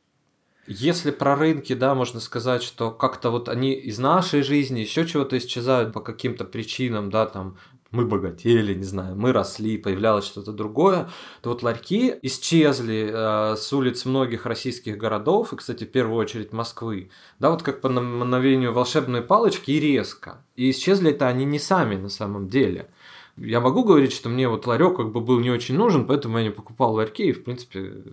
Если 0.67 1.11
про 1.11 1.37
рынки, 1.37 1.75
да, 1.75 1.95
можно 1.95 2.21
сказать, 2.21 2.63
что 2.63 2.91
как-то 2.91 3.31
вот 3.31 3.49
они 3.49 3.73
из 3.73 3.99
нашей 3.99 4.43
жизни 4.43 4.81
еще 4.81 5.07
чего-то 5.07 5.37
исчезают 5.37 5.93
по 5.93 6.01
каким-то 6.01 6.45
причинам, 6.45 7.11
да, 7.11 7.27
там 7.27 7.57
мы 7.91 8.07
богатели, 8.07 8.75
не 8.75 8.85
знаю, 8.85 9.17
мы 9.17 9.33
росли, 9.33 9.77
появлялось 9.77 10.25
что-то 10.25 10.53
другое, 10.53 11.11
то 11.43 11.51
вот 11.51 11.65
ларьки 11.65 12.15
исчезли 12.23 13.11
э, 13.13 13.57
с 13.57 13.73
улиц 13.73 14.05
многих 14.05 14.47
российских 14.47 14.97
городов, 14.97 15.53
и, 15.53 15.57
кстати, 15.57 15.85
в 15.85 15.91
первую 15.91 16.17
очередь 16.17 16.53
Москвы, 16.53 17.11
да, 17.41 17.51
вот 17.51 17.63
как 17.63 17.81
по 17.81 17.89
мановению 17.89 18.73
волшебной 18.73 19.23
палочки 19.23 19.73
и 19.73 19.81
резко. 19.81 20.45
И 20.55 20.71
исчезли 20.71 21.11
это 21.11 21.27
они 21.27 21.45
не 21.45 21.59
сами 21.59 21.97
на 21.97 22.09
самом 22.09 22.49
деле. 22.49 22.91
Я 23.37 23.61
могу 23.61 23.83
говорить, 23.83 24.13
что 24.13 24.29
мне 24.29 24.49
вот 24.49 24.67
ларек 24.67 24.97
как 24.97 25.11
бы 25.11 25.21
был 25.21 25.41
не 25.41 25.51
очень 25.51 25.77
нужен, 25.77 26.07
поэтому 26.07 26.39
я 26.39 26.45
не 26.45 26.51
покупал 26.51 26.95
ларьки, 26.95 27.25
и, 27.25 27.33
в 27.33 27.43
принципе, 27.43 28.05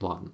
ладно. 0.00 0.32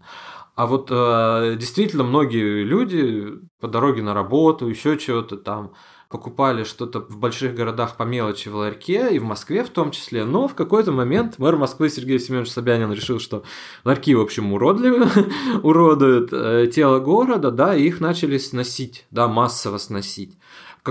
А 0.59 0.67
вот 0.67 0.89
э, 0.91 1.55
действительно 1.57 2.03
многие 2.03 2.65
люди 2.65 3.29
по 3.61 3.69
дороге 3.69 4.03
на 4.03 4.13
работу, 4.13 4.67
еще 4.67 4.99
чего-то 4.99 5.37
там, 5.37 5.73
покупали 6.09 6.65
что-то 6.65 6.99
в 6.99 7.17
больших 7.17 7.55
городах 7.55 7.97
по 7.97 8.03
мелочи 8.03 8.49
в 8.49 8.57
ларьке, 8.57 9.15
и 9.15 9.21
в 9.21 9.25
Москве 9.25 9.63
в 9.63 9.71
том 9.71 9.93
числе. 9.93 10.25
Но 10.25 10.49
в 10.49 10.57
какой-то 10.57 10.91
момент 10.91 11.39
мэр 11.39 11.57
Москвы 11.57 11.89
Сергей 11.91 12.19
Семенович 12.19 12.51
Собянин 12.51 12.91
решил, 12.93 13.21
что 13.21 13.45
ларьки, 13.85 14.13
в 14.17 14.21
общем, 14.21 14.53
уродливы, 14.53 15.07
уродуют 15.63 16.31
э, 16.33 16.69
тело 16.75 16.99
города, 16.99 17.53
да, 17.53 17.77
и 17.77 17.85
их 17.85 18.01
начали 18.01 18.37
сносить, 18.37 19.07
да, 19.13 19.29
массово 19.29 19.79
сносить. 19.79 20.37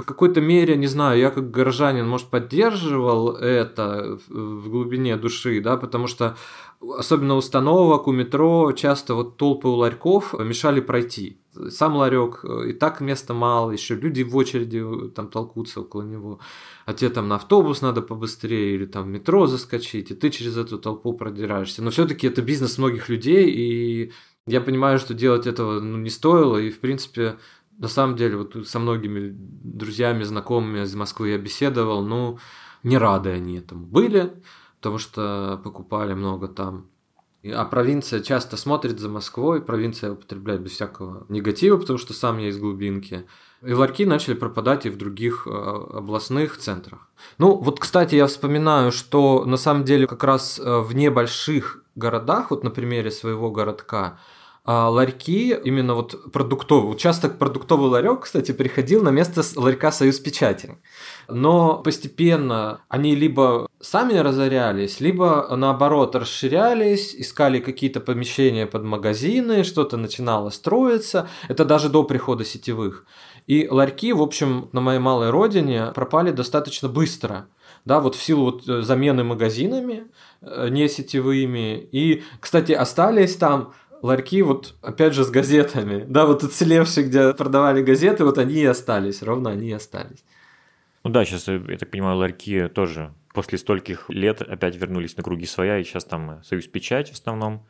В 0.01 0.05
какой-то 0.05 0.41
мере, 0.41 0.75
не 0.75 0.87
знаю, 0.87 1.19
я 1.19 1.31
как 1.31 1.51
горожанин, 1.51 2.07
может, 2.07 2.27
поддерживал 2.27 3.31
это 3.31 4.19
в 4.27 4.69
глубине 4.69 5.17
души, 5.17 5.59
да, 5.61 5.77
потому 5.77 6.07
что 6.07 6.37
особенно 6.81 7.35
установок 7.35 8.07
у 8.07 8.11
метро 8.11 8.71
часто 8.73 9.15
вот 9.15 9.37
толпы 9.37 9.67
у 9.67 9.73
ларьков 9.73 10.33
мешали 10.33 10.79
пройти 10.79 11.39
сам 11.69 11.95
ларек, 11.95 12.41
э, 12.43 12.69
и 12.69 12.73
так 12.73 13.01
места 13.01 13.33
мало, 13.33 13.71
еще 13.71 13.95
люди 13.95 14.23
в 14.23 14.35
очереди 14.35 14.83
э, 14.83 15.09
там 15.09 15.29
толкутся 15.29 15.81
около 15.81 16.03
него, 16.03 16.39
а 16.85 16.93
тебе 16.93 17.09
там 17.09 17.27
на 17.27 17.35
автобус 17.35 17.81
надо 17.81 18.01
побыстрее 18.01 18.75
или 18.75 18.85
там 18.85 19.05
в 19.05 19.07
метро 19.07 19.47
заскочить, 19.47 20.11
и 20.11 20.15
ты 20.15 20.29
через 20.29 20.57
эту 20.57 20.77
толпу 20.77 21.13
продираешься. 21.13 21.83
Но 21.83 21.89
все-таки 21.89 22.27
это 22.27 22.41
бизнес 22.41 22.77
многих 22.77 23.09
людей, 23.09 23.49
и 23.49 24.11
я 24.45 24.61
понимаю, 24.61 24.99
что 24.99 25.13
делать 25.13 25.47
этого 25.47 25.79
ну, 25.79 25.97
не 25.97 26.09
стоило, 26.09 26.57
и 26.57 26.69
в 26.69 26.79
принципе 26.79 27.37
на 27.77 27.87
самом 27.87 28.15
деле 28.15 28.37
вот 28.37 28.67
со 28.67 28.79
многими 28.79 29.29
друзьями, 29.33 30.23
знакомыми 30.23 30.83
из 30.83 30.95
Москвы 30.95 31.29
я 31.29 31.37
беседовал, 31.37 32.03
ну 32.03 32.39
не 32.83 32.97
рады 32.97 33.31
они 33.31 33.57
этому 33.57 33.85
были, 33.85 34.33
потому 34.77 34.97
что 34.97 35.59
покупали 35.63 36.13
много 36.13 36.47
там 36.47 36.89
а 37.53 37.65
провинция 37.65 38.21
часто 38.21 38.57
смотрит 38.57 38.99
за 38.99 39.09
Москвой, 39.09 39.61
провинция 39.61 40.11
употребляет 40.11 40.61
без 40.61 40.71
всякого 40.71 41.25
негатива, 41.29 41.77
потому 41.77 41.99
что 41.99 42.13
сам 42.13 42.39
я 42.39 42.49
из 42.49 42.57
глубинки. 42.57 43.25
И 43.61 43.73
ларьки 43.73 44.05
начали 44.05 44.33
пропадать 44.33 44.85
и 44.85 44.89
в 44.89 44.97
других 44.97 45.47
э, 45.47 45.49
областных 45.49 46.57
центрах. 46.57 47.09
Ну, 47.37 47.55
вот, 47.57 47.79
кстати, 47.79 48.15
я 48.15 48.27
вспоминаю, 48.27 48.91
что 48.91 49.45
на 49.45 49.57
самом 49.57 49.83
деле 49.83 50.07
как 50.07 50.23
раз 50.23 50.59
э, 50.59 50.79
в 50.79 50.93
небольших 50.93 51.83
городах, 51.95 52.51
вот 52.51 52.63
на 52.63 52.69
примере 52.69 53.09
своего 53.09 53.49
городка, 53.49 54.19
а 54.69 54.89
ларьки, 54.89 55.57
именно 55.63 55.95
вот 55.95 56.29
продуктовый, 56.33 56.91
участок 56.91 57.37
продуктовый 57.37 57.89
ларек, 57.89 58.23
кстати, 58.23 58.51
приходил 58.51 59.01
на 59.01 59.11
место 59.11 59.41
ларька 59.55 59.93
«Союз 59.93 60.19
печати». 60.19 60.77
Но 61.29 61.77
постепенно 61.77 62.81
они 62.89 63.15
либо 63.15 63.69
сами 63.79 64.15
разорялись, 64.15 64.99
либо 64.99 65.47
наоборот 65.55 66.17
расширялись, 66.17 67.15
искали 67.15 67.59
какие-то 67.59 68.01
помещения 68.01 68.67
под 68.67 68.83
магазины, 68.83 69.63
что-то 69.63 69.95
начинало 69.95 70.49
строиться. 70.49 71.29
Это 71.47 71.63
даже 71.63 71.87
до 71.87 72.03
прихода 72.03 72.43
сетевых. 72.43 73.05
И 73.47 73.69
ларьки, 73.69 74.11
в 74.11 74.21
общем, 74.21 74.67
на 74.73 74.81
моей 74.81 74.99
малой 74.99 75.29
родине 75.29 75.93
пропали 75.95 76.31
достаточно 76.31 76.89
быстро. 76.89 77.47
Да, 77.85 78.01
вот 78.01 78.15
в 78.15 78.21
силу 78.21 78.51
вот 78.51 78.67
э, 78.67 78.81
замены 78.81 79.23
магазинами, 79.23 80.07
э, 80.41 80.67
не 80.69 80.89
сетевыми. 80.89 81.87
И, 81.93 82.23
кстати, 82.41 82.73
остались 82.73 83.37
там 83.37 83.73
ларьки 84.01 84.41
вот 84.41 84.75
опять 84.81 85.13
же 85.13 85.23
с 85.23 85.29
газетами. 85.29 86.05
Да, 86.07 86.25
вот 86.25 86.43
уцелевшие, 86.43 87.07
где 87.07 87.33
продавали 87.33 87.81
газеты, 87.81 88.23
вот 88.23 88.37
они 88.37 88.55
и 88.55 88.65
остались, 88.65 89.21
ровно 89.21 89.51
они 89.51 89.69
и 89.69 89.73
остались. 89.73 90.23
Ну 91.03 91.11
да, 91.11 91.25
сейчас, 91.25 91.47
я 91.47 91.77
так 91.77 91.89
понимаю, 91.89 92.17
ларьки 92.17 92.67
тоже 92.67 93.13
после 93.33 93.57
стольких 93.57 94.09
лет 94.09 94.41
опять 94.41 94.75
вернулись 94.75 95.15
на 95.15 95.23
круги 95.23 95.45
своя, 95.45 95.77
и 95.77 95.83
сейчас 95.83 96.05
там 96.05 96.41
Союз 96.43 96.65
Печать 96.67 97.09
в 97.09 97.13
основном, 97.13 97.65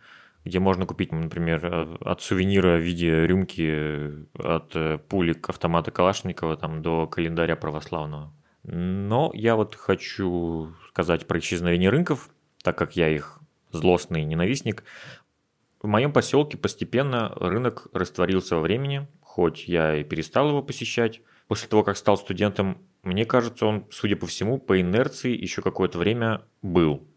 где 0.45 0.59
можно 0.59 0.85
купить, 0.85 1.11
например, 1.11 1.65
э, 1.65 1.97
от 2.01 2.21
сувенира 2.21 2.77
в 2.77 2.81
виде 2.81 3.27
рюмки 3.27 4.25
от 4.33 4.71
э, 4.75 4.97
пулик 5.09 5.49
автомата 5.49 5.91
Калашникова 5.91 6.55
там, 6.55 6.81
до 6.81 7.05
календаря 7.05 7.55
православного. 7.55 8.31
Но 8.63 9.31
я 9.33 9.55
вот 9.55 9.75
хочу 9.75 10.73
сказать 10.87 11.27
про 11.27 11.39
исчезновение 11.39 11.89
рынков, 11.89 12.29
так 12.63 12.77
как 12.77 12.95
я 12.95 13.09
их 13.09 13.39
злостный 13.71 14.23
ненавистник. 14.23 14.83
В 15.87 15.89
моем 15.89 16.11
поселке 16.11 16.57
постепенно 16.57 17.31
рынок 17.37 17.87
растворился 17.93 18.57
во 18.57 18.61
времени, 18.61 19.07
хоть 19.21 19.69
я 19.69 19.95
и 19.95 20.03
перестал 20.03 20.49
его 20.49 20.61
посещать. 20.61 21.21
После 21.47 21.69
того, 21.69 21.81
как 21.85 21.95
стал 21.95 22.17
студентом, 22.17 22.79
мне 23.03 23.23
кажется, 23.23 23.65
он, 23.65 23.85
судя 23.89 24.17
по 24.17 24.27
всему, 24.27 24.57
по 24.59 24.81
инерции 24.81 25.33
еще 25.33 25.61
какое-то 25.61 25.97
время 25.97 26.41
был. 26.61 27.07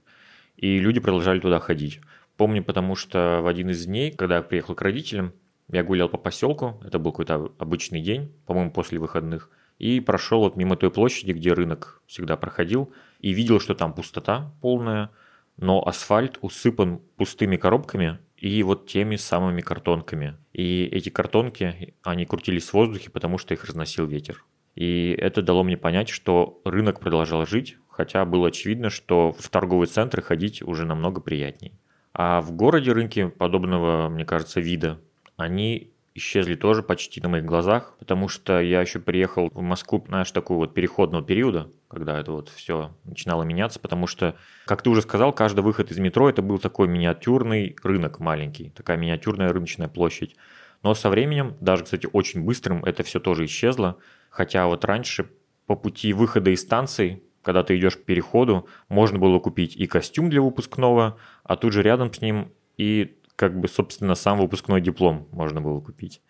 И 0.54 0.78
люди 0.78 1.00
продолжали 1.00 1.40
туда 1.40 1.58
ходить. 1.58 2.00
Помню, 2.36 2.62
потому 2.62 2.94
что 2.94 3.40
в 3.42 3.48
один 3.48 3.70
из 3.70 3.86
дней, 3.86 4.12
когда 4.12 4.36
я 4.36 4.42
приехал 4.42 4.76
к 4.76 4.82
родителям, 4.82 5.32
я 5.66 5.82
гулял 5.82 6.08
по 6.08 6.16
поселку, 6.16 6.80
это 6.84 7.00
был 7.00 7.10
какой-то 7.10 7.50
обычный 7.58 8.00
день, 8.00 8.32
по-моему, 8.46 8.70
после 8.70 9.00
выходных, 9.00 9.50
и 9.80 9.98
прошел 9.98 10.42
вот 10.42 10.54
мимо 10.54 10.76
той 10.76 10.92
площади, 10.92 11.32
где 11.32 11.54
рынок 11.54 12.02
всегда 12.06 12.36
проходил, 12.36 12.92
и 13.18 13.32
видел, 13.32 13.58
что 13.58 13.74
там 13.74 13.92
пустота 13.92 14.54
полная, 14.60 15.10
но 15.56 15.84
асфальт 15.84 16.38
усыпан 16.40 17.00
пустыми 17.16 17.56
коробками, 17.56 18.20
и 18.40 18.62
вот 18.62 18.86
теми 18.86 19.16
самыми 19.16 19.60
картонками. 19.60 20.36
И 20.52 20.84
эти 20.90 21.10
картонки, 21.10 21.94
они 22.02 22.24
крутились 22.24 22.70
в 22.70 22.74
воздухе, 22.74 23.10
потому 23.10 23.38
что 23.38 23.54
их 23.54 23.64
разносил 23.64 24.06
ветер. 24.06 24.44
И 24.74 25.14
это 25.18 25.42
дало 25.42 25.62
мне 25.62 25.76
понять, 25.76 26.08
что 26.08 26.60
рынок 26.64 27.00
продолжал 27.00 27.44
жить, 27.46 27.76
хотя 27.88 28.24
было 28.24 28.48
очевидно, 28.48 28.88
что 28.88 29.32
в 29.32 29.48
торговые 29.50 29.88
центры 29.88 30.22
ходить 30.22 30.62
уже 30.62 30.86
намного 30.86 31.20
приятней. 31.20 31.74
А 32.14 32.40
в 32.40 32.52
городе 32.52 32.92
рынки 32.92 33.28
подобного, 33.28 34.08
мне 34.08 34.24
кажется, 34.24 34.60
вида, 34.60 34.98
они 35.36 35.92
исчезли 36.14 36.54
тоже 36.54 36.82
почти 36.82 37.20
на 37.20 37.28
моих 37.28 37.44
глазах, 37.44 37.94
потому 37.98 38.28
что 38.28 38.60
я 38.60 38.80
еще 38.80 39.00
приехал 39.00 39.50
в 39.52 39.60
Москву, 39.60 40.02
знаешь, 40.08 40.30
такого 40.30 40.58
вот 40.58 40.74
переходного 40.74 41.24
периода, 41.24 41.70
когда 41.90 42.20
это 42.20 42.32
вот 42.32 42.48
все 42.48 42.94
начинало 43.04 43.42
меняться, 43.42 43.80
потому 43.80 44.06
что, 44.06 44.36
как 44.64 44.82
ты 44.82 44.90
уже 44.90 45.02
сказал, 45.02 45.32
каждый 45.32 45.60
выход 45.60 45.90
из 45.90 45.98
метро 45.98 46.30
это 46.30 46.40
был 46.40 46.58
такой 46.58 46.86
миниатюрный 46.86 47.76
рынок 47.82 48.20
маленький, 48.20 48.70
такая 48.70 48.96
миниатюрная 48.96 49.52
рыночная 49.52 49.88
площадь. 49.88 50.36
Но 50.82 50.94
со 50.94 51.10
временем, 51.10 51.56
даже, 51.60 51.84
кстати, 51.84 52.08
очень 52.12 52.44
быстрым, 52.44 52.84
это 52.84 53.02
все 53.02 53.18
тоже 53.18 53.44
исчезло, 53.44 53.96
хотя 54.30 54.66
вот 54.66 54.84
раньше 54.84 55.30
по 55.66 55.74
пути 55.74 56.12
выхода 56.12 56.50
из 56.50 56.62
станций 56.62 57.22
когда 57.42 57.62
ты 57.62 57.78
идешь 57.78 57.96
к 57.96 58.04
переходу, 58.04 58.68
можно 58.88 59.18
было 59.18 59.38
купить 59.38 59.74
и 59.76 59.86
костюм 59.86 60.28
для 60.28 60.42
выпускного, 60.42 61.18
а 61.42 61.56
тут 61.56 61.72
же 61.72 61.82
рядом 61.82 62.12
с 62.12 62.20
ним 62.20 62.52
и 62.76 63.16
как 63.36 63.58
бы, 63.58 63.68
собственно, 63.68 64.14
сам 64.14 64.38
выпускной 64.38 64.82
диплом 64.82 65.26
можно 65.32 65.62
было 65.62 65.80
купить. 65.80 66.20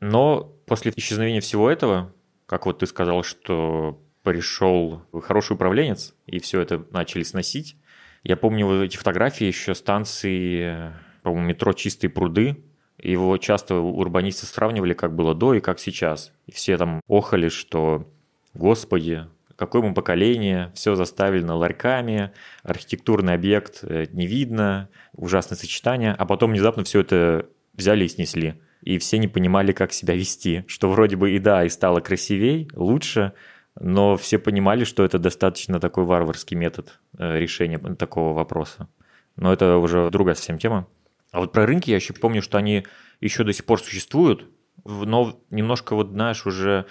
Но 0.00 0.52
после 0.66 0.92
исчезновения 0.94 1.40
всего 1.40 1.70
этого, 1.70 2.12
как 2.46 2.66
вот 2.66 2.80
ты 2.80 2.86
сказал, 2.86 3.22
что 3.22 3.98
пришел 4.28 5.00
хороший 5.22 5.54
управленец, 5.54 6.14
и 6.26 6.38
все 6.38 6.60
это 6.60 6.84
начали 6.90 7.22
сносить, 7.22 7.76
я 8.24 8.36
помню 8.36 8.84
эти 8.84 8.98
фотографии 8.98 9.46
еще 9.46 9.74
станции, 9.74 10.92
по-моему, 11.22 11.46
метро 11.46 11.72
«Чистые 11.72 12.10
пруды», 12.10 12.62
его 12.98 13.38
часто 13.38 13.76
урбанисты 13.76 14.44
сравнивали, 14.44 14.92
как 14.92 15.14
было 15.14 15.34
до 15.34 15.54
и 15.54 15.60
как 15.60 15.78
сейчас. 15.78 16.32
И 16.46 16.52
все 16.52 16.76
там 16.76 17.00
охали, 17.08 17.48
что, 17.48 18.06
господи, 18.52 19.24
какое 19.56 19.80
мы 19.80 19.94
поколение, 19.94 20.72
все 20.74 20.94
заставлено 20.94 21.56
ларьками, 21.56 22.32
архитектурный 22.64 23.32
объект 23.32 23.78
э, 23.82 24.06
не 24.12 24.26
видно, 24.26 24.90
ужасное 25.14 25.56
сочетание, 25.56 26.12
а 26.12 26.26
потом 26.26 26.50
внезапно 26.50 26.84
все 26.84 27.00
это 27.00 27.48
взяли 27.72 28.04
и 28.04 28.08
снесли. 28.08 28.60
И 28.82 28.98
все 28.98 29.16
не 29.16 29.28
понимали, 29.28 29.72
как 29.72 29.92
себя 29.92 30.14
вести, 30.14 30.64
что 30.66 30.90
вроде 30.90 31.16
бы 31.16 31.30
и 31.30 31.38
да, 31.38 31.64
и 31.64 31.70
стало 31.70 32.00
красивей, 32.00 32.68
лучше, 32.74 33.32
но 33.80 34.16
все 34.16 34.38
понимали, 34.38 34.84
что 34.84 35.04
это 35.04 35.18
достаточно 35.18 35.80
такой 35.80 36.04
варварский 36.04 36.56
метод 36.56 36.98
э, 37.18 37.38
решения 37.38 37.78
такого 37.78 38.34
вопроса. 38.34 38.88
Но 39.36 39.52
это 39.52 39.76
уже 39.76 40.10
другая 40.10 40.34
совсем 40.34 40.58
тема. 40.58 40.86
А 41.30 41.40
вот 41.40 41.52
про 41.52 41.66
рынки 41.66 41.90
я 41.90 41.96
еще 41.96 42.12
помню, 42.12 42.42
что 42.42 42.58
они 42.58 42.86
еще 43.20 43.44
до 43.44 43.52
сих 43.52 43.64
пор 43.64 43.80
существуют, 43.80 44.48
но 44.84 45.40
немножко 45.50 45.94
вот, 45.94 46.10
знаешь, 46.10 46.46
уже 46.46 46.86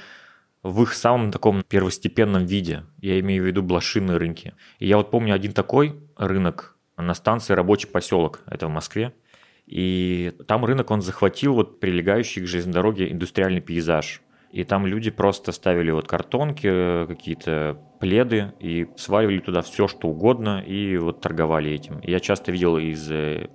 в 0.63 0.83
их 0.83 0.93
самом 0.93 1.31
таком 1.31 1.63
первостепенном 1.63 2.45
виде. 2.45 2.83
Я 2.99 3.19
имею 3.19 3.43
в 3.43 3.47
виду 3.47 3.63
блошиные 3.63 4.17
рынки. 4.17 4.53
И 4.79 4.87
я 4.87 4.97
вот 4.97 5.11
помню 5.11 5.33
один 5.33 5.53
такой 5.53 5.99
рынок 6.15 6.77
на 6.97 7.13
станции 7.13 7.53
Рабочий 7.53 7.87
поселок, 7.87 8.41
это 8.45 8.67
в 8.67 8.71
Москве. 8.71 9.13
И 9.65 10.33
там 10.47 10.63
рынок, 10.65 10.91
он 10.91 11.01
захватил 11.01 11.53
вот 11.55 11.79
прилегающий 11.79 12.41
к 12.41 12.47
железной 12.47 12.73
дороге 12.73 13.11
индустриальный 13.11 13.61
пейзаж. 13.61 14.21
И 14.57 14.63
там 14.63 14.87
люди 14.87 15.11
просто 15.11 15.51
ставили 15.51 15.91
вот 15.91 16.07
картонки, 16.07 17.05
какие-то 17.05 17.77
пледы 17.99 18.53
и 18.59 18.87
сваливали 18.95 19.37
туда 19.37 19.61
все, 19.61 19.87
что 19.87 20.07
угодно, 20.07 20.63
и 20.65 20.97
вот 20.97 21.21
торговали 21.21 21.69
этим. 21.69 21.99
я 22.01 22.19
часто 22.19 22.51
видел 22.51 22.79
из 22.79 23.07
э, 23.11 23.49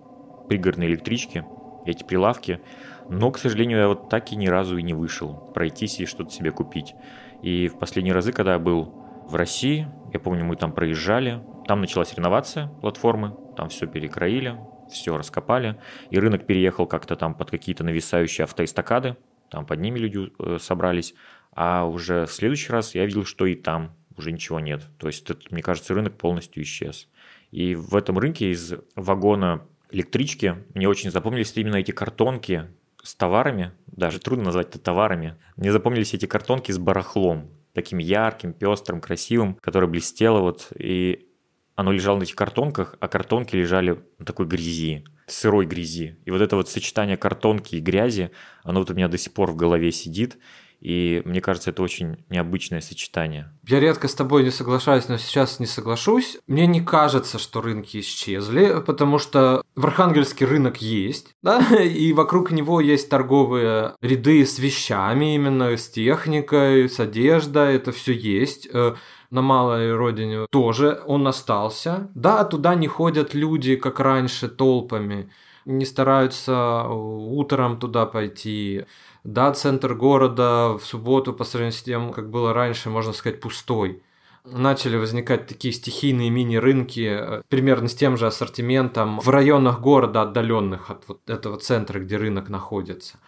пригородной 0.49 0.87
электрички 0.87 1.45
эти 1.87 2.05
прилавки, 2.05 2.61
но, 3.09 3.33
к 3.33 3.39
сожалению, 3.39 3.79
я 3.81 3.89
вот 3.89 4.11
так 4.11 4.31
и 4.31 4.37
ни 4.37 4.47
разу 4.47 4.77
и 4.77 4.83
не 4.85 4.95
вышел 4.95 5.51
пройтись 5.53 5.99
и 5.99 6.07
что-то 6.07 6.31
себе 6.31 6.53
купить. 6.53 6.95
И 7.43 7.67
в 7.67 7.81
последние 7.81 8.15
разы, 8.15 8.31
когда 8.31 8.53
я 8.53 8.61
был 8.61 8.95
в 9.27 9.35
России, 9.35 9.89
я 10.13 10.21
помню, 10.21 10.45
мы 10.45 10.55
там 10.55 10.71
проезжали, 10.71 11.43
там 11.67 11.81
началась 11.81 12.15
реновация 12.15 12.69
платформы, 12.81 13.37
там 13.57 13.71
все 13.71 13.89
перекроили, 13.89 14.57
все 14.89 15.17
раскопали, 15.17 15.81
и 16.11 16.21
рынок 16.21 16.47
переехал 16.47 16.87
как-то 16.87 17.17
там 17.17 17.35
под 17.35 17.51
какие-то 17.51 17.83
нависающие 17.83 18.45
автоэстакады, 18.45 19.17
там 19.53 19.67
под 19.67 19.81
ними 19.81 19.99
люди 19.99 20.33
э, 20.39 20.57
собрались, 20.59 21.15
а 21.53 21.85
уже 21.85 22.25
в 22.25 22.33
следующий 22.33 22.73
раз 22.73 22.95
я 22.95 23.05
видел, 23.05 23.27
что 23.27 23.45
и 23.45 23.55
там 23.55 23.95
уже 24.17 24.33
ничего 24.33 24.61
нет. 24.61 24.83
То 24.99 25.09
есть, 25.09 25.29
это, 25.29 25.43
мне 25.51 25.63
кажется, 25.63 25.93
рынок 25.93 26.17
полностью 26.17 26.63
исчез. 26.63 27.09
И 27.51 27.75
в 27.75 27.95
этом 27.95 28.19
рынке 28.19 28.51
из 28.51 28.73
вагона 28.97 29.67
электрички 29.91 30.57
мне 30.75 30.89
очень 30.89 31.11
запомнились 31.11 31.53
именно 31.55 31.77
эти 31.77 31.91
картонки 31.91 32.71
с 33.03 33.15
товарами, 33.15 33.73
даже 33.87 34.21
трудно 34.21 34.47
назвать 34.47 34.69
это 34.71 34.79
товарами. 34.79 35.37
Мне 35.57 35.71
запомнились 35.71 36.15
эти 36.15 36.25
картонки 36.25 36.73
с 36.73 36.79
барахлом, 36.79 37.51
таким 37.75 37.99
ярким, 37.99 38.55
пестрым, 38.55 39.03
красивым, 39.03 39.57
которое 39.57 39.87
блестело 39.87 40.41
вот, 40.41 40.73
и 40.79 41.29
оно 41.75 41.93
лежало 41.93 42.19
на 42.19 42.23
этих 42.23 42.37
картонках, 42.37 42.97
а 43.01 43.09
картонки 43.09 43.55
лежали 43.55 44.01
на 44.19 44.25
такой 44.25 44.47
грязи, 44.47 45.05
сырой 45.33 45.67
грязи. 45.67 46.17
И 46.25 46.31
вот 46.31 46.41
это 46.41 46.57
вот 46.57 46.69
сочетание 46.69 47.17
картонки 47.17 47.77
и 47.77 47.81
грязи, 47.81 48.31
оно 48.63 48.81
вот 48.81 48.91
у 48.91 48.95
меня 48.95 49.09
до 49.09 49.19
сих 49.19 49.33
пор 49.33 49.51
в 49.51 49.57
голове 49.57 49.93
сидит. 49.93 50.39
И 50.83 51.23
мне 51.25 51.41
кажется, 51.41 51.71
это 51.71 51.81
очень 51.81 52.25
необычное 52.29 52.81
сочетание. 52.81 53.53
Я 53.69 53.79
редко 53.79 54.09
с 54.09 54.17
тобой 54.17 54.43
не 54.43 54.51
соглашаюсь, 54.51 55.09
но 55.09 55.17
сейчас 55.17 55.61
не 55.61 55.67
соглашусь. 55.67 56.39
Мне 56.49 56.67
не 56.67 56.81
кажется, 56.81 57.39
что 57.39 57.61
рынки 57.61 58.01
исчезли, 58.01 58.83
потому 58.85 59.19
что 59.19 59.63
в 59.77 59.87
Архангельске 59.87 60.45
рынок 60.45 60.79
есть, 60.83 61.37
да, 61.43 61.61
и 61.81 62.13
вокруг 62.13 62.51
него 62.51 62.81
есть 62.81 63.09
торговые 63.09 63.95
ряды 64.03 64.45
с 64.45 64.59
вещами, 64.59 65.37
именно 65.37 65.77
с 65.77 65.89
техникой, 65.89 66.89
с 66.89 66.99
одеждой, 66.99 67.77
это 67.77 67.93
все 67.93 68.13
есть 68.13 68.69
э, 68.73 68.97
на 69.33 69.41
малой 69.41 69.97
родине 69.97 70.47
тоже 70.51 71.03
он 71.07 71.27
остался. 71.27 72.11
Да, 72.15 72.45
туда 72.45 72.75
не 72.75 72.87
ходят 72.87 73.33
люди, 73.33 73.77
как 73.77 73.99
раньше, 73.99 74.47
толпами, 74.47 75.31
не 75.65 75.87
стараются 75.87 76.85
утром 76.89 77.79
туда 77.79 78.05
пойти. 78.05 78.85
Да, 79.25 79.53
центр 79.53 79.95
города 79.95 80.77
в 80.79 80.85
субботу 80.85 81.33
по 81.33 81.45
сравнению 81.45 81.79
с 81.79 81.83
тем, 81.83 82.13
как 82.13 82.29
было 82.29 82.53
раньше, 82.53 82.91
можно 82.91 83.15
сказать, 83.15 83.41
пустой. 83.41 84.03
Начали 84.45 84.99
возникать 84.99 85.47
такие 85.47 85.73
стихийные 85.73 86.29
мини-рынки 86.29 87.17
э, 87.19 87.43
примерно 87.49 87.89
с 87.89 87.95
тем 87.95 88.17
же 88.17 88.27
ассортиментом 88.27 89.21
в 89.21 89.29
районах 89.29 89.81
города, 89.81 90.23
отдаленных 90.23 90.91
от 90.91 91.05
вот 91.07 91.21
этого 91.31 91.57
центра, 91.57 92.01
где 92.01 92.17
рынок 92.17 92.49
находится. 92.49 93.19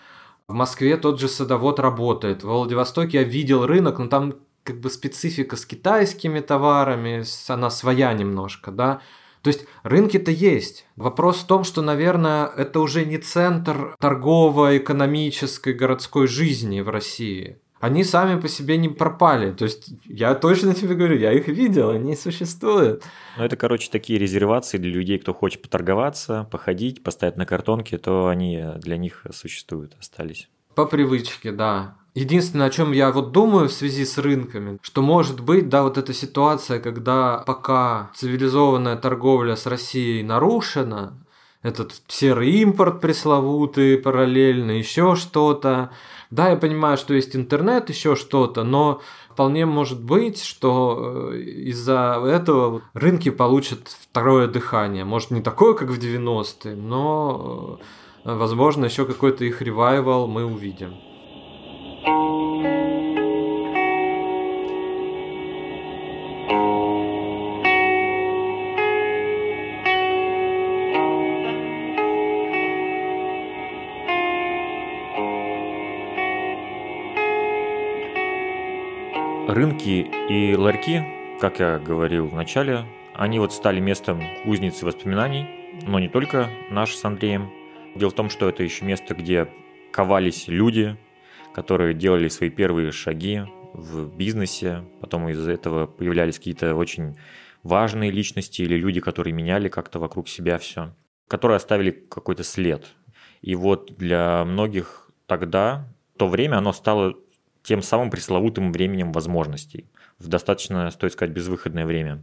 В 0.48 0.52
Москве 0.52 0.96
тот 0.96 1.20
же 1.20 1.28
садовод 1.28 1.78
работает. 1.78 2.42
В 2.42 2.48
Владивостоке 2.48 3.18
я 3.18 3.22
видел 3.22 3.64
рынок, 3.64 4.00
но 4.00 4.08
там 4.08 4.34
как 4.64 4.80
бы 4.80 4.90
специфика 4.90 5.56
с 5.56 5.64
китайскими 5.66 6.40
товарами, 6.40 7.22
она 7.48 7.70
своя 7.70 8.12
немножко, 8.12 8.72
да. 8.72 9.00
То 9.42 9.48
есть 9.48 9.66
рынки-то 9.82 10.30
есть. 10.30 10.86
Вопрос 10.96 11.40
в 11.40 11.46
том, 11.46 11.64
что, 11.64 11.82
наверное, 11.82 12.46
это 12.46 12.80
уже 12.80 13.04
не 13.04 13.18
центр 13.18 13.94
торгово-экономической 14.00 15.74
городской 15.74 16.26
жизни 16.26 16.80
в 16.80 16.88
России. 16.88 17.58
Они 17.78 18.02
сами 18.02 18.40
по 18.40 18.48
себе 18.48 18.78
не 18.78 18.88
пропали. 18.88 19.52
То 19.52 19.66
есть 19.66 19.90
я 20.06 20.34
точно 20.34 20.74
тебе 20.74 20.94
говорю, 20.94 21.18
я 21.18 21.32
их 21.32 21.48
видел, 21.48 21.90
они 21.90 22.16
существуют. 22.16 23.04
Ну, 23.36 23.44
это, 23.44 23.56
короче, 23.56 23.90
такие 23.90 24.18
резервации 24.18 24.78
для 24.78 24.90
людей, 24.90 25.18
кто 25.18 25.34
хочет 25.34 25.60
поторговаться, 25.60 26.48
походить, 26.50 27.02
поставить 27.02 27.36
на 27.36 27.44
картонке, 27.44 27.98
то 27.98 28.28
они 28.28 28.64
для 28.78 28.96
них 28.96 29.26
существуют, 29.30 29.94
остались. 30.00 30.48
По 30.74 30.86
привычке, 30.86 31.52
да. 31.52 31.98
Единственное, 32.14 32.68
о 32.68 32.70
чем 32.70 32.92
я 32.92 33.10
вот 33.10 33.32
думаю 33.32 33.68
в 33.68 33.72
связи 33.72 34.04
с 34.04 34.18
рынками, 34.18 34.78
что 34.82 35.02
может 35.02 35.40
быть, 35.40 35.68
да, 35.68 35.82
вот 35.82 35.98
эта 35.98 36.14
ситуация, 36.14 36.78
когда 36.78 37.42
пока 37.44 38.12
цивилизованная 38.14 38.96
торговля 38.96 39.56
с 39.56 39.66
Россией 39.66 40.22
нарушена, 40.22 41.18
этот 41.62 42.02
серый 42.06 42.52
импорт 42.60 43.00
пресловутый 43.00 43.98
параллельно, 43.98 44.72
еще 44.72 45.16
что-то. 45.16 45.90
Да, 46.30 46.50
я 46.50 46.56
понимаю, 46.56 46.98
что 46.98 47.14
есть 47.14 47.34
интернет, 47.34 47.88
еще 47.88 48.14
что-то, 48.14 48.62
но 48.62 49.00
вполне 49.30 49.66
может 49.66 50.00
быть, 50.00 50.40
что 50.40 51.32
э, 51.32 51.38
из-за 51.40 52.22
этого 52.24 52.82
рынки 52.92 53.30
получат 53.30 53.88
второе 53.88 54.46
дыхание. 54.46 55.04
Может, 55.04 55.32
не 55.32 55.42
такое, 55.42 55.74
как 55.74 55.88
в 55.88 55.98
90-е, 55.98 56.76
но, 56.76 57.80
э, 58.24 58.36
возможно, 58.36 58.84
еще 58.84 59.04
какой-то 59.06 59.44
их 59.44 59.62
ревайвал 59.62 60.28
мы 60.28 60.44
увидим. 60.44 60.94
Рынки 62.06 63.30
и 80.28 80.56
ларьки, 80.56 81.02
как 81.40 81.60
я 81.60 81.78
говорил 81.78 82.26
в 82.26 82.34
начале, 82.34 82.84
они 83.14 83.38
вот 83.38 83.54
стали 83.54 83.80
местом 83.80 84.22
кузницы 84.42 84.84
воспоминаний, 84.84 85.46
но 85.86 85.98
не 85.98 86.08
только 86.08 86.50
наш 86.68 86.94
с 86.94 87.02
Андреем. 87.06 87.50
Дело 87.94 88.10
в 88.10 88.14
том, 88.14 88.28
что 88.28 88.50
это 88.50 88.62
еще 88.62 88.84
место, 88.84 89.14
где 89.14 89.48
ковались 89.90 90.48
люди, 90.48 90.98
которые 91.54 91.94
делали 91.94 92.28
свои 92.28 92.50
первые 92.50 92.90
шаги 92.92 93.42
в 93.72 94.14
бизнесе, 94.16 94.84
потом 95.00 95.28
из-за 95.28 95.52
этого 95.52 95.86
появлялись 95.86 96.38
какие-то 96.38 96.74
очень 96.74 97.16
важные 97.62 98.10
личности 98.10 98.62
или 98.62 98.76
люди, 98.76 99.00
которые 99.00 99.32
меняли 99.32 99.68
как-то 99.68 99.98
вокруг 99.98 100.28
себя 100.28 100.58
все, 100.58 100.94
которые 101.28 101.56
оставили 101.56 101.90
какой-то 101.90 102.44
след. 102.44 102.84
И 103.40 103.54
вот 103.54 103.94
для 103.96 104.44
многих 104.44 105.10
тогда 105.26 105.88
то 106.16 106.28
время, 106.28 106.58
оно 106.58 106.72
стало 106.72 107.14
тем 107.62 107.82
самым 107.82 108.10
пресловутым 108.10 108.72
временем 108.72 109.12
возможностей 109.12 109.88
в 110.18 110.28
достаточно, 110.28 110.90
стоит 110.90 111.12
сказать, 111.12 111.34
безвыходное 111.34 111.86
время. 111.86 112.22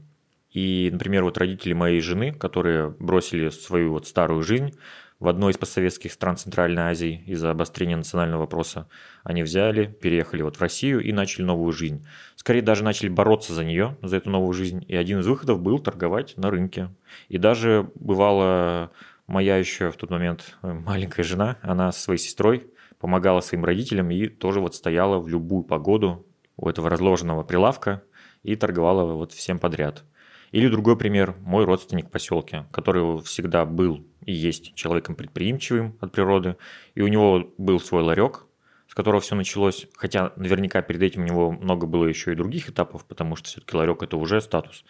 И, 0.51 0.89
например, 0.91 1.23
вот 1.23 1.37
родители 1.37 1.73
моей 1.73 2.01
жены, 2.01 2.33
которые 2.33 2.89
бросили 2.89 3.49
свою 3.49 3.91
вот 3.91 4.07
старую 4.07 4.43
жизнь, 4.43 4.73
в 5.21 5.27
одной 5.27 5.51
из 5.51 5.57
постсоветских 5.57 6.11
стран 6.11 6.35
Центральной 6.35 6.81
Азии 6.81 7.23
из-за 7.27 7.51
обострения 7.51 7.95
национального 7.95 8.41
вопроса. 8.41 8.87
Они 9.23 9.43
взяли, 9.43 9.85
переехали 9.85 10.41
вот 10.41 10.57
в 10.57 10.61
Россию 10.61 10.99
и 10.99 11.13
начали 11.13 11.43
новую 11.43 11.71
жизнь. 11.73 12.03
Скорее 12.35 12.63
даже 12.63 12.83
начали 12.83 13.07
бороться 13.07 13.53
за 13.53 13.63
нее, 13.63 13.97
за 14.01 14.17
эту 14.17 14.31
новую 14.31 14.51
жизнь. 14.53 14.83
И 14.87 14.95
один 14.95 15.19
из 15.19 15.27
выходов 15.27 15.61
был 15.61 15.77
торговать 15.77 16.35
на 16.37 16.49
рынке. 16.49 16.89
И 17.29 17.37
даже 17.37 17.91
бывало 17.93 18.91
моя 19.27 19.57
еще 19.57 19.91
в 19.91 19.95
тот 19.95 20.09
момент 20.09 20.57
э, 20.63 20.73
маленькая 20.73 21.23
жена, 21.23 21.57
она 21.61 21.91
со 21.91 21.99
своей 21.99 22.19
сестрой 22.19 22.71
помогала 22.99 23.41
своим 23.41 23.63
родителям 23.63 24.09
и 24.09 24.27
тоже 24.27 24.59
вот 24.59 24.73
стояла 24.73 25.19
в 25.19 25.27
любую 25.27 25.63
погоду 25.63 26.25
у 26.57 26.67
этого 26.67 26.89
разложенного 26.89 27.43
прилавка 27.43 28.01
и 28.41 28.55
торговала 28.55 29.13
вот 29.13 29.33
всем 29.33 29.59
подряд. 29.59 30.03
Или 30.51 30.67
другой 30.67 30.97
пример, 30.97 31.35
мой 31.41 31.65
родственник 31.65 32.07
в 32.07 32.11
поселке, 32.11 32.65
который 32.71 33.21
всегда 33.21 33.65
был 33.65 34.05
и 34.25 34.33
есть 34.33 34.75
человеком 34.75 35.15
предприимчивым 35.15 35.97
от 35.99 36.11
природы, 36.11 36.57
и 36.93 37.01
у 37.01 37.07
него 37.07 37.53
был 37.57 37.79
свой 37.79 38.03
ларек, 38.03 38.45
с 38.91 38.93
которого 38.93 39.21
все 39.21 39.35
началось, 39.35 39.87
хотя 39.95 40.33
наверняка 40.35 40.81
перед 40.81 41.01
этим 41.01 41.21
у 41.21 41.25
него 41.25 41.49
много 41.49 41.87
было 41.87 42.03
еще 42.07 42.33
и 42.33 42.35
других 42.35 42.69
этапов, 42.69 43.05
потому 43.05 43.37
что 43.37 43.47
все-таки 43.47 43.77
ларек 43.77 44.03
это 44.03 44.17
уже 44.17 44.41
статус. 44.41 44.83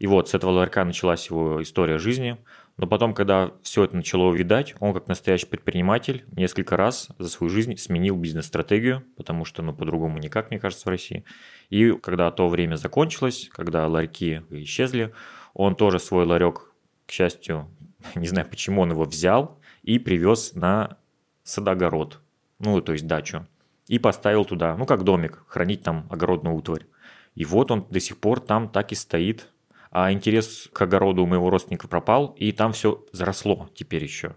И 0.00 0.08
вот 0.08 0.28
с 0.28 0.34
этого 0.34 0.50
ларька 0.50 0.84
началась 0.84 1.30
его 1.30 1.62
история 1.62 1.98
жизни, 1.98 2.36
но 2.78 2.88
потом, 2.88 3.14
когда 3.14 3.52
все 3.62 3.84
это 3.84 3.94
начало 3.94 4.24
увидать, 4.24 4.74
он 4.80 4.92
как 4.92 5.06
настоящий 5.06 5.46
предприниматель 5.46 6.24
несколько 6.32 6.76
раз 6.76 7.10
за 7.20 7.28
свою 7.28 7.48
жизнь 7.48 7.76
сменил 7.76 8.16
бизнес-стратегию, 8.16 9.04
потому 9.16 9.44
что, 9.44 9.62
ну, 9.62 9.72
по-другому 9.72 10.18
никак, 10.18 10.50
мне 10.50 10.58
кажется, 10.58 10.86
в 10.86 10.90
России. 10.90 11.24
И 11.70 11.92
когда 11.92 12.32
то 12.32 12.48
время 12.48 12.74
закончилось, 12.74 13.48
когда 13.52 13.86
ларьки 13.86 14.42
исчезли, 14.50 15.14
он 15.52 15.76
тоже 15.76 16.00
свой 16.00 16.26
ларек, 16.26 16.72
к 17.06 17.12
счастью, 17.12 17.70
не 18.16 18.26
знаю, 18.26 18.48
почему 18.50 18.82
он 18.82 18.90
его 18.90 19.04
взял 19.04 19.60
и 19.84 20.00
привез 20.00 20.54
на 20.54 20.98
садогород, 21.44 22.18
ну, 22.58 22.80
то 22.80 22.92
есть 22.92 23.06
дачу, 23.06 23.46
и 23.86 23.98
поставил 23.98 24.44
туда, 24.44 24.76
ну, 24.76 24.86
как 24.86 25.04
домик, 25.04 25.44
хранить 25.46 25.82
там 25.82 26.06
огородную 26.10 26.56
утварь. 26.56 26.86
И 27.34 27.44
вот 27.44 27.70
он 27.70 27.86
до 27.90 28.00
сих 28.00 28.18
пор 28.18 28.40
там 28.40 28.68
так 28.68 28.92
и 28.92 28.94
стоит, 28.94 29.50
а 29.90 30.12
интерес 30.12 30.68
к 30.72 30.82
огороду 30.82 31.22
у 31.22 31.26
моего 31.26 31.50
родственника 31.50 31.88
пропал, 31.88 32.34
и 32.38 32.52
там 32.52 32.72
все 32.72 33.04
заросло 33.12 33.68
теперь 33.74 34.02
еще. 34.02 34.36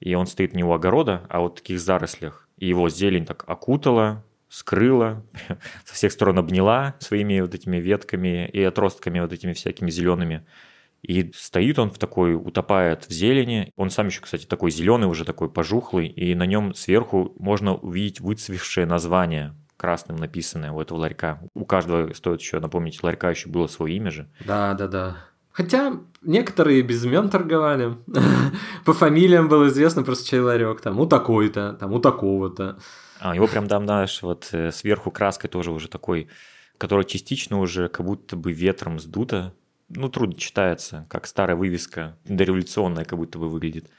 И 0.00 0.14
он 0.14 0.26
стоит 0.26 0.54
не 0.54 0.64
у 0.64 0.72
огорода, 0.72 1.24
а 1.28 1.40
вот 1.40 1.52
в 1.54 1.62
таких 1.62 1.80
зарослях. 1.80 2.48
И 2.58 2.66
его 2.66 2.88
зелень 2.88 3.24
так 3.24 3.44
окутала, 3.46 4.24
скрыла, 4.48 5.24
со 5.84 5.94
всех 5.94 6.12
сторон 6.12 6.38
обняла 6.38 6.94
своими 6.98 7.40
вот 7.40 7.54
этими 7.54 7.78
ветками 7.78 8.48
и 8.48 8.62
отростками 8.62 9.20
вот 9.20 9.32
этими 9.32 9.52
всякими 9.52 9.90
зелеными. 9.90 10.46
И 11.02 11.30
стоит 11.34 11.78
он 11.78 11.90
в 11.90 11.98
такой, 11.98 12.34
утопает 12.34 13.04
в 13.04 13.12
зелени. 13.12 13.72
Он 13.76 13.90
сам 13.90 14.08
еще, 14.08 14.20
кстати, 14.20 14.46
такой 14.46 14.70
зеленый, 14.70 15.06
уже 15.06 15.24
такой 15.24 15.48
пожухлый. 15.48 16.08
И 16.08 16.34
на 16.34 16.44
нем 16.44 16.74
сверху 16.74 17.34
можно 17.38 17.74
увидеть 17.74 18.20
выцвевшее 18.20 18.86
название 18.86 19.54
красным 19.76 20.16
написанное 20.16 20.72
у 20.72 20.80
этого 20.80 20.98
ларька. 20.98 21.40
У 21.54 21.64
каждого, 21.64 22.12
стоит 22.12 22.40
еще 22.40 22.58
напомнить, 22.58 23.02
ларька 23.02 23.30
еще 23.30 23.48
было 23.48 23.68
свое 23.68 23.96
имя 23.96 24.10
же. 24.10 24.28
Да, 24.44 24.74
да, 24.74 24.88
да. 24.88 25.16
Хотя 25.52 26.00
некоторые 26.22 26.82
без 26.82 27.04
имен 27.04 27.30
торговали. 27.30 27.96
По 28.84 28.92
фамилиям 28.92 29.48
было 29.48 29.68
известно 29.68 30.02
просто 30.02 30.28
чей 30.28 30.40
ларек. 30.40 30.80
Там 30.80 31.00
у 31.00 31.06
такой-то, 31.06 31.72
там 31.80 31.92
у 31.92 32.00
такого-то. 32.00 32.78
А, 33.20 33.34
его 33.34 33.46
прям 33.46 33.66
там, 33.66 33.84
знаешь, 33.84 34.22
вот 34.22 34.48
э, 34.52 34.70
сверху 34.70 35.10
краской 35.10 35.50
тоже 35.50 35.72
уже 35.72 35.88
такой, 35.88 36.28
которая 36.76 37.04
частично 37.04 37.58
уже 37.58 37.88
как 37.88 38.06
будто 38.06 38.36
бы 38.36 38.52
ветром 38.52 39.00
сдута. 39.00 39.52
Ну, 39.88 40.08
трудно 40.08 40.36
читается, 40.36 41.06
как 41.08 41.26
старая 41.26 41.56
вывеска, 41.56 42.18
дореволюционная 42.24 43.04
как 43.04 43.18
будто 43.18 43.38
бы 43.38 43.48
выглядит. 43.48 43.90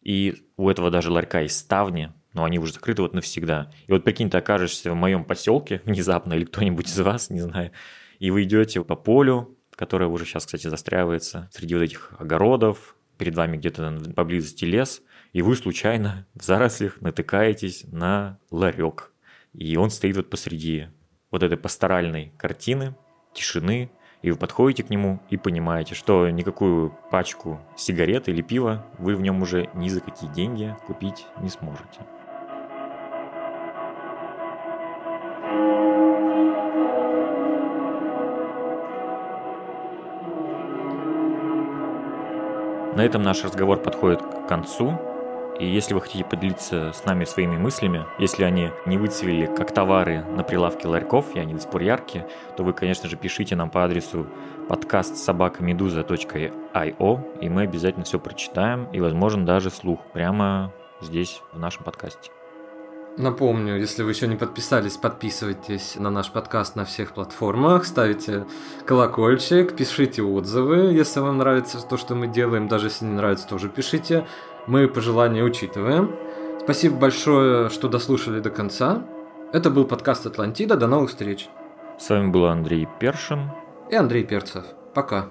И 0.00 0.46
у 0.56 0.68
этого 0.68 0.90
даже 0.90 1.10
ларька 1.10 1.40
есть 1.40 1.58
ставни, 1.58 2.12
но 2.32 2.44
они 2.44 2.58
уже 2.58 2.72
закрыты 2.72 3.02
вот 3.02 3.14
навсегда. 3.14 3.70
И 3.86 3.92
вот 3.92 4.04
прикинь, 4.04 4.30
ты 4.30 4.38
окажешься 4.38 4.92
в 4.92 4.96
моем 4.96 5.24
поселке 5.24 5.80
внезапно, 5.84 6.34
или 6.34 6.44
кто-нибудь 6.44 6.86
из 6.86 6.98
вас, 7.00 7.30
не 7.30 7.40
знаю, 7.40 7.72
и 8.18 8.30
вы 8.30 8.44
идете 8.44 8.82
по 8.84 8.94
полю, 8.96 9.58
которое 9.74 10.06
уже 10.06 10.24
сейчас, 10.24 10.46
кстати, 10.46 10.68
застраивается, 10.68 11.48
среди 11.52 11.74
вот 11.74 11.82
этих 11.82 12.12
огородов, 12.18 12.96
перед 13.18 13.34
вами 13.34 13.56
где-то 13.56 14.00
поблизости 14.14 14.64
лес, 14.64 15.02
и 15.32 15.42
вы 15.42 15.56
случайно 15.56 16.26
в 16.34 16.42
зарослях 16.42 17.00
натыкаетесь 17.00 17.84
на 17.90 18.38
ларек. 18.50 19.12
И 19.52 19.76
он 19.76 19.90
стоит 19.90 20.16
вот 20.16 20.30
посреди 20.30 20.88
вот 21.30 21.42
этой 21.42 21.56
пасторальной 21.56 22.32
картины, 22.36 22.94
тишины, 23.34 23.90
и 24.22 24.30
вы 24.30 24.36
подходите 24.36 24.84
к 24.84 24.90
нему 24.90 25.18
и 25.28 25.36
понимаете, 25.36 25.94
что 25.94 26.30
никакую 26.30 26.96
пачку 27.10 27.60
сигарет 27.76 28.28
или 28.28 28.40
пива 28.40 28.86
вы 28.98 29.16
в 29.16 29.20
нем 29.20 29.42
уже 29.42 29.68
ни 29.74 29.88
за 29.88 30.00
какие 30.00 30.30
деньги 30.30 30.74
купить 30.86 31.26
не 31.40 31.50
сможете. 31.50 32.00
На 42.94 43.00
этом 43.06 43.22
наш 43.22 43.42
разговор 43.42 43.78
подходит 43.78 44.22
к 44.22 44.46
концу. 44.46 45.11
И 45.60 45.66
если 45.66 45.94
вы 45.94 46.00
хотите 46.00 46.24
поделиться 46.24 46.92
с 46.92 47.04
нами 47.04 47.24
своими 47.24 47.56
мыслями, 47.56 48.04
если 48.18 48.44
они 48.44 48.70
не 48.86 48.98
выцвели 48.98 49.46
как 49.46 49.72
товары 49.72 50.24
на 50.24 50.42
прилавке 50.42 50.88
ларьков, 50.88 51.34
и 51.34 51.38
они 51.38 51.54
до 51.54 51.60
сих 51.60 51.70
пор 51.70 51.82
яркие, 51.82 52.26
то 52.56 52.64
вы, 52.64 52.72
конечно 52.72 53.08
же, 53.08 53.16
пишите 53.16 53.54
нам 53.54 53.70
по 53.70 53.84
адресу 53.84 54.26
подкаст 54.68 55.16
собакамедуза.io, 55.16 57.40
и 57.40 57.48
мы 57.48 57.62
обязательно 57.62 58.04
все 58.04 58.18
прочитаем, 58.18 58.88
и, 58.92 59.00
возможно, 59.00 59.44
даже 59.44 59.70
вслух, 59.70 60.00
прямо 60.12 60.72
здесь, 61.00 61.42
в 61.52 61.58
нашем 61.58 61.84
подкасте. 61.84 62.30
Напомню, 63.18 63.78
если 63.78 64.02
вы 64.02 64.12
еще 64.12 64.26
не 64.26 64.36
подписались, 64.36 64.96
подписывайтесь 64.96 65.96
на 65.96 66.10
наш 66.10 66.30
подкаст 66.30 66.76
на 66.76 66.86
всех 66.86 67.12
платформах, 67.12 67.84
ставите 67.84 68.46
колокольчик, 68.86 69.76
пишите 69.76 70.22
отзывы, 70.22 70.94
если 70.94 71.20
вам 71.20 71.36
нравится 71.38 71.86
то, 71.86 71.98
что 71.98 72.14
мы 72.14 72.26
делаем, 72.26 72.68
даже 72.68 72.86
если 72.86 73.04
не 73.04 73.12
нравится, 73.12 73.46
тоже 73.46 73.68
пишите. 73.68 74.26
Мы 74.66 74.88
пожелания 74.88 75.42
учитываем. 75.42 76.16
Спасибо 76.62 76.96
большое, 76.96 77.68
что 77.68 77.88
дослушали 77.88 78.40
до 78.40 78.50
конца. 78.50 79.04
Это 79.52 79.68
был 79.68 79.84
подкаст 79.84 80.26
Атлантида. 80.26 80.76
До 80.76 80.86
новых 80.86 81.10
встреч. 81.10 81.48
С 81.98 82.08
вами 82.08 82.30
был 82.30 82.46
Андрей 82.46 82.88
Першин 82.98 83.50
и 83.90 83.94
Андрей 83.94 84.24
Перцев. 84.24 84.64
Пока. 84.94 85.26